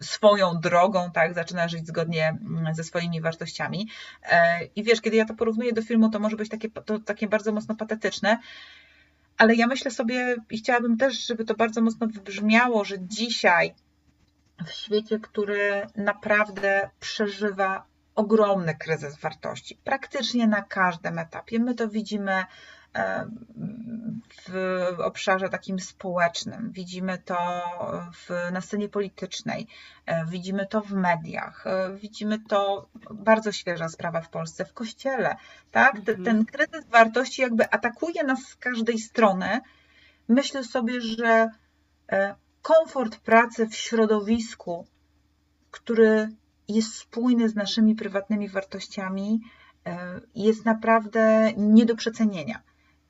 swoją 0.00 0.60
drogą, 0.60 1.10
tak? 1.10 1.34
Zaczyna 1.34 1.68
żyć 1.68 1.86
zgodnie 1.86 2.28
mm, 2.28 2.74
ze 2.74 2.84
swoimi 2.84 3.20
wartościami. 3.20 3.88
I 4.76 4.84
wiesz, 4.84 5.00
kiedy 5.00 5.16
ja 5.16 5.24
to 5.24 5.34
porównuję 5.34 5.72
do 5.72 5.82
filmu, 5.82 6.10
to 6.10 6.18
może 6.18 6.36
być 6.36 6.48
takie, 6.48 6.70
to 6.70 6.98
takie 6.98 7.28
bardzo 7.28 7.52
mocno 7.52 7.74
patetyczne, 7.76 8.05
ale 9.38 9.54
ja 9.54 9.66
myślę 9.66 9.90
sobie 9.90 10.36
i 10.50 10.58
chciałabym 10.58 10.96
też, 10.96 11.26
żeby 11.26 11.44
to 11.44 11.54
bardzo 11.54 11.80
mocno 11.80 12.06
wybrzmiało, 12.06 12.84
że 12.84 12.96
dzisiaj 13.00 13.74
w 14.66 14.70
świecie, 14.70 15.18
który 15.20 15.86
naprawdę 15.96 16.90
przeżywa 17.00 17.86
ogromny 18.14 18.74
kryzys 18.74 19.18
wartości, 19.18 19.78
praktycznie 19.84 20.46
na 20.46 20.62
każdym 20.62 21.18
etapie. 21.18 21.58
My 21.58 21.74
to 21.74 21.88
widzimy 21.88 22.44
w 24.48 25.00
obszarze 25.00 25.48
takim 25.48 25.80
społecznym, 25.80 26.70
widzimy 26.72 27.18
to 27.18 27.36
w, 28.12 28.52
na 28.52 28.60
scenie 28.60 28.88
politycznej, 28.88 29.66
widzimy 30.28 30.66
to 30.66 30.80
w 30.80 30.92
mediach, 30.92 31.64
widzimy 32.00 32.38
to, 32.48 32.88
bardzo 33.10 33.52
świeża 33.52 33.88
sprawa 33.88 34.20
w 34.20 34.28
Polsce, 34.28 34.64
w 34.64 34.72
kościele. 34.72 35.36
Tak? 35.70 36.00
Ten, 36.00 36.24
ten 36.24 36.44
kryzys 36.44 36.86
wartości 36.90 37.42
jakby 37.42 37.70
atakuje 37.70 38.24
nas 38.24 38.40
z 38.40 38.56
każdej 38.56 38.98
strony. 38.98 39.60
Myślę 40.28 40.64
sobie, 40.64 41.00
że 41.00 41.50
e, 42.12 42.34
komfort 42.62 43.16
pracy 43.16 43.66
w 43.66 43.74
środowisku, 43.74 44.86
który 45.70 46.28
jest 46.68 46.94
spójny 46.94 47.48
z 47.48 47.54
naszymi 47.54 47.94
prywatnymi 47.94 48.48
wartościami, 48.48 49.40
e, 49.86 50.20
jest 50.34 50.64
naprawdę 50.64 51.52
nie 51.56 51.86
do 51.86 51.96
przecenienia. 51.96 52.62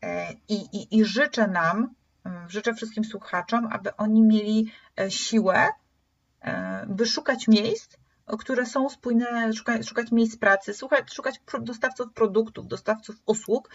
E, 0.06 0.32
I, 0.48 0.54
i, 0.54 0.98
I 0.98 1.04
życzę 1.04 1.46
nam, 1.46 1.94
e, 2.26 2.46
życzę 2.48 2.74
wszystkim 2.74 3.04
słuchaczom, 3.04 3.68
aby 3.72 3.96
oni 3.96 4.22
mieli 4.22 4.72
e, 5.00 5.10
siłę, 5.10 5.68
by 6.86 7.06
szukać 7.06 7.48
miejsc, 7.48 7.96
które 8.38 8.66
są 8.66 8.88
spójne, 8.88 9.52
szukać, 9.52 9.88
szukać 9.88 10.12
miejsc 10.12 10.36
pracy, 10.36 10.74
szukać, 10.74 11.14
szukać 11.14 11.40
dostawców 11.60 12.12
produktów, 12.12 12.68
dostawców 12.68 13.16
usług, 13.26 13.70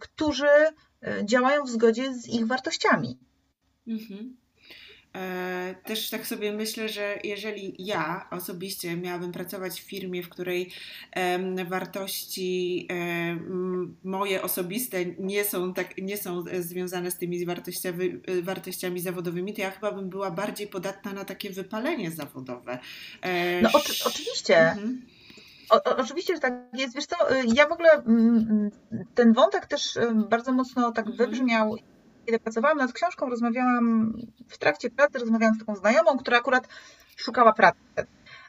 którzy 0.00 0.48
działają 1.24 1.64
w 1.64 1.70
zgodzie 1.70 2.14
z 2.14 2.28
ich 2.28 2.46
wartościami. 2.46 3.18
Mhm. 3.86 4.36
E, 5.16 5.74
też 5.84 6.10
tak 6.10 6.26
sobie 6.26 6.52
myślę, 6.52 6.88
że 6.88 7.18
jeżeli 7.24 7.74
ja 7.78 8.28
osobiście 8.30 8.96
miałabym 8.96 9.32
pracować 9.32 9.80
w 9.80 9.84
firmie, 9.84 10.22
w 10.22 10.28
której 10.28 10.70
wartości 11.66 12.88
moje 14.04 14.42
osobiste 14.42 14.98
nie 15.18 15.44
są, 15.44 15.74
tak, 15.74 15.98
nie 15.98 16.16
są 16.16 16.44
związane 16.60 17.10
z 17.10 17.16
tymi 17.16 17.46
wartościami, 17.46 18.20
wartościami 18.42 19.00
zawodowymi, 19.00 19.54
to 19.54 19.60
ja 19.60 19.70
chyba 19.70 19.92
bym 19.92 20.08
była 20.08 20.30
bardziej 20.30 20.66
podatna 20.66 21.12
na 21.12 21.24
takie 21.24 21.50
wypalenie 21.50 22.10
zawodowe. 22.10 22.78
E, 23.22 23.62
no 23.62 23.68
oczy, 23.72 23.92
oczywiście. 24.06 24.58
Mhm. 24.58 25.02
O, 25.70 25.96
oczywiście, 25.96 26.34
że 26.34 26.40
tak 26.40 26.54
jest. 26.72 26.94
Wiesz 26.94 27.06
co, 27.06 27.34
y, 27.34 27.44
ja 27.54 27.68
w 27.68 27.72
ogóle 27.72 27.90
mm, 27.92 28.36
mm, 28.50 28.70
ten 29.14 29.32
wątek 29.32 29.66
też 29.66 29.96
y, 29.96 30.12
bardzo 30.28 30.52
mocno 30.52 30.92
tak 30.92 31.06
mhm. 31.06 31.30
wybrzmiał 31.30 31.76
kiedy 32.30 32.42
pracowałam 32.42 32.78
nad 32.78 32.92
książką, 32.92 33.30
rozmawiałam 33.30 34.12
w 34.48 34.58
trakcie 34.58 34.90
pracy, 34.90 35.18
rozmawiałam 35.18 35.54
z 35.54 35.58
taką 35.58 35.76
znajomą, 35.76 36.18
która 36.18 36.38
akurat 36.38 36.68
szukała 37.16 37.52
pracy. 37.52 37.78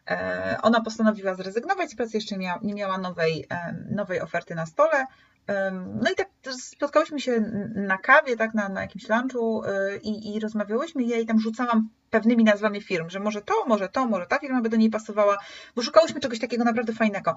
E, 0.09 0.57
ona 0.61 0.81
postanowiła 0.81 1.33
zrezygnować 1.35 1.91
z 1.91 1.95
pracy, 1.95 2.17
jeszcze 2.17 2.37
nie 2.61 2.73
miała 2.73 2.97
nowej, 2.97 3.45
e, 3.49 3.75
nowej 3.91 4.21
oferty 4.21 4.55
na 4.55 4.65
stole. 4.65 5.05
E, 5.47 5.71
no 5.71 6.11
i 6.11 6.15
tak 6.15 6.27
spotkałyśmy 6.59 7.19
się 7.19 7.39
na 7.75 7.97
kawie, 7.97 8.37
tak, 8.37 8.53
na, 8.53 8.69
na 8.69 8.81
jakimś 8.81 9.09
lunchu 9.09 9.63
i, 10.01 10.35
i 10.35 10.39
rozmawiałyśmy. 10.39 11.03
Ja 11.03 11.17
jej 11.17 11.25
tam 11.25 11.39
rzucałam 11.39 11.89
pewnymi 12.09 12.43
nazwami 12.43 12.81
firm, 12.81 13.09
że 13.09 13.19
może 13.19 13.41
to, 13.41 13.53
może 13.67 13.89
to, 13.89 14.05
może 14.05 14.25
ta 14.25 14.39
firma 14.39 14.61
by 14.61 14.69
do 14.69 14.77
niej 14.77 14.89
pasowała, 14.89 15.37
bo 15.75 15.81
szukałyśmy 15.81 16.19
czegoś 16.19 16.39
takiego 16.39 16.63
naprawdę 16.63 16.93
fajnego. 16.93 17.35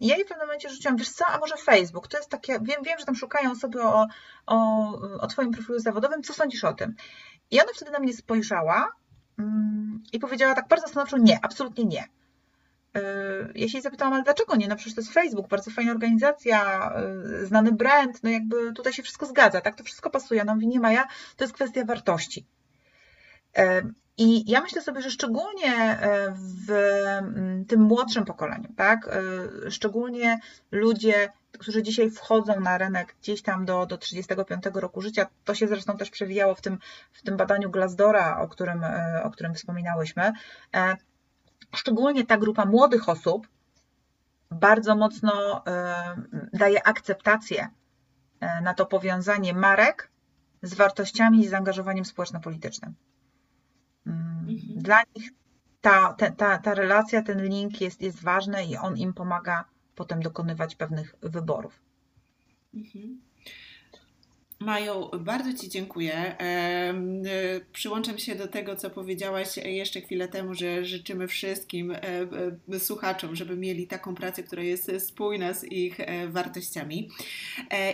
Ja 0.00 0.16
jej 0.16 0.24
w 0.24 0.28
pewnym 0.28 0.46
momencie 0.46 0.70
rzuciłam, 0.70 0.96
wiesz 0.96 1.10
co, 1.10 1.26
a 1.26 1.38
może 1.38 1.56
Facebook, 1.56 2.08
to 2.08 2.16
jest 2.16 2.30
takie, 2.30 2.52
wiem, 2.52 2.82
wiem 2.82 2.98
że 2.98 3.04
tam 3.04 3.14
szukają 3.14 3.50
osoby 3.50 3.82
o, 3.82 4.06
o, 4.46 4.88
o 5.20 5.26
Twoim 5.26 5.52
profilu 5.52 5.78
zawodowym, 5.78 6.22
co 6.22 6.32
sądzisz 6.32 6.64
o 6.64 6.72
tym? 6.72 6.94
I 7.50 7.60
ona 7.60 7.70
wtedy 7.74 7.90
na 7.90 7.98
mnie 7.98 8.12
spojrzała 8.12 8.88
i 10.12 10.18
powiedziała 10.18 10.54
tak 10.54 10.68
bardzo 10.68 10.88
stanowczo 10.88 11.18
nie, 11.18 11.38
absolutnie 11.42 11.84
nie. 11.84 12.04
Y, 12.96 13.52
ja 13.54 13.68
się 13.68 13.80
zapytałam, 13.80 14.14
ale 14.14 14.22
dlaczego 14.22 14.56
nie? 14.56 14.68
No 14.68 14.76
przecież 14.76 14.94
to 14.94 15.00
jest 15.00 15.12
Facebook, 15.12 15.48
bardzo 15.48 15.70
fajna 15.70 15.92
organizacja, 15.92 16.90
y, 17.42 17.46
znany 17.46 17.72
brand, 17.72 18.22
no 18.22 18.30
jakby 18.30 18.72
tutaj 18.72 18.92
się 18.92 19.02
wszystko 19.02 19.26
zgadza, 19.26 19.60
tak? 19.60 19.76
To 19.76 19.84
wszystko 19.84 20.10
pasuje. 20.10 20.42
Ona 20.42 20.54
mówi, 20.54 20.68
nie 20.68 20.80
Maja, 20.80 21.06
to 21.36 21.44
jest 21.44 21.54
kwestia 21.54 21.84
wartości. 21.84 22.46
Y, 23.58 23.62
I 24.18 24.50
ja 24.50 24.60
myślę 24.60 24.82
sobie, 24.82 25.02
że 25.02 25.10
szczególnie 25.10 25.98
w 26.32 26.70
mm, 26.70 27.64
tym 27.64 27.80
młodszym 27.80 28.24
pokoleniu, 28.24 28.68
tak? 28.76 29.18
Szczególnie 29.70 30.38
ludzie 30.70 31.32
którzy 31.58 31.82
dzisiaj 31.82 32.10
wchodzą 32.10 32.60
na 32.60 32.78
rynek 32.78 33.16
gdzieś 33.22 33.42
tam 33.42 33.64
do, 33.64 33.86
do 33.86 33.98
35 33.98 34.64
roku 34.74 35.00
życia. 35.00 35.26
To 35.44 35.54
się 35.54 35.68
zresztą 35.68 35.96
też 35.96 36.10
przewijało 36.10 36.54
w 36.54 36.60
tym, 36.60 36.78
w 37.12 37.22
tym 37.22 37.36
badaniu 37.36 37.70
Glassdora, 37.70 38.38
o 38.38 38.48
którym, 38.48 38.84
e, 38.84 39.22
o 39.24 39.30
którym 39.30 39.54
wspominałyśmy. 39.54 40.32
E, 40.74 40.96
szczególnie 41.74 42.26
ta 42.26 42.36
grupa 42.36 42.64
młodych 42.64 43.08
osób 43.08 43.48
bardzo 44.50 44.96
mocno 44.96 45.62
e, 45.66 46.16
daje 46.52 46.86
akceptację 46.86 47.68
na 48.62 48.74
to 48.74 48.86
powiązanie 48.86 49.54
marek 49.54 50.10
z 50.62 50.74
wartościami 50.74 51.40
i 51.40 51.48
zaangażowaniem 51.48 52.04
społeczno-politycznym. 52.04 52.94
Mm, 54.06 54.46
mhm. 54.48 54.82
Dla 54.82 55.02
nich 55.16 55.30
ta, 55.80 56.14
ta, 56.36 56.58
ta 56.58 56.74
relacja, 56.74 57.22
ten 57.22 57.44
link 57.44 57.80
jest, 57.80 58.02
jest 58.02 58.22
ważny 58.22 58.64
i 58.64 58.76
on 58.76 58.96
im 58.96 59.14
pomaga 59.14 59.64
potem 59.94 60.22
dokonywać 60.22 60.74
pewnych 60.74 61.14
wyborów. 61.22 61.80
Mhm. 62.74 63.20
Bardzo 65.20 65.52
Ci 65.54 65.68
dziękuję. 65.68 66.38
E, 66.40 66.94
przyłączam 67.72 68.18
się 68.18 68.34
do 68.34 68.48
tego, 68.48 68.76
co 68.76 68.90
powiedziałaś 68.90 69.56
jeszcze 69.56 70.00
chwilę 70.00 70.28
temu, 70.28 70.54
że 70.54 70.84
życzymy 70.84 71.28
wszystkim 71.28 71.90
e, 71.90 71.98
e, 72.72 72.80
słuchaczom, 72.80 73.36
żeby 73.36 73.56
mieli 73.56 73.86
taką 73.86 74.14
pracę, 74.14 74.42
która 74.42 74.62
jest 74.62 74.92
spójna 74.98 75.52
z 75.52 75.64
ich 75.64 75.98
wartościami. 76.28 77.10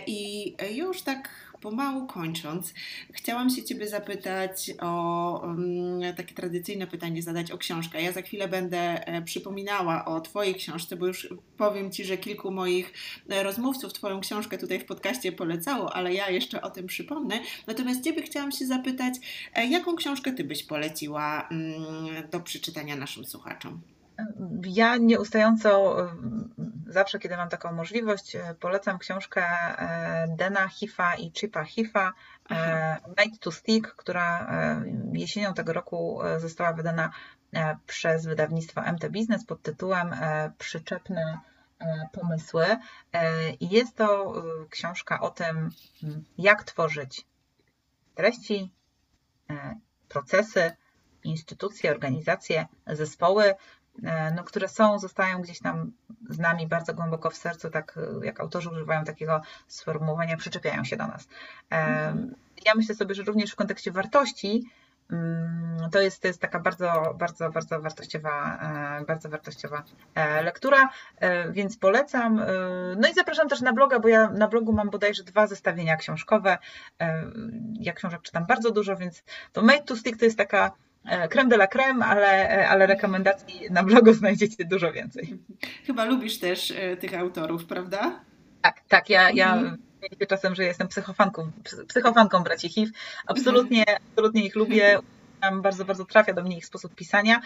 I 0.07 0.55
już 0.71 1.01
tak 1.01 1.50
pomału 1.61 2.07
kończąc, 2.07 2.73
chciałam 3.13 3.49
się 3.49 3.63
Ciebie 3.63 3.87
zapytać 3.87 4.71
o 4.81 5.41
um, 5.43 5.99
takie 6.17 6.35
tradycyjne 6.35 6.87
pytanie, 6.87 7.21
zadać 7.21 7.51
o 7.51 7.57
książkę. 7.57 8.01
Ja 8.01 8.11
za 8.11 8.21
chwilę 8.21 8.47
będę 8.47 9.07
e, 9.07 9.21
przypominała 9.21 10.05
o 10.05 10.21
Twojej 10.21 10.55
książce, 10.55 10.95
bo 10.95 11.07
już 11.07 11.27
powiem 11.57 11.91
Ci, 11.91 12.05
że 12.05 12.17
kilku 12.17 12.51
moich 12.51 12.93
e, 13.29 13.43
rozmówców 13.43 13.93
Twoją 13.93 14.21
książkę 14.21 14.57
tutaj 14.57 14.79
w 14.79 14.85
podcaście 14.85 15.31
polecało, 15.31 15.93
ale 15.93 16.13
ja 16.13 16.29
jeszcze 16.29 16.61
o 16.61 16.69
tym 16.69 16.87
przypomnę. 16.87 17.39
Natomiast 17.67 18.03
Ciebie 18.03 18.21
chciałam 18.21 18.51
się 18.51 18.65
zapytać, 18.65 19.13
e, 19.53 19.67
jaką 19.67 19.95
książkę 19.95 20.33
Ty 20.33 20.43
byś 20.43 20.63
poleciła 20.63 21.47
mm, 21.51 22.29
do 22.31 22.39
przeczytania 22.39 22.95
naszym 22.95 23.25
słuchaczom? 23.25 23.81
Ja 24.63 24.97
nieustająco, 24.97 25.97
zawsze 26.87 27.19
kiedy 27.19 27.37
mam 27.37 27.49
taką 27.49 27.71
możliwość, 27.71 28.37
polecam 28.59 28.97
książkę 28.97 29.43
e, 29.43 30.27
Dena 30.37 30.67
Hifa 30.67 31.15
i 31.15 31.31
Chipa 31.31 31.63
Hifa, 31.63 32.13
e, 32.51 32.55
Made 33.07 33.37
to 33.39 33.51
Stick, 33.51 33.95
która 33.95 34.47
e, 34.47 34.83
jesienią 35.13 35.53
tego 35.53 35.73
roku 35.73 36.19
została 36.37 36.73
wydana 36.73 37.11
przez 37.87 38.25
wydawnictwo 38.25 38.81
MT 38.81 39.09
Business 39.09 39.45
pod 39.45 39.61
tytułem 39.61 40.15
Przyczepne 40.57 41.39
pomysły. 42.11 42.65
Jest 43.61 43.95
to 43.95 44.33
książka 44.69 45.19
o 45.19 45.29
tym, 45.29 45.69
jak 46.37 46.63
tworzyć 46.63 47.25
treści, 48.15 48.71
procesy, 50.09 50.71
instytucje, 51.23 51.91
organizacje, 51.91 52.67
zespoły 52.87 53.53
no, 54.35 54.43
które 54.43 54.67
są, 54.67 54.99
zostają 54.99 55.41
gdzieś 55.41 55.59
tam 55.59 55.91
z 56.29 56.39
nami 56.39 56.67
bardzo 56.67 56.93
głęboko 56.93 57.29
w 57.29 57.35
sercu, 57.35 57.69
tak 57.69 57.99
jak 58.23 58.39
autorzy 58.39 58.69
używają 58.69 59.03
takiego 59.03 59.41
sformułowania, 59.67 60.37
przyczepiają 60.37 60.83
się 60.83 60.97
do 60.97 61.07
nas. 61.07 61.27
Mhm. 61.69 62.35
Ja 62.65 62.75
myślę 62.75 62.95
sobie, 62.95 63.15
że 63.15 63.23
również 63.23 63.51
w 63.51 63.55
kontekście 63.55 63.91
wartości 63.91 64.69
Mm, 65.11 65.89
to 65.91 66.01
jest, 66.01 66.21
to 66.21 66.27
jest 66.27 66.41
taka 66.41 66.59
bardzo, 66.59 67.15
bardzo, 67.19 67.49
bardzo 67.49 67.81
wartościowa, 67.81 68.57
e, 69.01 69.05
bardzo 69.05 69.29
wartościowa 69.29 69.83
e, 70.15 70.43
lektura, 70.43 70.89
e, 71.17 71.51
więc 71.51 71.77
polecam. 71.77 72.41
No 72.97 73.09
i 73.09 73.13
zapraszam 73.13 73.49
też 73.49 73.61
na 73.61 73.73
bloga, 73.73 73.99
bo 73.99 74.07
ja 74.07 74.29
na 74.29 74.47
blogu 74.47 74.73
mam 74.73 74.89
bodajże 74.89 75.23
dwa 75.23 75.47
zestawienia 75.47 75.97
książkowe. 75.97 76.57
Ja 77.79 77.93
książek 77.93 78.21
czytam 78.21 78.45
bardzo 78.45 78.71
dużo, 78.71 78.95
więc 78.95 79.23
to 79.53 79.61
Made 79.61 79.83
to 79.83 79.95
Stick 79.95 80.19
to 80.19 80.25
jest 80.25 80.37
taka 80.37 80.71
creme 81.29 81.49
de 81.49 81.55
la 81.55 81.67
creme, 81.67 82.05
ale, 82.05 82.67
ale 82.67 82.87
rekomendacji 82.87 83.61
na 83.71 83.83
blogu 83.83 84.13
znajdziecie 84.13 84.65
dużo 84.65 84.91
więcej. 84.91 85.39
Chyba 85.85 86.05
lubisz 86.05 86.39
też 86.39 86.73
tych 86.99 87.13
autorów, 87.13 87.65
prawda? 87.65 88.19
Tak, 88.61 88.81
tak. 88.87 89.09
Ja, 89.09 89.31
ja 89.31 89.53
mhm 89.53 89.91
mówię 90.11 90.27
czasem, 90.27 90.55
że 90.55 90.63
jestem 90.63 90.87
psychofanką, 90.87 91.51
psychofanką 91.87 92.43
braci 92.43 92.69
HIV. 92.69 92.91
Absolutnie, 93.27 93.83
absolutnie 94.09 94.45
ich 94.45 94.55
lubię 94.55 94.99
bardzo, 95.61 95.85
bardzo 95.85 96.05
trafia 96.05 96.33
do 96.33 96.43
mnie 96.43 96.57
ich 96.57 96.65
sposób 96.65 96.95
pisania. 96.95 97.41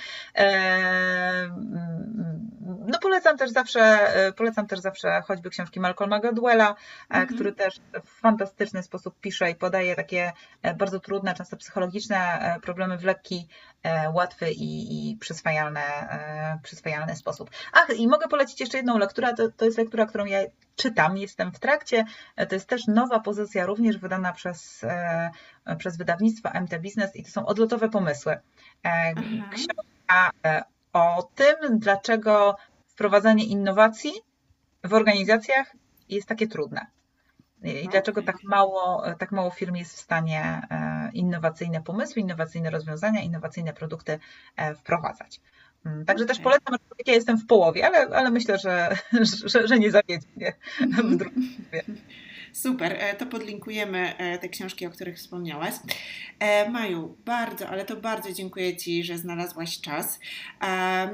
No 2.87 2.99
polecam 3.01 3.37
też 3.37 3.49
zawsze, 3.49 4.13
polecam 4.37 4.67
też 4.67 4.79
zawsze 4.79 5.21
choćby 5.21 5.49
książki 5.49 5.79
Malcolma 5.79 6.19
Gladwella, 6.19 6.75
mhm. 7.09 7.35
który 7.35 7.53
też 7.53 7.79
w 8.05 8.09
fantastyczny 8.19 8.83
sposób 8.83 9.19
pisze 9.21 9.51
i 9.51 9.55
podaje 9.55 9.95
takie 9.95 10.31
e, 10.61 10.73
bardzo 10.73 10.99
trudne, 10.99 11.33
często 11.33 11.57
psychologiczne 11.57 12.17
e, 12.17 12.59
problemy 12.59 12.97
w 12.97 13.03
lekki, 13.03 13.47
e, 13.47 13.74
łatwy 14.13 14.51
i, 14.51 15.09
i 15.11 15.17
przyswajalny, 15.17 15.81
przyswajalny 16.63 17.15
sposób. 17.15 17.49
Ach, 17.73 17.89
i 17.97 18.07
mogę 18.07 18.27
polecić 18.27 18.59
jeszcze 18.59 18.77
jedną 18.77 18.97
lekturę, 18.97 19.33
to, 19.33 19.51
to 19.57 19.65
jest 19.65 19.77
lektura, 19.77 20.05
którą 20.05 20.25
ja 20.25 20.39
czytam, 20.75 21.17
jestem 21.17 21.51
w 21.51 21.59
trakcie. 21.59 22.05
To 22.49 22.55
jest 22.55 22.69
też 22.69 22.87
nowa 22.87 23.19
pozycja, 23.19 23.65
również 23.65 23.97
wydana 23.97 24.33
przez, 24.33 24.85
przez 25.77 25.97
wydawnictwo 25.97 26.49
MT 26.61 26.79
Business 26.79 27.15
i 27.15 27.23
to 27.23 27.29
są 27.29 27.45
odlotowe 27.45 27.89
pomysły. 27.89 28.37
Mhm. 28.83 29.49
Książka 29.49 30.31
o 30.93 31.29
tym, 31.35 31.79
dlaczego 31.79 32.55
wprowadzanie 32.87 33.45
innowacji 33.45 34.11
w 34.83 34.93
organizacjach 34.93 35.75
jest 36.09 36.27
takie 36.27 36.47
trudne. 36.47 36.85
I 37.63 37.87
dlaczego 37.89 38.21
tak 38.21 38.43
mało, 38.43 39.03
tak 39.19 39.31
mało 39.31 39.51
firm 39.51 39.75
jest 39.75 39.93
w 39.93 40.01
stanie 40.01 40.61
e, 40.71 40.94
innowacyjne 41.17 41.81
pomysły, 41.81 42.21
innowacyjne 42.21 42.69
rozwiązania, 42.69 43.21
innowacyjne 43.21 43.73
produkty 43.73 44.19
e, 44.55 44.75
wprowadzać. 44.75 45.41
Mm, 45.85 46.05
także 46.05 46.23
okay. 46.23 46.35
też 46.35 46.43
polecam, 46.43 46.75
ja 47.05 47.13
jestem 47.13 47.37
w 47.37 47.45
połowie, 47.45 47.85
ale, 47.85 47.97
ale 47.97 48.31
myślę, 48.31 48.57
że, 48.57 48.97
że, 49.45 49.67
że 49.67 49.79
nie 49.79 49.91
zawiedzie 49.91 50.27
mnie 50.35 50.53
w 51.03 51.15
drugim 51.15 51.49
Super, 52.53 52.95
e, 52.99 53.15
to 53.15 53.25
podlinkujemy 53.25 54.17
e, 54.17 54.39
te 54.39 54.49
książki, 54.49 54.85
o 54.85 54.89
których 54.89 55.17
wspomniałaś. 55.17 55.73
Maju, 56.71 57.17
bardzo, 57.25 57.69
ale 57.69 57.85
to 57.85 57.95
bardzo 57.95 58.33
dziękuję 58.33 58.77
Ci, 58.77 59.03
że 59.03 59.17
znalazłaś 59.17 59.81
czas. 59.81 60.19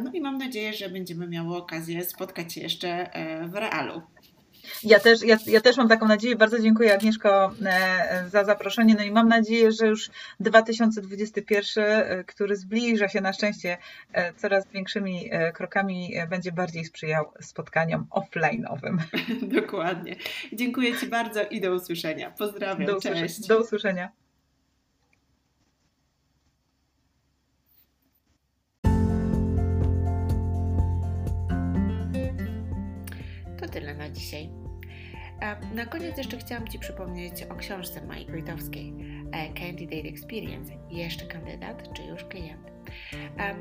No 0.03 0.11
i 0.13 0.21
mam 0.21 0.37
nadzieję, 0.37 0.73
że 0.73 0.89
będziemy 0.89 1.27
miały 1.27 1.57
okazję 1.57 2.03
spotkać 2.03 2.53
się 2.53 2.61
jeszcze 2.61 3.09
w 3.49 3.55
realu. 3.55 4.01
Ja 4.83 4.99
też, 4.99 5.23
ja, 5.23 5.37
ja 5.47 5.61
też 5.61 5.77
mam 5.77 5.89
taką 5.89 6.07
nadzieję. 6.07 6.35
Bardzo 6.35 6.59
dziękuję 6.59 6.93
Agnieszko 6.93 7.51
e, 7.65 8.29
za 8.29 8.43
zaproszenie. 8.43 8.95
No 8.95 9.03
i 9.03 9.11
mam 9.11 9.27
nadzieję, 9.27 9.71
że 9.71 9.87
już 9.87 10.09
2021, 10.39 11.83
e, 11.85 12.23
który 12.23 12.55
zbliża 12.55 13.07
się 13.07 13.21
na 13.21 13.33
szczęście 13.33 13.77
e, 14.13 14.33
coraz 14.33 14.67
większymi 14.67 15.29
krokami, 15.53 16.13
będzie 16.29 16.51
bardziej 16.51 16.85
sprzyjał 16.85 17.25
spotkaniom 17.41 18.07
offline'owym. 18.11 18.97
Dokładnie. 19.61 20.15
Dziękuję 20.53 20.97
Ci 20.97 21.07
bardzo 21.07 21.43
i 21.43 21.61
do 21.61 21.73
usłyszenia. 21.73 22.31
Pozdrawiam. 22.31 22.85
Do 22.85 22.97
usłyszenia. 22.97 23.21
Cześć. 23.21 23.47
Do 23.47 23.59
usłyszenia. 23.59 24.11
To 33.59 33.67
tyle 33.67 33.93
na 33.93 34.09
dzisiaj. 34.09 34.60
Na 35.73 35.85
koniec 35.85 36.17
jeszcze 36.17 36.37
chciałam 36.37 36.67
Ci 36.67 36.79
przypomnieć 36.79 37.43
o 37.43 37.55
książce 37.55 38.05
Mai 38.05 38.25
Wojtowskiej 38.25 38.93
Candidate 39.59 40.09
Experience. 40.09 40.73
Jeszcze 40.89 41.25
kandydat, 41.25 41.93
czy 41.93 42.03
już 42.03 42.23
klient? 42.23 42.71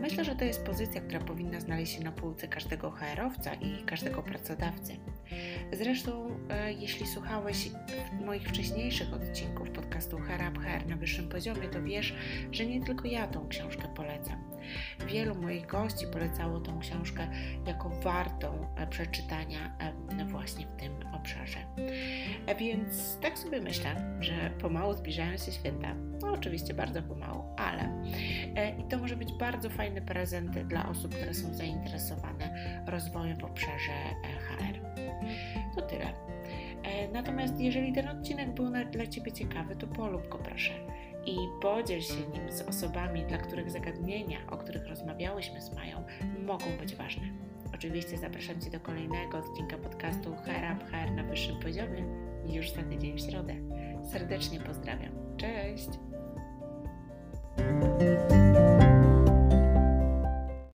Myślę, 0.01 0.24
że 0.24 0.37
to 0.37 0.45
jest 0.45 0.64
pozycja, 0.64 1.01
która 1.01 1.20
powinna 1.20 1.61
znaleźć 1.61 1.93
się 1.93 2.05
na 2.05 2.12
półce 2.12 2.49
każdego 2.49 2.91
HR-owca 2.91 3.55
i 3.55 3.85
każdego 3.85 4.22
pracodawcy. 4.22 4.97
Zresztą, 5.72 6.39
e, 6.51 6.72
jeśli 6.72 7.07
słuchałeś 7.07 7.70
moich 8.24 8.49
wcześniejszych 8.49 9.14
odcinków 9.14 9.70
podcastu 9.70 10.18
HR 10.18 10.41
Up 10.51 10.61
HR 10.61 10.87
na 10.87 10.97
wyższym 10.97 11.28
poziomie, 11.28 11.68
to 11.68 11.83
wiesz, 11.83 12.14
że 12.53 12.66
nie 12.66 12.85
tylko 12.85 13.09
ja 13.09 13.26
tą 13.26 13.49
książkę 13.49 13.89
polecam. 13.97 14.51
Wielu 15.07 15.35
moich 15.35 15.66
gości 15.66 16.07
polecało 16.12 16.61
tą 16.61 16.81
książkę 16.81 17.29
jako 17.66 17.89
wartą 17.89 18.75
e, 18.77 18.87
przeczytania 18.87 19.77
e, 19.79 20.25
właśnie 20.25 20.66
w 20.66 20.81
tym 20.81 20.93
obszarze. 21.12 21.59
Więc 22.59 23.18
tak 23.21 23.39
sobie 23.39 23.61
myślę, 23.61 24.18
że 24.21 24.51
pomału 24.61 24.93
zbliżają 24.93 25.37
się 25.39 25.53
święta. 25.53 25.95
No 25.95 26.33
oczywiście 26.33 26.75
bardzo 26.75 27.03
pomału, 27.03 27.45
ale 27.57 28.03
i 28.79 28.85
to 28.85 28.99
może 28.99 29.16
być 29.16 29.33
bardzo 29.33 29.71
fajny 29.71 30.03
prezent 30.03 30.59
dla 30.59 30.89
osób, 30.89 31.14
które 31.14 31.35
są 31.35 31.55
zainteresowane 31.55 32.85
rozwojem 32.87 33.39
w 33.39 33.45
obszarze 33.45 33.93
HR. 34.23 34.81
To 35.75 35.83
tyle. 35.83 36.07
E, 36.83 37.09
natomiast 37.12 37.61
jeżeli 37.61 37.93
ten 37.93 38.09
odcinek 38.09 38.55
był 38.55 38.71
dla 38.93 39.07
Ciebie 39.07 39.33
ciekawy, 39.33 39.77
to 39.77 39.87
polub 39.87 40.29
go 40.29 40.39
proszę 40.39 40.73
i 41.27 41.37
podziel 41.62 42.01
się 42.01 42.14
nim 42.14 42.53
z 42.53 42.62
osobami, 42.62 43.25
dla 43.25 43.39
których 43.39 43.71
zagadnienia, 43.71 44.39
o 44.51 44.57
których 44.57 44.87
rozmawiałyśmy 44.87 45.61
z 45.61 45.75
Mają, 45.75 46.05
mogą 46.47 46.64
być 46.81 46.97
ważne. 46.97 47.23
Oczywiście 47.75 48.18
zapraszam 48.18 48.61
Cię 48.61 48.71
do 48.71 48.81
kolejnego 48.81 49.39
odcinka 49.39 49.79
podcastu 49.79 50.35
HR 50.35 50.77
Up 50.77 50.85
HR 50.85 51.12
na 51.12 51.25
wyższym 51.25 51.61
poziomie 51.61 52.05
już 52.47 52.71
za 52.71 52.83
tydzień 52.83 53.16
w 53.16 53.21
środę. 53.21 53.55
Serdecznie 54.12 54.61
pozdrawiam. 54.61 55.12
Cześć! 55.37 55.89